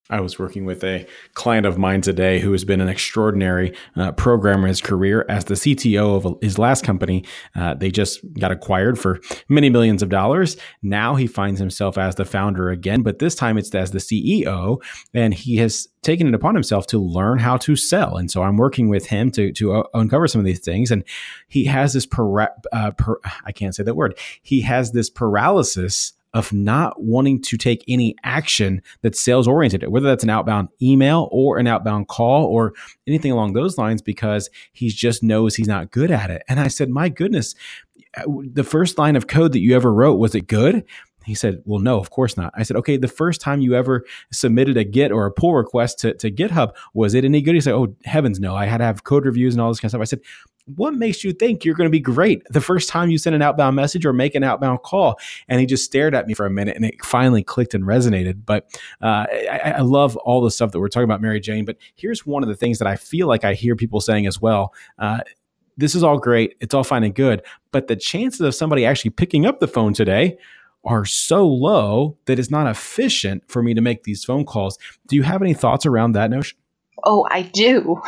I 0.10 0.20
was 0.20 0.38
working 0.38 0.66
with 0.66 0.84
a 0.84 1.08
client 1.36 1.66
of 1.66 1.78
mine 1.78 2.02
today 2.02 2.40
who 2.40 2.52
has 2.52 2.66
been 2.66 2.82
an 2.82 2.90
extraordinary 2.90 3.74
uh, 3.96 4.12
programmer 4.12 4.64
in 4.64 4.70
his 4.70 4.82
career 4.82 5.26
as 5.30 5.46
the 5.46 5.54
CTO 5.54 6.26
of 6.26 6.42
his 6.42 6.60
last 6.60 6.84
company. 6.84 7.24
Uh, 7.56 7.76
they 7.76 7.92
just 7.92 8.20
got 8.34 8.52
acquired 8.52 9.00
for 9.00 9.22
many 9.48 9.70
millions 9.70 10.04
of 10.04 10.10
dollars. 10.10 10.58
Now 10.82 11.16
he 11.16 11.28
finds 11.28 11.60
himself 11.60 11.98
as 11.98 12.16
the 12.16 12.26
founder 12.26 12.70
again, 12.70 13.04
but 13.04 13.20
this 13.20 13.36
time 13.36 13.58
it's 13.58 13.74
as 13.74 13.92
the 13.92 14.00
CEO, 14.00 14.82
and 15.14 15.34
he 15.34 15.58
has 15.58 15.88
taken 16.02 16.28
it 16.28 16.34
upon 16.34 16.56
himself 16.56 16.88
to 16.88 17.00
learn 17.00 17.40
how 17.40 17.56
to 17.58 17.76
sell. 17.76 18.18
And 18.18 18.30
so 18.30 18.44
I'm 18.44 18.58
working 18.58 18.90
with 18.90 19.06
him 19.06 19.32
to 19.32 19.54
to 19.54 19.76
uh, 19.76 19.84
uncover 19.94 20.28
some 20.28 20.40
of 20.40 20.46
these 20.46 20.60
things. 20.60 20.92
And 20.92 21.06
he 21.48 21.66
has 21.66 21.94
this 21.94 22.06
para- 22.06 22.54
uh, 22.74 22.92
per, 22.92 23.18
I 23.46 23.54
can't 23.54 23.74
say 23.74 23.84
that 23.84 23.96
word. 23.96 24.18
He 24.42 24.62
has 24.62 24.92
this 24.92 25.10
paralysis 25.10 26.14
of 26.34 26.54
not 26.54 27.02
wanting 27.02 27.42
to 27.42 27.58
take 27.58 27.84
any 27.88 28.16
action 28.24 28.82
that's 29.02 29.20
sales 29.20 29.48
oriented, 29.48 29.88
whether 29.90 30.08
that's 30.08 30.24
an 30.24 30.30
outbound 30.30 30.70
email 30.82 31.28
or 31.32 31.58
an 31.58 31.68
outbound 31.68 32.08
call 32.08 32.46
or 32.46 32.74
anything 33.08 33.32
along 33.32 33.54
those 33.54 33.78
lines, 33.78 34.02
because 34.02 34.50
he 34.72 34.90
just 34.90 35.24
knows 35.24 35.56
he's 35.56 35.68
not 35.68 35.92
good 35.92 36.12
at 36.12 36.32
it. 36.32 36.44
And 36.48 36.60
I 36.60 36.68
said, 36.68 36.90
My 36.90 37.10
goodness, 37.10 37.56
uh, 38.18 38.24
the 38.54 38.64
first 38.64 38.98
line 38.98 39.16
of 39.16 39.28
code 39.28 39.54
that 39.54 39.60
you 39.60 39.76
ever 39.76 39.94
wrote, 39.94 40.20
was 40.20 40.36
it 40.36 40.48
good? 40.48 40.84
He 41.26 41.36
said, 41.36 41.62
Well, 41.66 41.80
no, 41.80 42.00
of 42.00 42.10
course 42.10 42.38
not. 42.38 42.54
I 42.56 42.64
said, 42.64 42.78
Okay, 42.78 42.98
the 42.98 43.08
first 43.08 43.42
time 43.42 43.62
you 43.62 43.76
ever 43.76 44.06
submitted 44.32 44.78
a 44.78 44.84
Git 44.84 45.12
or 45.12 45.26
a 45.26 45.32
pull 45.32 45.56
request 45.56 46.00
to, 46.00 46.14
to 46.16 46.32
GitHub, 46.32 46.74
was 46.94 47.14
it 47.14 47.26
any 47.26 47.42
good? 47.42 47.56
He 47.56 47.62
said, 47.62 47.74
Oh, 47.74 47.96
heavens 48.06 48.40
no. 48.40 48.56
I 48.56 48.66
had 48.66 48.80
to 48.80 48.84
have 48.84 49.04
code 49.04 49.26
reviews 49.26 49.54
and 49.54 49.62
all 49.62 49.70
this 49.70 49.80
kind 49.80 49.90
of 49.90 49.92
stuff. 49.92 50.02
I 50.02 50.06
said, 50.06 50.22
What 50.76 50.94
makes 50.94 51.24
you 51.24 51.34
think 51.34 51.64
you're 51.64 51.76
going 51.76 51.88
to 51.88 51.92
be 51.92 52.00
great 52.00 52.44
the 52.50 52.62
first 52.62 52.90
time 52.90 53.10
you 53.10 53.18
send 53.18 53.36
an 53.36 53.42
outbound 53.42 53.76
message 53.76 54.06
or 54.06 54.14
make 54.14 54.36
an 54.36 54.44
outbound 54.44 54.82
call? 54.84 55.20
And 55.48 55.60
he 55.60 55.66
just 55.66 55.86
stared 55.86 56.16
at 56.16 56.28
me 56.28 56.34
for 56.34 56.46
a 56.46 56.52
minute 56.52 56.76
and 56.76 56.86
it 56.86 57.04
finally 57.04 57.44
clicked 57.44 57.74
and 57.74 57.84
resonated. 57.84 58.46
But 58.46 58.68
uh, 59.02 59.26
I, 59.30 59.74
I, 59.78 59.82
love 59.82 60.16
all 60.18 60.42
the 60.42 60.52
stuff 60.52 60.72
that 60.72 60.80
we're 60.80 60.90
talking 60.90 61.06
about, 61.06 61.22
Mary 61.22 61.40
Jane. 61.40 61.66
But 61.66 61.78
here's 61.96 62.26
one 62.26 62.44
of 62.44 62.50
the 62.50 62.56
things 62.56 62.80
that 62.80 62.88
I 62.88 62.96
feel 62.96 63.28
like 63.28 63.44
I 63.44 63.54
hear 63.54 63.76
people 63.76 64.02
saying 64.02 64.28
as 64.28 64.42
well. 64.42 64.74
Uh, 64.98 65.20
this 65.78 65.96
is 65.96 66.04
all 66.04 66.18
great. 66.18 66.56
It's 66.62 66.74
all 66.74 66.84
fine 66.84 67.04
and 67.04 67.16
good. 67.16 67.42
But 67.72 67.88
the 67.88 67.96
chances 67.96 68.42
of 68.42 68.56
somebody 68.56 68.86
actually 68.86 69.12
picking 69.12 69.46
up 69.46 69.60
the 69.60 69.68
phone 69.68 69.94
today 69.94 70.38
are 70.84 71.06
so 71.06 71.48
low 71.48 72.18
that 72.26 72.40
it's 72.40 72.50
not 72.50 72.68
efficient 72.68 73.44
for 73.48 73.62
me 73.62 73.74
to 73.74 73.82
make 73.82 74.04
these 74.04 74.24
phone 74.24 74.46
calls. 74.46 74.78
Do 75.08 75.16
you 75.16 75.24
have 75.24 75.42
any 75.42 75.54
thoughts 75.54 75.86
around 75.86 76.14
that 76.14 76.30
notion? 76.30 76.58
Oh, 77.04 77.28
I 77.30 77.44
do. 77.44 78.02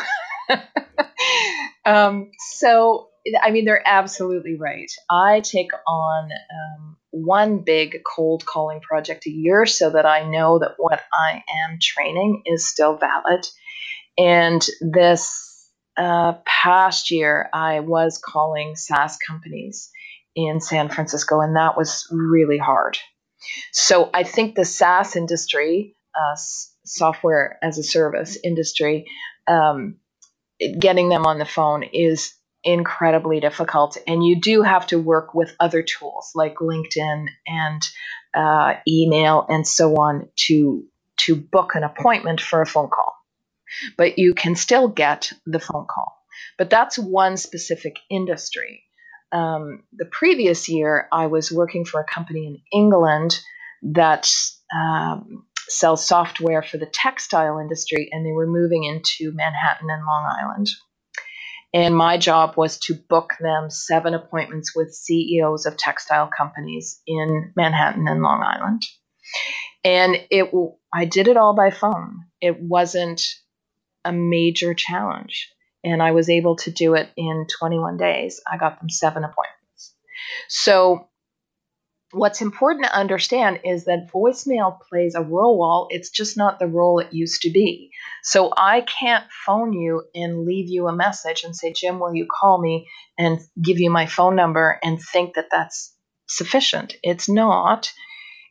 um, 1.85 2.31
so, 2.55 3.09
I 3.41 3.51
mean, 3.51 3.65
they're 3.65 3.83
absolutely 3.85 4.55
right. 4.55 4.91
I 5.09 5.41
take 5.41 5.71
on 5.87 6.29
um, 6.31 6.97
one 7.11 7.59
big 7.59 8.01
cold 8.03 8.45
calling 8.45 8.81
project 8.81 9.27
a 9.27 9.31
year 9.31 9.65
so 9.65 9.91
that 9.91 10.05
I 10.05 10.29
know 10.29 10.59
that 10.59 10.73
what 10.77 11.01
I 11.13 11.43
am 11.65 11.77
training 11.81 12.43
is 12.45 12.67
still 12.67 12.97
valid. 12.97 13.45
And 14.17 14.65
this 14.81 15.69
uh, 15.97 16.33
past 16.45 17.11
year, 17.11 17.49
I 17.53 17.81
was 17.81 18.19
calling 18.23 18.75
SaaS 18.75 19.17
companies 19.17 19.91
in 20.35 20.59
San 20.59 20.89
Francisco, 20.89 21.41
and 21.41 21.55
that 21.55 21.77
was 21.77 22.07
really 22.11 22.57
hard. 22.57 22.97
So 23.71 24.09
I 24.13 24.23
think 24.23 24.55
the 24.55 24.65
SaaS 24.65 25.15
industry, 25.15 25.95
uh, 26.15 26.35
software 26.85 27.57
as 27.61 27.77
a 27.77 27.83
service 27.83 28.37
industry, 28.43 29.05
um, 29.47 29.97
getting 30.79 31.09
them 31.09 31.25
on 31.25 31.39
the 31.39 31.45
phone 31.45 31.83
is 31.83 32.33
incredibly 32.63 33.39
difficult. 33.39 33.97
And 34.07 34.25
you 34.25 34.39
do 34.39 34.61
have 34.61 34.87
to 34.87 34.99
work 34.99 35.33
with 35.33 35.55
other 35.59 35.83
tools 35.83 36.31
like 36.35 36.55
LinkedIn 36.55 37.27
and 37.45 37.81
uh, 38.33 38.75
email 38.87 39.45
and 39.49 39.67
so 39.67 39.95
on 39.95 40.29
to 40.47 40.85
to 41.25 41.35
book 41.35 41.75
an 41.75 41.83
appointment 41.83 42.41
for 42.41 42.61
a 42.61 42.65
phone 42.65 42.89
call. 42.89 43.13
But 43.97 44.17
you 44.17 44.33
can 44.33 44.55
still 44.55 44.87
get 44.87 45.31
the 45.45 45.59
phone 45.59 45.85
call. 45.89 46.17
But 46.57 46.69
that's 46.69 46.97
one 46.97 47.37
specific 47.37 47.97
industry 48.09 48.83
um, 49.33 49.83
the 49.91 50.05
previous 50.05 50.69
year, 50.69 51.07
I 51.11 51.27
was 51.27 51.51
working 51.51 51.85
for 51.85 51.99
a 51.99 52.05
company 52.05 52.45
in 52.47 52.61
England 52.71 53.39
that 53.81 54.31
um, 54.73 55.45
sells 55.67 56.05
software 56.05 56.61
for 56.61 56.77
the 56.77 56.85
textile 56.85 57.57
industry, 57.59 58.09
and 58.11 58.25
they 58.25 58.31
were 58.31 58.47
moving 58.47 58.83
into 58.83 59.35
Manhattan 59.35 59.89
and 59.89 60.05
Long 60.05 60.37
Island. 60.39 60.67
And 61.73 61.95
my 61.95 62.19
job 62.19 62.53
was 62.55 62.77
to 62.81 62.93
book 62.93 63.33
them 63.39 63.71
seven 63.71 64.13
appointments 64.13 64.75
with 64.75 64.93
CEOs 64.93 65.65
of 65.65 65.75
textile 65.75 66.29
companies 66.35 67.01
in 67.07 67.51
Manhattan 67.55 68.07
and 68.07 68.21
Long 68.21 68.43
Island. 68.43 68.83
And 69.83 70.15
it, 70.29 70.51
I 70.93 71.05
did 71.05 71.27
it 71.27 71.37
all 71.37 71.55
by 71.55 71.71
phone. 71.71 72.25
It 72.39 72.61
wasn't 72.61 73.23
a 74.05 74.13
major 74.13 74.75
challenge 74.75 75.49
and 75.83 76.01
I 76.01 76.11
was 76.11 76.29
able 76.29 76.55
to 76.57 76.71
do 76.71 76.95
it 76.95 77.09
in 77.17 77.45
21 77.59 77.97
days. 77.97 78.41
I 78.51 78.57
got 78.57 78.79
them 78.79 78.89
seven 78.89 79.23
appointments. 79.23 79.95
So 80.47 81.09
what's 82.11 82.41
important 82.41 82.85
to 82.85 82.95
understand 82.95 83.59
is 83.63 83.85
that 83.85 84.09
voicemail 84.13 84.77
plays 84.89 85.15
a 85.15 85.21
role. 85.21 85.87
It's 85.89 86.09
just 86.09 86.37
not 86.37 86.59
the 86.59 86.67
role 86.67 86.99
it 86.99 87.13
used 87.13 87.41
to 87.41 87.49
be. 87.49 87.91
So 88.23 88.53
I 88.55 88.81
can't 88.81 89.25
phone 89.45 89.73
you 89.73 90.03
and 90.13 90.45
leave 90.45 90.69
you 90.69 90.87
a 90.87 90.95
message 90.95 91.43
and 91.43 91.55
say, 91.55 91.73
Jim, 91.73 91.99
will 91.99 92.13
you 92.13 92.27
call 92.27 92.61
me 92.61 92.87
and 93.17 93.39
give 93.61 93.79
you 93.79 93.89
my 93.89 94.05
phone 94.05 94.35
number 94.35 94.79
and 94.83 95.01
think 95.01 95.35
that 95.35 95.47
that's 95.51 95.93
sufficient. 96.27 96.95
It's 97.03 97.27
not. 97.27 97.91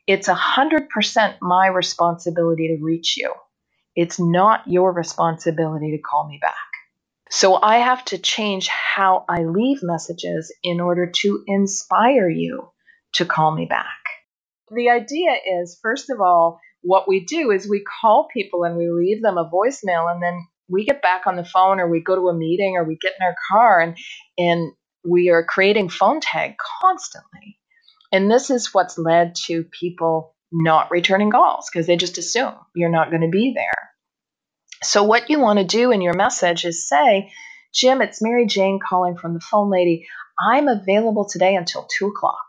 It's 0.05 0.27
100% 0.27 1.35
my 1.41 1.67
responsibility 1.67 2.75
to 2.75 2.83
reach 2.83 3.15
you. 3.17 3.33
It's 3.95 4.19
not 4.19 4.63
your 4.67 4.91
responsibility 4.91 5.91
to 5.91 6.01
call 6.01 6.27
me 6.27 6.39
back. 6.41 6.72
So 7.35 7.57
I 7.59 7.77
have 7.77 8.05
to 8.05 8.19
change 8.19 8.67
how 8.67 9.25
I 9.27 9.45
leave 9.45 9.79
messages 9.81 10.53
in 10.61 10.79
order 10.79 11.09
to 11.21 11.43
inspire 11.47 12.29
you 12.29 12.69
to 13.15 13.25
call 13.25 13.55
me 13.55 13.65
back. 13.65 13.87
The 14.69 14.91
idea 14.91 15.31
is, 15.59 15.79
first 15.81 16.11
of 16.11 16.21
all, 16.21 16.59
what 16.83 17.07
we 17.07 17.25
do 17.25 17.49
is 17.49 17.67
we 17.67 17.83
call 18.01 18.27
people 18.31 18.65
and 18.65 18.77
we 18.77 18.87
leave 18.87 19.23
them 19.23 19.39
a 19.39 19.49
voicemail 19.49 20.13
and 20.13 20.21
then 20.21 20.45
we 20.69 20.85
get 20.85 21.01
back 21.01 21.25
on 21.25 21.35
the 21.35 21.43
phone 21.43 21.79
or 21.79 21.89
we 21.89 22.01
go 22.01 22.13
to 22.13 22.29
a 22.29 22.37
meeting 22.37 22.75
or 22.77 22.83
we 22.83 22.99
get 23.01 23.13
in 23.19 23.25
our 23.25 23.35
car 23.51 23.79
and 23.79 23.97
and 24.37 24.71
we 25.03 25.31
are 25.31 25.43
creating 25.43 25.89
phone 25.89 26.19
tag 26.19 26.53
constantly. 26.81 27.57
And 28.11 28.29
this 28.29 28.51
is 28.51 28.75
what's 28.75 28.99
led 28.99 29.33
to 29.47 29.63
people 29.63 30.35
not 30.51 30.91
returning 30.91 31.31
calls 31.31 31.67
because 31.73 31.87
they 31.87 31.97
just 31.97 32.19
assume 32.19 32.53
you're 32.75 32.89
not 32.89 33.09
going 33.09 33.23
to 33.23 33.29
be 33.29 33.53
there. 33.55 33.92
So, 34.83 35.03
what 35.03 35.29
you 35.29 35.39
want 35.39 35.59
to 35.59 35.65
do 35.65 35.91
in 35.91 36.01
your 36.01 36.13
message 36.13 36.65
is 36.65 36.87
say, 36.87 37.31
Jim, 37.73 38.01
it's 38.01 38.21
Mary 38.21 38.45
Jane 38.45 38.79
calling 38.85 39.15
from 39.15 39.33
the 39.33 39.39
phone 39.39 39.69
lady. 39.69 40.07
I'm 40.39 40.67
available 40.67 41.27
today 41.27 41.55
until 41.55 41.87
two 41.89 42.07
o'clock. 42.07 42.43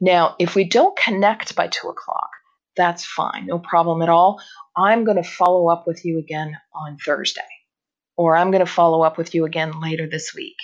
Now, 0.00 0.36
if 0.38 0.54
we 0.54 0.64
don't 0.64 0.96
connect 0.96 1.54
by 1.54 1.68
two 1.68 1.88
o'clock, 1.88 2.30
that's 2.76 3.04
fine, 3.04 3.46
no 3.46 3.58
problem 3.58 4.02
at 4.02 4.08
all. 4.08 4.40
I'm 4.76 5.04
going 5.04 5.22
to 5.22 5.28
follow 5.28 5.68
up 5.68 5.86
with 5.86 6.04
you 6.04 6.18
again 6.18 6.56
on 6.74 6.98
Thursday, 6.98 7.42
or 8.16 8.36
I'm 8.36 8.50
going 8.50 8.64
to 8.64 8.70
follow 8.70 9.02
up 9.02 9.18
with 9.18 9.34
you 9.34 9.44
again 9.44 9.80
later 9.80 10.08
this 10.10 10.34
week, 10.34 10.56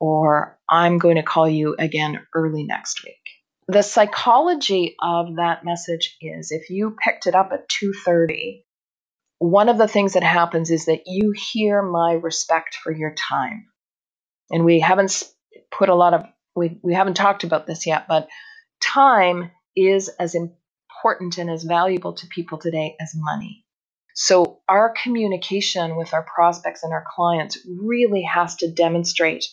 or 0.00 0.58
I'm 0.68 0.98
going 0.98 1.16
to 1.16 1.22
call 1.22 1.48
you 1.48 1.76
again 1.78 2.26
early 2.34 2.64
next 2.64 3.04
week. 3.04 3.16
The 3.68 3.82
psychology 3.82 4.96
of 5.00 5.36
that 5.36 5.64
message 5.64 6.16
is 6.20 6.52
if 6.52 6.68
you 6.68 6.96
picked 7.02 7.26
it 7.26 7.34
up 7.34 7.50
at 7.52 7.68
2:30, 7.68 8.63
one 9.38 9.68
of 9.68 9.78
the 9.78 9.88
things 9.88 10.14
that 10.14 10.22
happens 10.22 10.70
is 10.70 10.86
that 10.86 11.02
you 11.06 11.32
hear 11.32 11.82
my 11.82 12.12
respect 12.12 12.76
for 12.82 12.92
your 12.92 13.14
time. 13.28 13.66
And 14.50 14.64
we 14.64 14.80
haven't 14.80 15.24
put 15.70 15.88
a 15.88 15.94
lot 15.94 16.14
of 16.14 16.24
we, 16.56 16.78
we 16.82 16.94
haven't 16.94 17.14
talked 17.14 17.44
about 17.44 17.66
this 17.66 17.86
yet, 17.86 18.06
but 18.06 18.28
time 18.80 19.50
is 19.76 20.08
as 20.08 20.36
important 20.36 21.38
and 21.38 21.50
as 21.50 21.64
valuable 21.64 22.12
to 22.12 22.26
people 22.28 22.58
today 22.58 22.96
as 23.00 23.12
money. 23.14 23.64
So, 24.14 24.60
our 24.68 24.94
communication 25.02 25.96
with 25.96 26.14
our 26.14 26.22
prospects 26.22 26.84
and 26.84 26.92
our 26.92 27.04
clients 27.16 27.58
really 27.66 28.22
has 28.22 28.54
to 28.56 28.70
demonstrate 28.70 29.44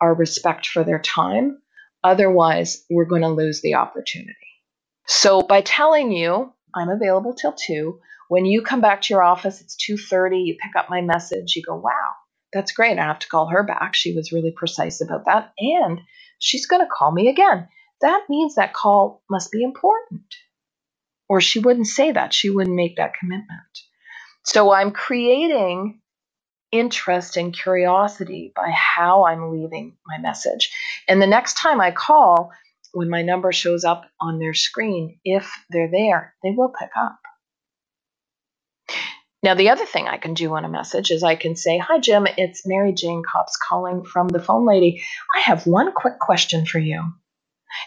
our 0.00 0.12
respect 0.12 0.66
for 0.66 0.82
their 0.82 0.98
time. 0.98 1.62
Otherwise, 2.02 2.84
we're 2.90 3.04
going 3.04 3.22
to 3.22 3.28
lose 3.28 3.60
the 3.60 3.74
opportunity. 3.74 4.34
So, 5.06 5.42
by 5.42 5.60
telling 5.60 6.10
you 6.10 6.52
I'm 6.74 6.88
available 6.88 7.34
till 7.34 7.52
2, 7.52 8.00
when 8.28 8.46
you 8.46 8.62
come 8.62 8.80
back 8.80 9.02
to 9.02 9.14
your 9.14 9.22
office, 9.22 9.60
it's 9.60 9.76
2:30, 9.76 10.44
you 10.44 10.56
pick 10.62 10.76
up 10.76 10.90
my 10.90 11.00
message, 11.00 11.56
you 11.56 11.62
go, 11.62 11.76
"Wow, 11.76 12.12
that's 12.52 12.72
great. 12.72 12.98
I 12.98 13.04
have 13.04 13.20
to 13.20 13.28
call 13.28 13.48
her 13.48 13.62
back. 13.62 13.94
She 13.94 14.14
was 14.14 14.32
really 14.32 14.52
precise 14.52 15.00
about 15.00 15.26
that 15.26 15.52
and 15.58 16.00
she's 16.38 16.66
going 16.66 16.82
to 16.82 16.90
call 16.92 17.12
me 17.12 17.28
again." 17.28 17.68
that 18.00 18.26
means 18.28 18.54
that 18.54 18.74
call 18.74 19.22
must 19.30 19.50
be 19.50 19.62
important. 19.62 20.22
Or 21.28 21.40
she 21.40 21.58
wouldn't 21.58 21.86
say 21.86 22.12
that. 22.12 22.32
She 22.32 22.50
wouldn't 22.50 22.76
make 22.76 22.96
that 22.96 23.14
commitment. 23.18 23.48
So 24.44 24.72
I'm 24.72 24.92
creating 24.92 26.00
interest 26.72 27.36
and 27.36 27.54
curiosity 27.54 28.52
by 28.54 28.70
how 28.70 29.26
I'm 29.26 29.52
leaving 29.52 29.96
my 30.06 30.18
message. 30.18 30.70
And 31.08 31.20
the 31.20 31.26
next 31.26 31.54
time 31.54 31.80
I 31.80 31.90
call, 31.90 32.52
when 32.92 33.10
my 33.10 33.22
number 33.22 33.52
shows 33.52 33.84
up 33.84 34.04
on 34.20 34.38
their 34.38 34.54
screen, 34.54 35.18
if 35.24 35.52
they're 35.70 35.90
there, 35.90 36.34
they 36.42 36.50
will 36.50 36.72
pick 36.78 36.90
up. 36.96 37.18
Now, 39.42 39.54
the 39.54 39.70
other 39.70 39.86
thing 39.86 40.08
I 40.08 40.16
can 40.18 40.34
do 40.34 40.52
on 40.54 40.64
a 40.64 40.68
message 40.68 41.10
is 41.10 41.22
I 41.22 41.36
can 41.36 41.54
say, 41.54 41.78
Hi, 41.78 42.00
Jim, 42.00 42.26
it's 42.36 42.66
Mary 42.66 42.92
Jane 42.92 43.22
Copps 43.22 43.56
calling 43.56 44.04
from 44.04 44.28
the 44.28 44.40
phone 44.40 44.66
lady. 44.66 45.02
I 45.34 45.40
have 45.40 45.66
one 45.66 45.92
quick 45.92 46.18
question 46.18 46.66
for 46.66 46.78
you 46.78 47.12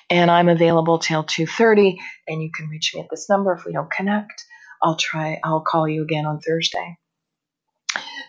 and 0.10 0.30
I'm 0.32 0.50
available 0.50 1.00
till 1.00 1.24
2:30 1.24 1.98
and 2.28 2.42
you 2.42 2.52
can 2.52 2.70
reach 2.70 2.94
me 2.94 3.02
at 3.02 3.08
this 3.10 3.30
number 3.30 3.54
if 3.54 3.66
we 3.66 3.74
don't 3.74 3.92
connect. 3.92 4.46
I'll 4.82 4.96
try 4.96 5.40
I'll 5.44 5.62
call 5.62 5.88
you 5.88 6.04
again 6.04 6.26
on 6.26 6.40
Thursday. 6.40 6.98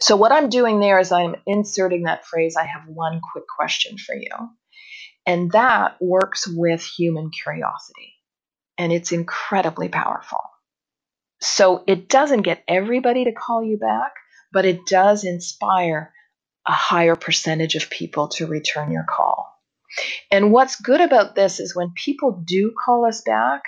So 0.00 0.16
what 0.16 0.32
I'm 0.32 0.48
doing 0.48 0.80
there 0.80 0.98
is 0.98 1.12
I'm 1.12 1.36
inserting 1.46 2.04
that 2.04 2.26
phrase 2.26 2.56
I 2.56 2.64
have 2.64 2.88
one 2.88 3.20
quick 3.32 3.44
question 3.46 3.98
for 3.98 4.16
you. 4.16 4.30
And 5.24 5.52
that 5.52 5.96
works 6.00 6.48
with 6.48 6.82
human 6.84 7.30
curiosity. 7.30 8.14
And 8.76 8.92
it's 8.92 9.12
incredibly 9.12 9.88
powerful. 9.88 10.40
So 11.42 11.82
it 11.88 12.08
doesn't 12.08 12.42
get 12.42 12.62
everybody 12.68 13.24
to 13.24 13.32
call 13.32 13.64
you 13.64 13.76
back, 13.76 14.12
but 14.52 14.64
it 14.64 14.86
does 14.86 15.24
inspire 15.24 16.12
a 16.66 16.72
higher 16.72 17.16
percentage 17.16 17.74
of 17.74 17.90
people 17.90 18.28
to 18.28 18.46
return 18.46 18.92
your 18.92 19.04
call. 19.08 19.52
And 20.30 20.52
what's 20.52 20.80
good 20.80 21.00
about 21.00 21.34
this 21.34 21.58
is 21.58 21.74
when 21.74 21.92
people 21.96 22.44
do 22.46 22.72
call 22.84 23.04
us 23.04 23.22
back, 23.26 23.62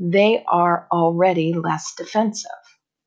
they 0.00 0.44
are 0.50 0.88
already 0.90 1.54
less 1.54 1.94
defensive. 1.96 2.50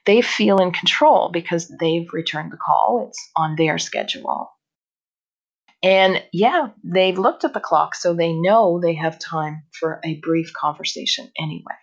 They 0.06 0.22
feel 0.22 0.60
in 0.60 0.72
control 0.72 1.30
because 1.30 1.68
they've 1.80 2.08
returned 2.14 2.54
the 2.54 2.58
call, 2.58 3.06
it's 3.08 3.20
on 3.36 3.58
their 3.58 3.78
schedule. 3.78 4.50
And 5.84 6.24
yeah, 6.32 6.70
they've 6.86 7.18
looked 7.18 7.44
at 7.44 7.54
the 7.54 7.60
clock, 7.60 7.96
so 7.96 8.14
they 8.14 8.32
know 8.32 8.80
they 8.80 8.96
have 8.96 9.20
time 9.20 9.64
for 9.78 10.00
a 10.06 10.20
brief 10.20 10.54
conversation 10.54 11.30
anyway. 11.38 11.76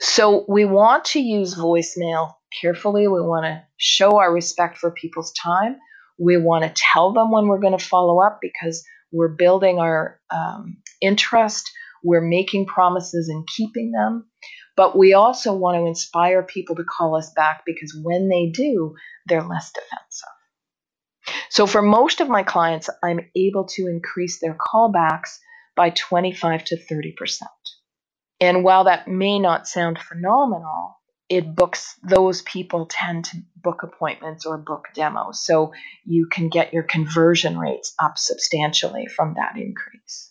So 0.00 0.44
we 0.48 0.64
want 0.64 1.04
to 1.06 1.20
use 1.20 1.56
voicemail 1.56 2.34
carefully. 2.60 3.08
We 3.08 3.20
want 3.20 3.44
to 3.44 3.62
show 3.76 4.18
our 4.18 4.32
respect 4.32 4.78
for 4.78 4.90
people's 4.90 5.32
time. 5.32 5.76
We 6.18 6.36
want 6.36 6.64
to 6.64 6.72
tell 6.74 7.12
them 7.12 7.30
when 7.30 7.48
we're 7.48 7.60
going 7.60 7.76
to 7.76 7.84
follow 7.84 8.20
up 8.20 8.38
because 8.40 8.84
we're 9.12 9.28
building 9.28 9.78
our 9.78 10.20
um, 10.30 10.78
interest. 11.00 11.70
We're 12.04 12.20
making 12.20 12.66
promises 12.66 13.28
and 13.28 13.46
keeping 13.56 13.92
them. 13.92 14.26
But 14.76 14.96
we 14.96 15.14
also 15.14 15.54
want 15.54 15.76
to 15.76 15.86
inspire 15.86 16.42
people 16.42 16.76
to 16.76 16.84
call 16.84 17.16
us 17.16 17.32
back 17.34 17.62
because 17.66 17.98
when 18.00 18.28
they 18.28 18.50
do, 18.50 18.94
they're 19.26 19.42
less 19.42 19.72
defensive. 19.72 20.28
So 21.50 21.66
for 21.66 21.82
most 21.82 22.20
of 22.20 22.28
my 22.28 22.44
clients, 22.44 22.88
I'm 23.02 23.20
able 23.34 23.66
to 23.70 23.88
increase 23.88 24.38
their 24.40 24.54
callbacks 24.56 25.38
by 25.74 25.90
25 25.90 26.64
to 26.66 26.76
30%. 26.76 27.42
And 28.40 28.62
while 28.62 28.84
that 28.84 29.08
may 29.08 29.38
not 29.38 29.66
sound 29.66 29.98
phenomenal, 29.98 30.96
it 31.28 31.54
books 31.54 31.96
those 32.02 32.42
people 32.42 32.86
tend 32.86 33.26
to 33.26 33.36
book 33.56 33.82
appointments 33.82 34.46
or 34.46 34.56
book 34.56 34.86
demos 34.94 35.44
so 35.44 35.72
you 36.04 36.26
can 36.26 36.48
get 36.48 36.72
your 36.72 36.84
conversion 36.84 37.58
rates 37.58 37.94
up 37.98 38.16
substantially 38.16 39.06
from 39.06 39.34
that 39.34 39.60
increase 39.60 40.28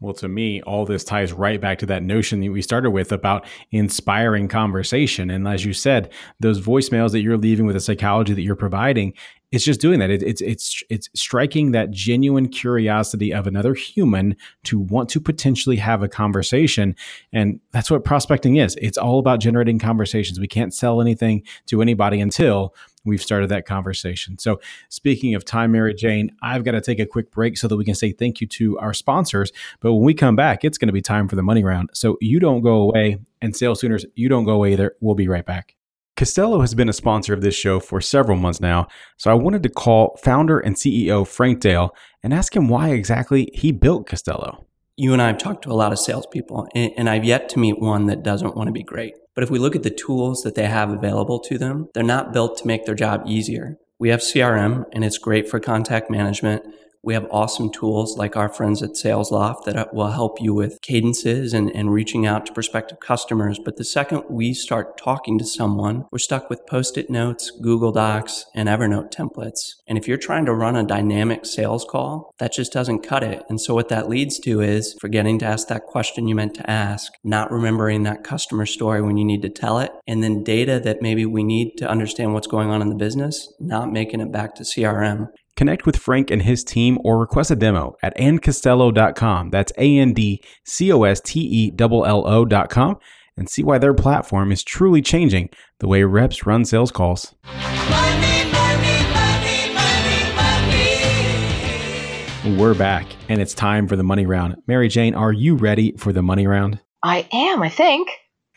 well, 0.00 0.14
to 0.14 0.28
me, 0.28 0.62
all 0.62 0.86
this 0.86 1.02
ties 1.02 1.32
right 1.32 1.60
back 1.60 1.78
to 1.78 1.86
that 1.86 2.04
notion 2.04 2.40
that 2.40 2.52
we 2.52 2.62
started 2.62 2.90
with 2.90 3.10
about 3.10 3.44
inspiring 3.72 4.46
conversation. 4.46 5.28
And 5.28 5.48
as 5.48 5.64
you 5.64 5.72
said, 5.72 6.12
those 6.38 6.60
voicemails 6.60 7.10
that 7.12 7.20
you're 7.20 7.36
leaving 7.36 7.66
with 7.66 7.74
the 7.74 7.80
psychology 7.80 8.32
that 8.32 8.42
you're 8.42 8.54
providing, 8.54 9.14
it's 9.50 9.64
just 9.64 9.80
doing 9.80 9.98
that. 10.00 10.10
It, 10.10 10.22
it's 10.22 10.42
it's 10.42 10.82
it's 10.90 11.08
striking 11.14 11.72
that 11.72 11.90
genuine 11.90 12.48
curiosity 12.48 13.32
of 13.32 13.46
another 13.46 13.74
human 13.74 14.36
to 14.64 14.78
want 14.78 15.08
to 15.10 15.20
potentially 15.20 15.76
have 15.76 16.02
a 16.02 16.08
conversation, 16.08 16.94
and 17.32 17.60
that's 17.72 17.90
what 17.90 18.04
prospecting 18.04 18.56
is. 18.56 18.76
It's 18.80 18.98
all 18.98 19.18
about 19.18 19.40
generating 19.40 19.78
conversations. 19.78 20.38
We 20.38 20.48
can't 20.48 20.74
sell 20.74 21.00
anything 21.00 21.44
to 21.66 21.80
anybody 21.80 22.20
until 22.20 22.74
we've 23.06 23.22
started 23.22 23.48
that 23.48 23.64
conversation. 23.64 24.38
So, 24.38 24.60
speaking 24.90 25.34
of 25.34 25.46
time, 25.46 25.72
Mary 25.72 25.94
Jane, 25.94 26.30
I've 26.42 26.64
got 26.64 26.72
to 26.72 26.82
take 26.82 27.00
a 27.00 27.06
quick 27.06 27.30
break 27.30 27.56
so 27.56 27.68
that 27.68 27.76
we 27.76 27.86
can 27.86 27.94
say 27.94 28.12
thank 28.12 28.42
you 28.42 28.46
to 28.48 28.78
our 28.78 28.92
sponsors. 28.92 29.50
But 29.80 29.94
when 29.94 30.04
we 30.04 30.12
come 30.12 30.36
back, 30.36 30.62
it's 30.62 30.76
going 30.76 30.88
to 30.88 30.92
be 30.92 31.02
time 31.02 31.26
for 31.26 31.36
the 31.36 31.42
money 31.42 31.64
round. 31.64 31.88
So 31.94 32.18
you 32.20 32.38
don't 32.38 32.60
go 32.60 32.82
away, 32.82 33.18
and 33.40 33.56
Sales 33.56 33.80
Tuners, 33.80 34.04
you 34.14 34.28
don't 34.28 34.44
go 34.44 34.52
away 34.52 34.74
either. 34.74 34.94
We'll 35.00 35.14
be 35.14 35.28
right 35.28 35.46
back. 35.46 35.77
Costello 36.18 36.62
has 36.62 36.74
been 36.74 36.88
a 36.88 36.92
sponsor 36.92 37.32
of 37.32 37.42
this 37.42 37.54
show 37.54 37.78
for 37.78 38.00
several 38.00 38.36
months 38.36 38.60
now, 38.60 38.88
so 39.18 39.30
I 39.30 39.34
wanted 39.34 39.62
to 39.62 39.68
call 39.68 40.18
founder 40.20 40.58
and 40.58 40.74
CEO 40.74 41.24
Frank 41.24 41.60
Dale 41.60 41.94
and 42.24 42.34
ask 42.34 42.56
him 42.56 42.66
why 42.66 42.88
exactly 42.88 43.52
he 43.54 43.70
built 43.70 44.08
Costello. 44.08 44.66
You 44.96 45.12
and 45.12 45.22
I 45.22 45.28
have 45.28 45.38
talked 45.38 45.62
to 45.62 45.70
a 45.70 45.78
lot 45.78 45.92
of 45.92 46.00
salespeople, 46.00 46.66
and 46.74 47.08
I've 47.08 47.24
yet 47.24 47.48
to 47.50 47.60
meet 47.60 47.78
one 47.78 48.06
that 48.06 48.24
doesn't 48.24 48.56
want 48.56 48.66
to 48.66 48.72
be 48.72 48.82
great. 48.82 49.14
But 49.36 49.44
if 49.44 49.50
we 49.50 49.60
look 49.60 49.76
at 49.76 49.84
the 49.84 49.90
tools 49.90 50.42
that 50.42 50.56
they 50.56 50.66
have 50.66 50.90
available 50.90 51.38
to 51.38 51.56
them, 51.56 51.88
they're 51.94 52.02
not 52.02 52.32
built 52.32 52.58
to 52.58 52.66
make 52.66 52.84
their 52.84 52.96
job 52.96 53.22
easier. 53.24 53.78
We 54.00 54.08
have 54.08 54.18
CRM, 54.18 54.86
and 54.92 55.04
it's 55.04 55.18
great 55.18 55.48
for 55.48 55.60
contact 55.60 56.10
management, 56.10 56.64
We 57.02 57.14
have 57.14 57.28
awesome 57.30 57.70
tools 57.70 58.16
like 58.18 58.36
our 58.36 58.48
friends 58.48 58.82
at 58.82 58.90
SalesLoft 58.90 59.64
that 59.64 59.76
uh, 59.76 59.86
will 59.92 60.10
help 60.10 60.40
you 60.40 60.52
with 60.52 60.80
cadences 60.82 61.54
and, 61.54 61.74
and 61.74 61.92
reaching 61.92 62.26
out 62.26 62.46
to 62.46 62.52
prospective 62.52 62.98
customers. 63.00 63.60
But 63.64 63.76
the 63.76 63.84
second 63.84 64.24
we 64.28 64.52
start 64.52 64.98
talking 64.98 65.38
to 65.38 65.44
someone, 65.44 66.06
we're 66.10 66.18
stuck 66.18 66.50
with 66.50 66.66
post 66.66 66.98
it 66.98 67.08
notes, 67.08 67.52
Google 67.62 67.92
Docs, 67.92 68.46
and 68.54 68.68
Evernote 68.68 69.12
templates. 69.12 69.74
And 69.86 69.96
if 69.96 70.08
you're 70.08 70.18
trying 70.18 70.44
to 70.46 70.54
run 70.54 70.76
a 70.76 70.82
dynamic 70.82 71.46
sales 71.46 71.86
call, 71.88 72.32
that 72.38 72.52
just 72.52 72.72
doesn't 72.72 73.06
cut 73.06 73.22
it. 73.22 73.44
And 73.48 73.60
so 73.60 73.74
what 73.74 73.88
that 73.90 74.08
leads 74.08 74.38
to 74.40 74.60
is 74.60 74.96
forgetting 75.00 75.38
to 75.38 75.46
ask 75.46 75.68
that 75.68 75.86
question 75.86 76.26
you 76.26 76.34
meant 76.34 76.54
to 76.54 76.68
ask, 76.68 77.12
not 77.22 77.52
remembering 77.52 78.02
that 78.02 78.24
customer 78.24 78.66
story 78.66 79.02
when 79.02 79.16
you 79.16 79.24
need 79.24 79.42
to 79.42 79.48
tell 79.48 79.78
it, 79.78 79.92
and 80.06 80.22
then 80.22 80.42
data 80.42 80.80
that 80.80 81.00
maybe 81.00 81.24
we 81.24 81.44
need 81.44 81.76
to 81.78 81.88
understand 81.88 82.34
what's 82.34 82.46
going 82.46 82.70
on 82.70 82.82
in 82.82 82.88
the 82.88 82.94
business, 82.96 83.52
not 83.60 83.92
making 83.92 84.20
it 84.20 84.32
back 84.32 84.54
to 84.56 84.64
CRM. 84.64 85.28
Connect 85.58 85.84
with 85.86 85.96
Frank 85.96 86.30
and 86.30 86.40
his 86.40 86.62
team 86.62 86.98
or 87.02 87.18
request 87.18 87.50
a 87.50 87.56
demo 87.56 87.96
at 88.00 88.16
andcostello.com. 88.16 89.50
That's 89.50 89.72
A 89.76 89.98
N 89.98 90.12
D 90.12 90.40
C 90.64 90.92
O 90.92 91.02
S 91.02 91.20
T 91.20 91.40
E 91.40 91.72
L 91.76 92.06
L 92.06 92.24
O.com 92.28 92.96
and 93.36 93.50
see 93.50 93.64
why 93.64 93.78
their 93.78 93.92
platform 93.92 94.52
is 94.52 94.62
truly 94.62 95.02
changing 95.02 95.50
the 95.80 95.88
way 95.88 96.04
reps 96.04 96.46
run 96.46 96.64
sales 96.64 96.92
calls. 96.92 97.34
Money, 97.44 98.44
money, 98.52 99.02
money. 102.44 102.56
We're 102.56 102.74
back 102.74 103.08
and 103.28 103.40
it's 103.42 103.52
time 103.52 103.88
for 103.88 103.96
the 103.96 104.04
money 104.04 104.26
round. 104.26 104.62
Mary 104.68 104.86
Jane, 104.86 105.16
are 105.16 105.32
you 105.32 105.56
ready 105.56 105.92
for 105.96 106.12
the 106.12 106.22
money 106.22 106.46
round? 106.46 106.78
I 107.02 107.26
am, 107.32 107.64
I 107.64 107.68
think. 107.68 108.08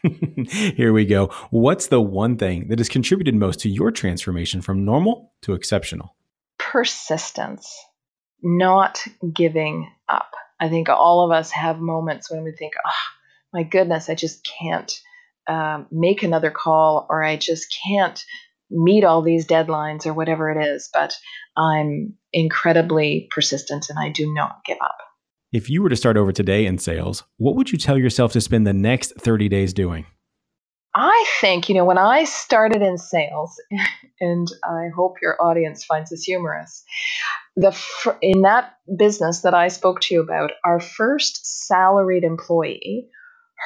Here 0.52 0.94
we 0.94 1.08
go. 1.08 1.32
What's 1.50 1.88
the 1.88 2.00
one 2.00 2.38
thing 2.38 2.68
that 2.68 2.78
has 2.78 2.90
contributed 2.90 3.34
most 3.34 3.60
to 3.62 3.70
your 3.70 3.90
transformation 3.90 4.62
from 4.62 4.86
normal 4.86 5.34
to 5.42 5.54
exceptional? 5.54 6.16
Persistence, 6.72 7.78
not 8.42 9.04
giving 9.34 9.90
up. 10.08 10.32
I 10.60 10.70
think 10.70 10.88
all 10.90 11.26
of 11.26 11.32
us 11.38 11.52
have 11.52 11.80
moments 11.80 12.32
when 12.32 12.44
we 12.44 12.52
think, 12.52 12.74
oh, 12.86 12.92
my 13.54 13.64
goodness, 13.64 14.10
I 14.10 14.16
just 14.16 14.48
can't 14.60 14.92
um, 15.48 15.88
make 15.92 16.24
another 16.24 16.50
call 16.52 17.08
or 17.10 17.24
I 17.24 17.36
just 17.36 17.76
can't 17.86 18.24
meet 18.70 19.04
all 19.04 19.22
these 19.22 19.46
deadlines 19.46 20.06
or 20.06 20.14
whatever 20.14 20.50
it 20.50 20.66
is. 20.66 20.90
But 20.94 21.14
I'm 21.58 22.14
incredibly 22.32 23.28
persistent 23.32 23.88
and 23.90 24.00
I 24.00 24.10
do 24.10 24.34
not 24.34 24.64
give 24.66 24.78
up. 24.82 24.96
If 25.52 25.70
you 25.70 25.84
were 25.84 25.90
to 25.90 25.98
start 25.98 26.16
over 26.16 26.32
today 26.32 26.66
in 26.66 26.78
sales, 26.78 27.26
what 27.36 27.58
would 27.58 27.74
you 27.74 27.78
tell 27.78 27.98
yourself 27.98 28.32
to 28.32 28.40
spend 28.40 28.66
the 28.66 28.72
next 28.72 29.14
30 29.20 29.50
days 29.50 29.74
doing? 29.74 30.06
I 30.94 31.26
think, 31.40 31.70
you 31.70 31.76
know, 31.76 31.86
when 31.86 31.98
I 31.98 32.26
started 32.26 32.82
in 32.82 32.98
sales, 32.98 33.56
and 34.20 34.48
I 34.64 34.90
hope 34.96 35.16
your 35.22 35.42
audience 35.42 35.86
finds 35.86 36.10
this 36.10 36.24
humorous, 36.24 36.84
the 37.56 37.72
fir- 37.72 38.18
in 38.22 38.42
that 38.42 38.74
business 38.98 39.42
that 39.42 39.54
I 39.54 39.70
spoke 39.70 40.02
to 40.02 40.14
you 40.14 40.22
about, 40.22 40.52
our 40.66 40.80
first 40.80 41.68
salaried 41.68 42.24
employee, 42.24 43.08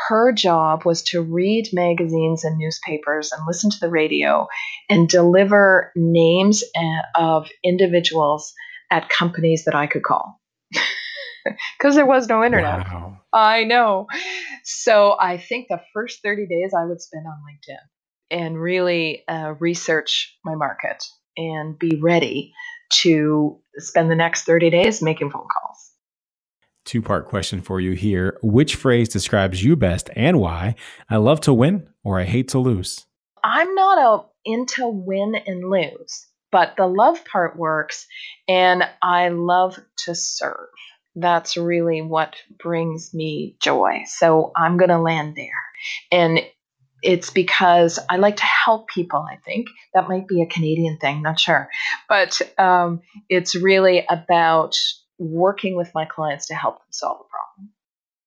her 0.08 0.34
job 0.34 0.86
was 0.86 1.02
to 1.04 1.22
read 1.22 1.70
magazines 1.74 2.44
and 2.44 2.58
newspapers 2.58 3.32
and 3.32 3.48
listen 3.48 3.70
to 3.72 3.80
the 3.80 3.90
radio 3.90 4.48
and 4.90 5.08
deliver 5.08 5.92
names 5.96 6.64
uh, 6.76 7.20
of 7.20 7.50
individuals 7.64 8.54
at 8.92 9.10
companies 9.10 9.64
that 9.66 9.76
I 9.76 9.88
could 9.88 10.04
call. 10.04 10.40
Because 11.78 11.96
there 11.96 12.06
was 12.06 12.28
no 12.28 12.44
internet. 12.44 12.80
Wow. 12.80 13.20
I 13.32 13.66
know. 13.66 14.08
So 14.64 15.16
I 15.20 15.38
think 15.38 15.68
the 15.70 15.82
first 15.94 16.22
30 16.24 16.48
days 16.48 16.74
I 16.74 16.86
would 16.86 17.02
spend 17.02 17.26
on 17.28 17.34
LinkedIn 17.34 17.78
and 18.32 18.60
really 18.60 19.24
uh, 19.28 19.54
research 19.60 20.36
my 20.44 20.56
market 20.56 21.04
and 21.38 21.78
be 21.78 22.00
ready 22.02 22.54
to 23.02 23.60
spend 23.78 24.10
the 24.10 24.16
next 24.16 24.44
30 24.44 24.70
days 24.70 25.02
making 25.02 25.32
phone 25.32 25.48
calls. 25.52 25.92
Two 26.86 27.02
part 27.02 27.28
question 27.28 27.62
for 27.62 27.80
you 27.80 27.94
here. 27.94 28.38
Which 28.44 28.76
phrase 28.76 29.10
describes 29.10 29.64
you 29.64 29.76
best 29.76 30.10
and 30.16 30.40
why? 30.40 30.76
I 31.10 31.18
love 31.18 31.42
to 31.42 31.54
win 31.54 31.88
or 32.04 32.20
I 32.20 32.26
hate 32.26 32.48
to 32.50 32.60
lose. 32.60 33.06
I'm 33.44 33.74
not 33.76 33.98
a 33.98 34.26
into 34.46 34.88
win 34.88 35.36
and 35.48 35.70
lose, 35.70 36.28
but 36.52 36.76
the 36.78 36.86
love 36.86 37.26
part 37.26 37.58
works 37.58 38.06
and 38.48 38.84
I 39.02 39.30
love 39.30 39.80
to 40.06 40.16
serve. 40.16 40.70
That's 41.16 41.58
really 41.58 42.02
what 42.02 42.36
brings 42.62 43.14
me 43.14 43.56
joy. 43.62 44.04
So 44.08 44.52
I'm 44.56 44.78
going 44.78 44.90
to 44.90 45.00
land 45.00 45.36
there. 45.36 45.48
And 46.12 46.42
it's 47.02 47.30
because 47.30 48.00
I 48.10 48.18
like 48.18 48.38
to 48.38 48.44
help 48.44 48.90
people, 48.90 49.26
I 49.30 49.38
think. 49.46 49.68
That 49.94 50.10
might 50.10 50.28
be 50.28 50.42
a 50.42 50.48
Canadian 50.48 50.98
thing, 50.98 51.22
not 51.22 51.40
sure. 51.40 51.70
But 52.10 52.42
um, 52.58 53.02
it's 53.30 53.56
really 53.56 54.06
about 54.10 54.76
working 55.18 55.78
with 55.78 55.92
my 55.94 56.06
clients 56.06 56.48
to 56.48 56.56
help 56.56 56.80
them 56.80 56.88
solve 56.90 57.18
a 57.18 57.30
problem. 57.30 57.72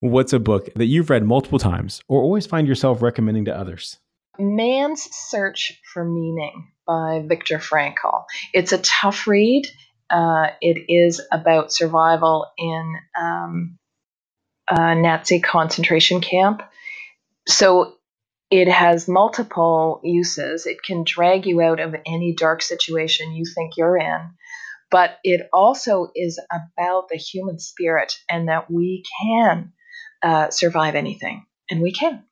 What's 0.00 0.32
a 0.32 0.38
book 0.38 0.72
that 0.74 0.86
you've 0.86 1.10
read 1.10 1.24
multiple 1.24 1.58
times 1.58 2.00
or 2.08 2.22
always 2.22 2.46
find 2.46 2.68
yourself 2.68 3.02
recommending 3.02 3.44
to 3.46 3.56
others? 3.56 3.98
Man's 4.38 5.08
Search 5.10 5.80
for 5.92 6.04
Meaning 6.04 6.70
by 6.86 7.24
Viktor 7.26 7.58
Frankl. 7.58 8.24
It's 8.54 8.72
a 8.72 8.78
tough 8.78 9.26
read. 9.26 9.66
Uh, 10.10 10.48
it 10.60 10.86
is 10.88 11.20
about 11.30 11.72
survival 11.72 12.46
in 12.56 12.94
um, 13.20 13.78
a 14.68 14.94
Nazi 14.94 15.40
concentration 15.40 16.20
camp. 16.20 16.62
So 17.46 17.94
it 18.50 18.68
has 18.68 19.08
multiple 19.08 20.00
uses. 20.02 20.66
It 20.66 20.82
can 20.82 21.04
drag 21.04 21.46
you 21.46 21.60
out 21.60 21.80
of 21.80 21.94
any 22.06 22.34
dark 22.34 22.62
situation 22.62 23.32
you 23.32 23.44
think 23.44 23.76
you're 23.76 23.98
in, 23.98 24.30
but 24.90 25.18
it 25.24 25.48
also 25.52 26.08
is 26.14 26.40
about 26.50 27.08
the 27.08 27.16
human 27.16 27.58
spirit 27.58 28.18
and 28.30 28.48
that 28.48 28.70
we 28.70 29.04
can 29.22 29.72
uh, 30.22 30.50
survive 30.50 30.94
anything, 30.94 31.44
and 31.70 31.82
we 31.82 31.92
can. 31.92 32.24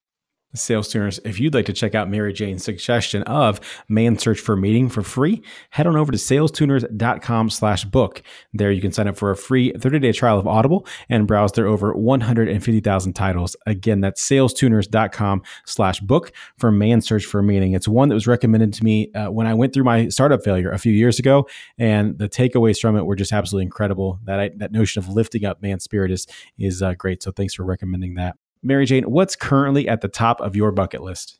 Sales 0.54 0.88
tuners, 0.88 1.20
if 1.24 1.38
you'd 1.38 1.54
like 1.54 1.66
to 1.66 1.72
check 1.72 1.94
out 1.94 2.08
Mary 2.08 2.32
Jane's 2.32 2.64
suggestion 2.64 3.22
of 3.24 3.60
Man 3.88 4.18
Search 4.18 4.40
for 4.40 4.56
Meaning 4.56 4.88
for 4.88 5.02
free, 5.02 5.42
head 5.70 5.86
on 5.86 5.96
over 5.96 6.12
to 6.12 6.18
salestuners.com 6.18 7.50
slash 7.50 7.84
book. 7.84 8.22
There 8.52 8.72
you 8.72 8.80
can 8.80 8.92
sign 8.92 9.08
up 9.08 9.16
for 9.16 9.30
a 9.30 9.36
free 9.36 9.72
30-day 9.72 10.12
trial 10.12 10.38
of 10.38 10.46
Audible 10.46 10.86
and 11.08 11.26
browse 11.26 11.52
their 11.52 11.66
over 11.66 11.94
150,000 11.94 13.12
titles. 13.12 13.56
Again, 13.66 14.00
that's 14.00 14.26
salestuners.com 14.26 15.42
slash 15.66 16.00
book 16.00 16.32
for 16.58 16.70
Man 16.70 17.00
Search 17.00 17.24
for 17.24 17.42
Meaning. 17.42 17.72
It's 17.74 17.88
one 17.88 18.08
that 18.08 18.14
was 18.14 18.26
recommended 18.26 18.72
to 18.74 18.84
me 18.84 19.12
uh, 19.12 19.30
when 19.30 19.46
I 19.46 19.54
went 19.54 19.72
through 19.72 19.84
my 19.84 20.08
startup 20.08 20.42
failure 20.42 20.70
a 20.70 20.78
few 20.78 20.92
years 20.92 21.18
ago, 21.18 21.48
and 21.78 22.18
the 22.18 22.28
takeaways 22.28 22.80
from 22.80 22.96
it 22.96 23.04
were 23.04 23.16
just 23.16 23.32
absolutely 23.32 23.64
incredible. 23.64 24.18
That 24.24 24.40
I, 24.40 24.50
that 24.56 24.72
notion 24.72 25.02
of 25.02 25.08
lifting 25.08 25.44
up 25.44 25.62
man's 25.62 25.84
spirit 25.84 26.10
is, 26.10 26.26
is 26.58 26.82
uh, 26.82 26.94
great. 26.94 27.22
So 27.22 27.30
thanks 27.30 27.54
for 27.54 27.64
recommending 27.64 28.14
that. 28.14 28.36
Mary 28.62 28.86
Jane, 28.86 29.04
what's 29.04 29.36
currently 29.36 29.88
at 29.88 30.00
the 30.00 30.08
top 30.08 30.40
of 30.40 30.56
your 30.56 30.72
bucket 30.72 31.02
list? 31.02 31.38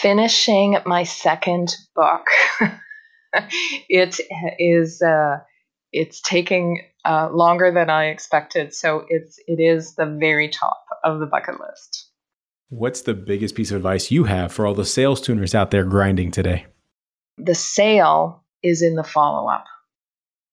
Finishing 0.00 0.78
my 0.86 1.02
second 1.02 1.74
book. 1.94 2.26
it 3.88 4.20
is 4.58 5.02
uh, 5.02 5.38
it's 5.92 6.20
taking 6.20 6.82
uh, 7.04 7.28
longer 7.32 7.72
than 7.72 7.90
I 7.90 8.06
expected, 8.06 8.74
so 8.74 9.04
it's 9.08 9.38
it 9.46 9.60
is 9.60 9.94
the 9.94 10.06
very 10.06 10.48
top 10.48 10.84
of 11.04 11.20
the 11.20 11.26
bucket 11.26 11.60
list. 11.60 12.10
What's 12.68 13.02
the 13.02 13.14
biggest 13.14 13.54
piece 13.54 13.70
of 13.70 13.76
advice 13.76 14.10
you 14.10 14.24
have 14.24 14.52
for 14.52 14.66
all 14.66 14.74
the 14.74 14.84
sales 14.84 15.20
tuners 15.20 15.54
out 15.54 15.70
there 15.70 15.84
grinding 15.84 16.32
today? 16.32 16.66
The 17.38 17.54
sale 17.54 18.44
is 18.62 18.82
in 18.82 18.96
the 18.96 19.04
follow 19.04 19.48
up. 19.48 19.64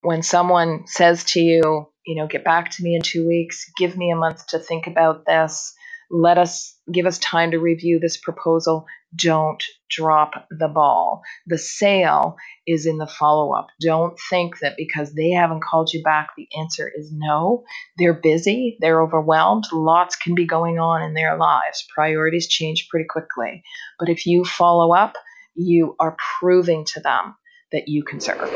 When 0.02 0.22
someone 0.22 0.84
says 0.86 1.24
to 1.26 1.40
you, 1.40 1.90
you 2.06 2.16
know, 2.16 2.28
get 2.28 2.43
back 2.43 2.72
to 2.72 2.84
me 2.84 2.95
in 2.95 3.01
two 3.01 3.28
weeks, 3.28 3.70
give 3.78 3.97
me 3.97 4.12
a 4.12 4.16
month 4.16 4.47
to 4.47 4.60
think 4.60 4.88
about 4.88 5.26
this, 5.26 5.74
let 6.10 6.38
us 6.38 6.78
give 6.91 7.06
us 7.06 7.18
time 7.18 7.51
to 7.51 7.58
review 7.58 7.99
this 7.99 8.18
proposal. 8.18 8.86
Don't 9.16 9.64
drop 9.89 10.45
the 10.51 10.68
ball. 10.68 11.22
The 11.47 11.58
sale 11.58 12.36
is 12.68 12.86
in 12.86 12.97
the 12.97 13.08
follow 13.08 13.54
up. 13.54 13.68
Don't 13.82 14.16
think 14.30 14.60
that 14.60 14.76
because 14.78 15.14
they 15.14 15.32
haven't 15.32 15.64
called 15.64 15.91
you 15.91 16.04
back, 16.04 16.30
the 16.38 16.47
answer 16.56 16.91
is 16.95 17.12
no. 17.12 17.64
They're 17.97 18.14
busy, 18.14 18.78
they're 18.80 19.01
overwhelmed, 19.01 19.66
lots 19.72 20.16
can 20.16 20.36
be 20.36 20.45
going 20.45 20.78
on 20.78 21.01
in 21.01 21.16
their 21.16 21.38
lives. 21.38 21.86
Priorities 21.93 22.47
change 22.47 22.88
pretty 22.89 23.08
quickly. 23.10 23.64
But 23.97 24.10
if 24.10 24.28
you 24.28 24.45
follow 24.45 24.93
up, 24.93 25.16
you 25.56 25.95
are 25.99 26.16
proving 26.39 26.86
to 26.93 26.99
them 26.99 27.36
that 27.72 27.88
you 27.88 28.04
can 28.04 28.20
serve. 28.20 28.49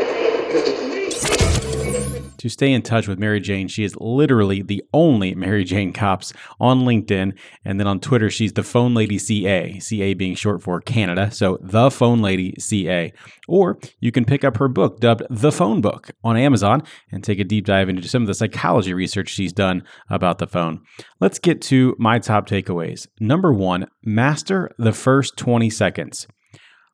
To 2.48 2.52
stay 2.52 2.72
in 2.72 2.82
touch 2.82 3.10
with 3.10 3.20
Mary 3.20 3.42
Jane, 3.42 3.68
she 3.68 3.84
is 3.84 3.94
literally 4.00 4.62
the 4.62 4.82
only 4.94 5.36
Mary 5.36 5.66
Jane 5.66 5.92
Copps 5.92 6.32
on 6.62 6.86
LinkedIn. 6.86 7.38
And 7.66 7.78
then 7.78 7.88
on 7.88 8.00
Twitter, 8.00 8.30
she's 8.30 8.54
the 8.54 8.64
Phone 8.64 8.94
Lady 8.94 9.18
CA, 9.18 9.78
CA 9.80 10.14
being 10.14 10.34
short 10.34 10.64
for 10.64 10.80
Canada. 10.80 11.30
So 11.30 11.58
the 11.62 11.92
Phone 11.92 12.22
Lady 12.22 12.56
CA. 12.58 13.12
Or 13.50 13.78
you 14.00 14.14
can 14.14 14.24
pick 14.24 14.46
up 14.46 14.56
her 14.56 14.70
book 14.70 15.02
dubbed 15.02 15.24
The 15.30 15.52
Phone 15.52 15.82
Book 15.82 16.12
on 16.24 16.38
Amazon 16.38 16.84
and 17.12 17.22
take 17.22 17.40
a 17.40 17.44
deep 17.44 17.66
dive 17.66 17.90
into 17.90 18.08
some 18.08 18.24
of 18.24 18.28
the 18.28 18.34
psychology 18.34 18.94
research 18.94 19.28
she's 19.28 19.52
done 19.52 19.84
about 20.10 20.38
the 20.38 20.48
phone. 20.48 20.80
Let's 21.20 21.40
get 21.40 21.62
to 21.64 21.98
my 22.00 22.18
top 22.18 22.48
takeaways. 22.48 23.08
Number 23.20 23.52
one, 23.52 23.88
master 24.06 24.72
the 24.78 24.94
first 24.94 25.36
20 25.36 25.70
seconds. 25.70 26.28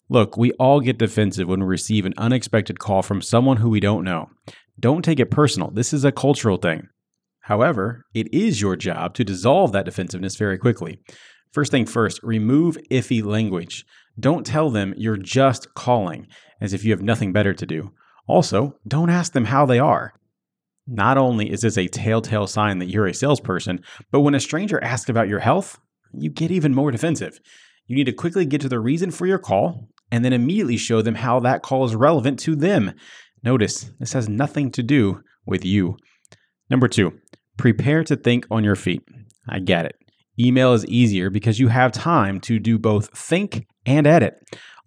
Look, 0.10 0.36
we 0.36 0.52
all 0.54 0.80
get 0.80 0.98
defensive 0.98 1.48
when 1.48 1.62
we 1.62 1.66
receive 1.66 2.06
an 2.06 2.14
unexpected 2.18 2.78
call 2.78 3.02
from 3.02 3.22
someone 3.22 3.58
who 3.58 3.70
we 3.70 3.80
don't 3.80 4.04
know. 4.04 4.30
Don't 4.80 5.04
take 5.04 5.20
it 5.20 5.32
personal. 5.32 5.72
This 5.72 5.94
is 5.94 6.04
a 6.04 6.12
cultural 6.12 6.58
thing. 6.58 6.88
However, 7.42 8.06
it 8.14 8.34
is 8.34 8.62
your 8.62 8.76
job 8.76 9.14
to 9.16 9.24
dissolve 9.24 9.72
that 9.74 9.86
defensiveness 9.86 10.36
very 10.36 10.58
quickly. 10.58 11.00
First 11.52 11.72
thing 11.72 11.86
first, 11.86 12.22
remove 12.24 12.78
iffy 12.90 13.24
language. 13.24 13.86
Don't 14.20 14.46
tell 14.46 14.70
them 14.70 14.94
you're 14.98 15.18
just 15.18 15.74
calling 15.74 16.28
as 16.62 16.74
if 16.74 16.84
you 16.84 16.92
have 16.92 17.02
nothing 17.02 17.34
better 17.34 17.54
to 17.54 17.66
do. 17.66 17.92
Also, 18.28 18.78
don't 18.88 19.10
ask 19.10 19.34
them 19.34 19.46
how 19.46 19.66
they 19.66 19.80
are. 19.80 20.14
Not 20.88 21.18
only 21.18 21.52
is 21.52 21.62
this 21.62 21.78
a 21.78 21.88
telltale 21.88 22.48
sign 22.48 22.80
that 22.80 22.90
you're 22.90 23.08
a 23.08 23.14
salesperson, 23.14 23.84
but 24.12 24.22
when 24.22 24.36
a 24.36 24.40
stranger 24.40 24.84
asks 24.84 25.10
about 25.10 25.28
your 25.28 25.40
health, 25.40 25.80
you 26.14 26.30
get 26.30 26.52
even 26.52 26.74
more 26.74 26.92
defensive. 26.92 27.40
You 27.88 27.96
need 27.96 28.06
to 28.06 28.14
quickly 28.14 28.46
get 28.46 28.62
to 28.62 28.70
the 28.70 28.80
reason 28.80 29.12
for 29.12 29.26
your 29.26 29.40
call 29.40 29.90
and 30.12 30.24
then 30.24 30.34
immediately 30.34 30.78
show 30.78 31.02
them 31.02 31.16
how 31.16 31.40
that 31.42 31.64
call 31.64 31.86
is 31.86 31.96
relevant 31.96 32.40
to 32.40 32.56
them. 32.56 32.94
Notice 33.44 33.92
this 34.00 34.14
has 34.14 34.30
nothing 34.30 34.72
to 34.72 34.84
do 34.84 35.22
with 35.46 35.66
you. 35.66 35.98
Number 36.70 36.88
two, 36.88 37.20
prepare 37.58 38.04
to 38.06 38.16
think 38.16 38.48
on 38.50 38.64
your 38.64 38.76
feet. 38.76 39.02
I 39.48 39.60
get 39.60 39.86
it. 39.86 39.96
Email 40.40 40.74
is 40.74 40.86
easier 40.86 41.30
because 41.30 41.60
you 41.60 41.68
have 41.68 41.92
time 41.92 42.40
to 42.42 42.58
do 42.58 42.80
both 42.80 43.16
think 43.16 43.68
and 43.86 44.08
edit. 44.08 44.36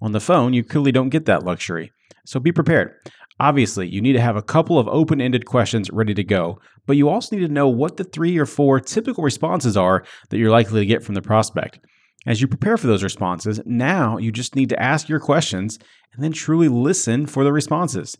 On 0.01 0.13
the 0.13 0.21
phone, 0.21 0.53
you 0.53 0.65
clearly 0.65 0.93
don't 0.93 1.11
get 1.11 1.27
that 1.27 1.45
luxury. 1.45 1.93
So 2.25 2.41
be 2.41 2.51
prepared. 2.51 2.95
Obviously, 3.39 3.87
you 3.87 4.01
need 4.01 4.15
to 4.15 4.21
have 4.21 4.37
a 4.37 4.43
couple 4.43 4.79
of 4.79 4.89
open 4.89 5.21
ended 5.21 5.45
questions 5.45 5.91
ready 5.93 6.15
to 6.15 6.25
go, 6.25 6.59
but 6.87 6.97
you 6.97 7.09
also 7.09 7.37
need 7.37 7.47
to 7.47 7.53
know 7.53 7.69
what 7.69 7.99
the 7.99 8.05
three 8.05 8.39
or 8.39 8.47
four 8.47 8.81
typical 8.81 9.23
responses 9.23 9.77
are 9.77 10.05
that 10.31 10.39
you're 10.39 10.51
likely 10.51 10.81
to 10.81 10.87
get 10.87 11.05
from 11.05 11.15
the 11.15 11.23
prospect. 11.23 11.79
As 12.27 12.41
you 12.41 12.49
prepare 12.49 12.77
for 12.77 12.89
those 12.89 13.05
responses, 13.05 13.61
now 13.65 14.19
you 14.19 14.33
just 14.33 14.57
need 14.57 14.69
to 14.71 14.83
ask 14.83 15.09
your 15.09 15.21
questions 15.21 15.79
and 16.13 16.25
then 16.25 16.33
truly 16.33 16.69
listen 16.69 17.27
for 17.27 17.45
the 17.45 17.53
responses. 17.53 18.19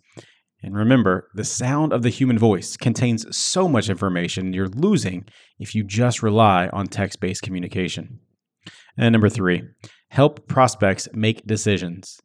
And 0.63 0.75
remember, 0.77 1.29
the 1.35 1.45
sound 1.45 1.93
of 1.93 2.03
the 2.03 2.09
human 2.09 2.39
voice 2.39 2.77
contains 2.77 3.37
so 3.37 3.69
much 3.69 3.89
information 3.89 4.53
you're 4.53 4.69
losing 4.69 5.27
if 5.59 5.75
you 5.75 5.83
just 5.83 6.23
rely 6.23 6.69
on 6.69 6.87
text 6.87 7.21
based 7.21 7.43
communication. 7.43 8.21
And 8.97 9.13
number 9.13 9.29
three, 9.29 9.65
help 10.11 10.49
prospects 10.49 11.09
make 11.13 11.47
decisions. 11.47 12.21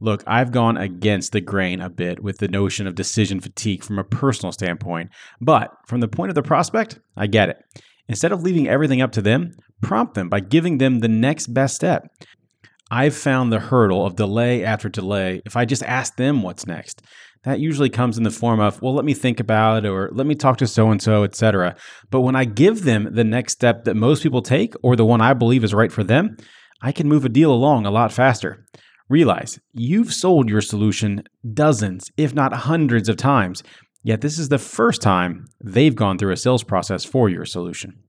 Look, 0.00 0.22
I've 0.26 0.52
gone 0.52 0.76
against 0.76 1.32
the 1.32 1.40
grain 1.40 1.80
a 1.80 1.90
bit 1.90 2.22
with 2.22 2.38
the 2.38 2.48
notion 2.48 2.86
of 2.86 2.94
decision 2.94 3.40
fatigue 3.40 3.82
from 3.82 3.98
a 3.98 4.04
personal 4.04 4.52
standpoint, 4.52 5.10
but 5.40 5.72
from 5.86 6.00
the 6.00 6.06
point 6.06 6.28
of 6.28 6.36
the 6.36 6.42
prospect, 6.42 7.00
I 7.16 7.26
get 7.26 7.48
it. 7.48 7.58
Instead 8.08 8.30
of 8.30 8.42
leaving 8.42 8.68
everything 8.68 9.02
up 9.02 9.12
to 9.12 9.22
them, 9.22 9.52
prompt 9.82 10.14
them 10.14 10.28
by 10.28 10.40
giving 10.40 10.78
them 10.78 11.00
the 11.00 11.08
next 11.08 11.48
best 11.48 11.74
step. 11.74 12.08
I've 12.90 13.14
found 13.14 13.52
the 13.52 13.60
hurdle 13.60 14.06
of 14.06 14.16
delay 14.16 14.64
after 14.64 14.88
delay 14.88 15.42
if 15.44 15.56
I 15.56 15.64
just 15.64 15.82
ask 15.82 16.16
them 16.16 16.42
what's 16.42 16.66
next. 16.66 17.02
That 17.44 17.60
usually 17.60 17.90
comes 17.90 18.18
in 18.18 18.24
the 18.24 18.30
form 18.30 18.60
of, 18.60 18.82
well, 18.82 18.94
let 18.94 19.04
me 19.04 19.14
think 19.14 19.40
about 19.40 19.84
it 19.84 19.88
or 19.88 20.10
let 20.12 20.26
me 20.26 20.34
talk 20.34 20.56
to 20.58 20.66
so 20.66 20.90
and 20.90 21.00
so, 21.00 21.22
etc. 21.22 21.76
But 22.10 22.22
when 22.22 22.34
I 22.34 22.44
give 22.44 22.82
them 22.84 23.08
the 23.12 23.24
next 23.24 23.52
step 23.52 23.84
that 23.84 23.94
most 23.94 24.22
people 24.22 24.42
take 24.42 24.74
or 24.82 24.96
the 24.96 25.04
one 25.04 25.20
I 25.20 25.34
believe 25.34 25.62
is 25.62 25.74
right 25.74 25.92
for 25.92 26.02
them, 26.02 26.36
I 26.82 26.92
can 26.92 27.08
move 27.08 27.24
a 27.24 27.28
deal 27.28 27.52
along 27.52 27.86
a 27.86 27.90
lot 27.90 28.12
faster. 28.12 28.66
Realize 29.08 29.58
you've 29.72 30.12
sold 30.12 30.48
your 30.48 30.60
solution 30.60 31.22
dozens, 31.54 32.10
if 32.16 32.34
not 32.34 32.52
hundreds 32.52 33.08
of 33.08 33.16
times, 33.16 33.62
yet 34.02 34.20
this 34.20 34.38
is 34.38 34.48
the 34.48 34.58
first 34.58 35.00
time 35.00 35.46
they've 35.64 35.96
gone 35.96 36.18
through 36.18 36.32
a 36.32 36.36
sales 36.36 36.64
process 36.64 37.04
for 37.04 37.28
your 37.28 37.44
solution. 37.44 38.02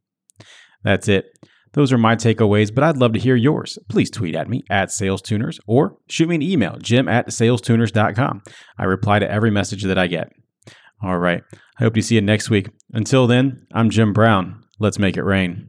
That's 0.84 1.07
it. 1.07 1.26
Those 1.74 1.93
are 1.93 1.97
my 1.97 2.15
takeaways, 2.15 2.74
but 2.74 2.84
I'd 2.84 2.97
love 2.97 3.13
to 3.13 3.20
hear 3.20 3.36
yours. 3.36 3.78
Please 3.89 4.09
tweet 4.09 4.36
at 4.36 4.49
me 4.49 4.63
at 4.70 4.89
SalesTuners 4.89 5.59
or 5.67 5.97
shoot 6.07 6.28
me 6.28 6.36
an 6.36 6.41
email, 6.41 6.78
jim 6.82 7.07
at 7.07 7.28
salestuners.com. 7.28 8.41
I 8.78 8.84
reply 8.86 9.20
to 9.20 9.30
every 9.30 9.51
message 9.51 9.84
that 9.84 9.97
I 9.97 10.07
get. 10.07 10.32
All 11.01 11.20
right. 11.20 11.43
I 11.80 11.84
hope 11.84 11.93
to 11.93 12.01
see 12.01 12.15
you 12.15 12.22
next 12.22 12.49
week. 12.49 12.70
Until 12.91 13.28
then, 13.28 13.65
I'm 13.74 13.89
Jim 13.89 14.13
Brown. 14.13 14.63
Let's 14.80 14.99
make 14.99 15.17
it 15.17 15.24
rain. 15.24 15.67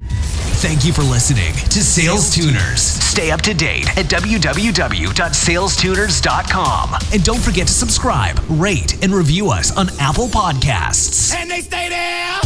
Thank 0.61 0.85
you 0.85 0.93
for 0.93 1.01
listening 1.03 1.55
to 1.71 1.83
Sales 1.83 2.35
Tuners. 2.35 2.83
Stay 2.83 3.31
up 3.31 3.41
to 3.43 3.55
date 3.55 3.89
at 3.97 4.07
www.salestuners.com. 4.07 6.95
And 7.15 7.25
don't 7.25 7.41
forget 7.41 7.67
to 7.67 7.73
subscribe, 7.73 8.39
rate, 8.51 9.03
and 9.03 9.15
review 9.15 9.51
us 9.51 9.75
on 9.77 9.89
Apple 9.99 10.27
Podcasts. 10.27 11.35
And 11.35 11.51
they 11.51 11.63
stay 11.63 11.89
there, 11.89 12.39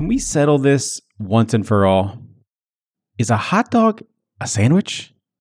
Can 0.00 0.08
we 0.08 0.16
settle 0.16 0.56
this 0.56 0.98
once 1.18 1.52
and 1.52 1.66
for 1.66 1.84
all? 1.84 2.16
Is 3.18 3.28
a 3.28 3.36
hot 3.36 3.70
dog 3.70 4.00
a 4.40 4.46
sandwich? 4.46 5.09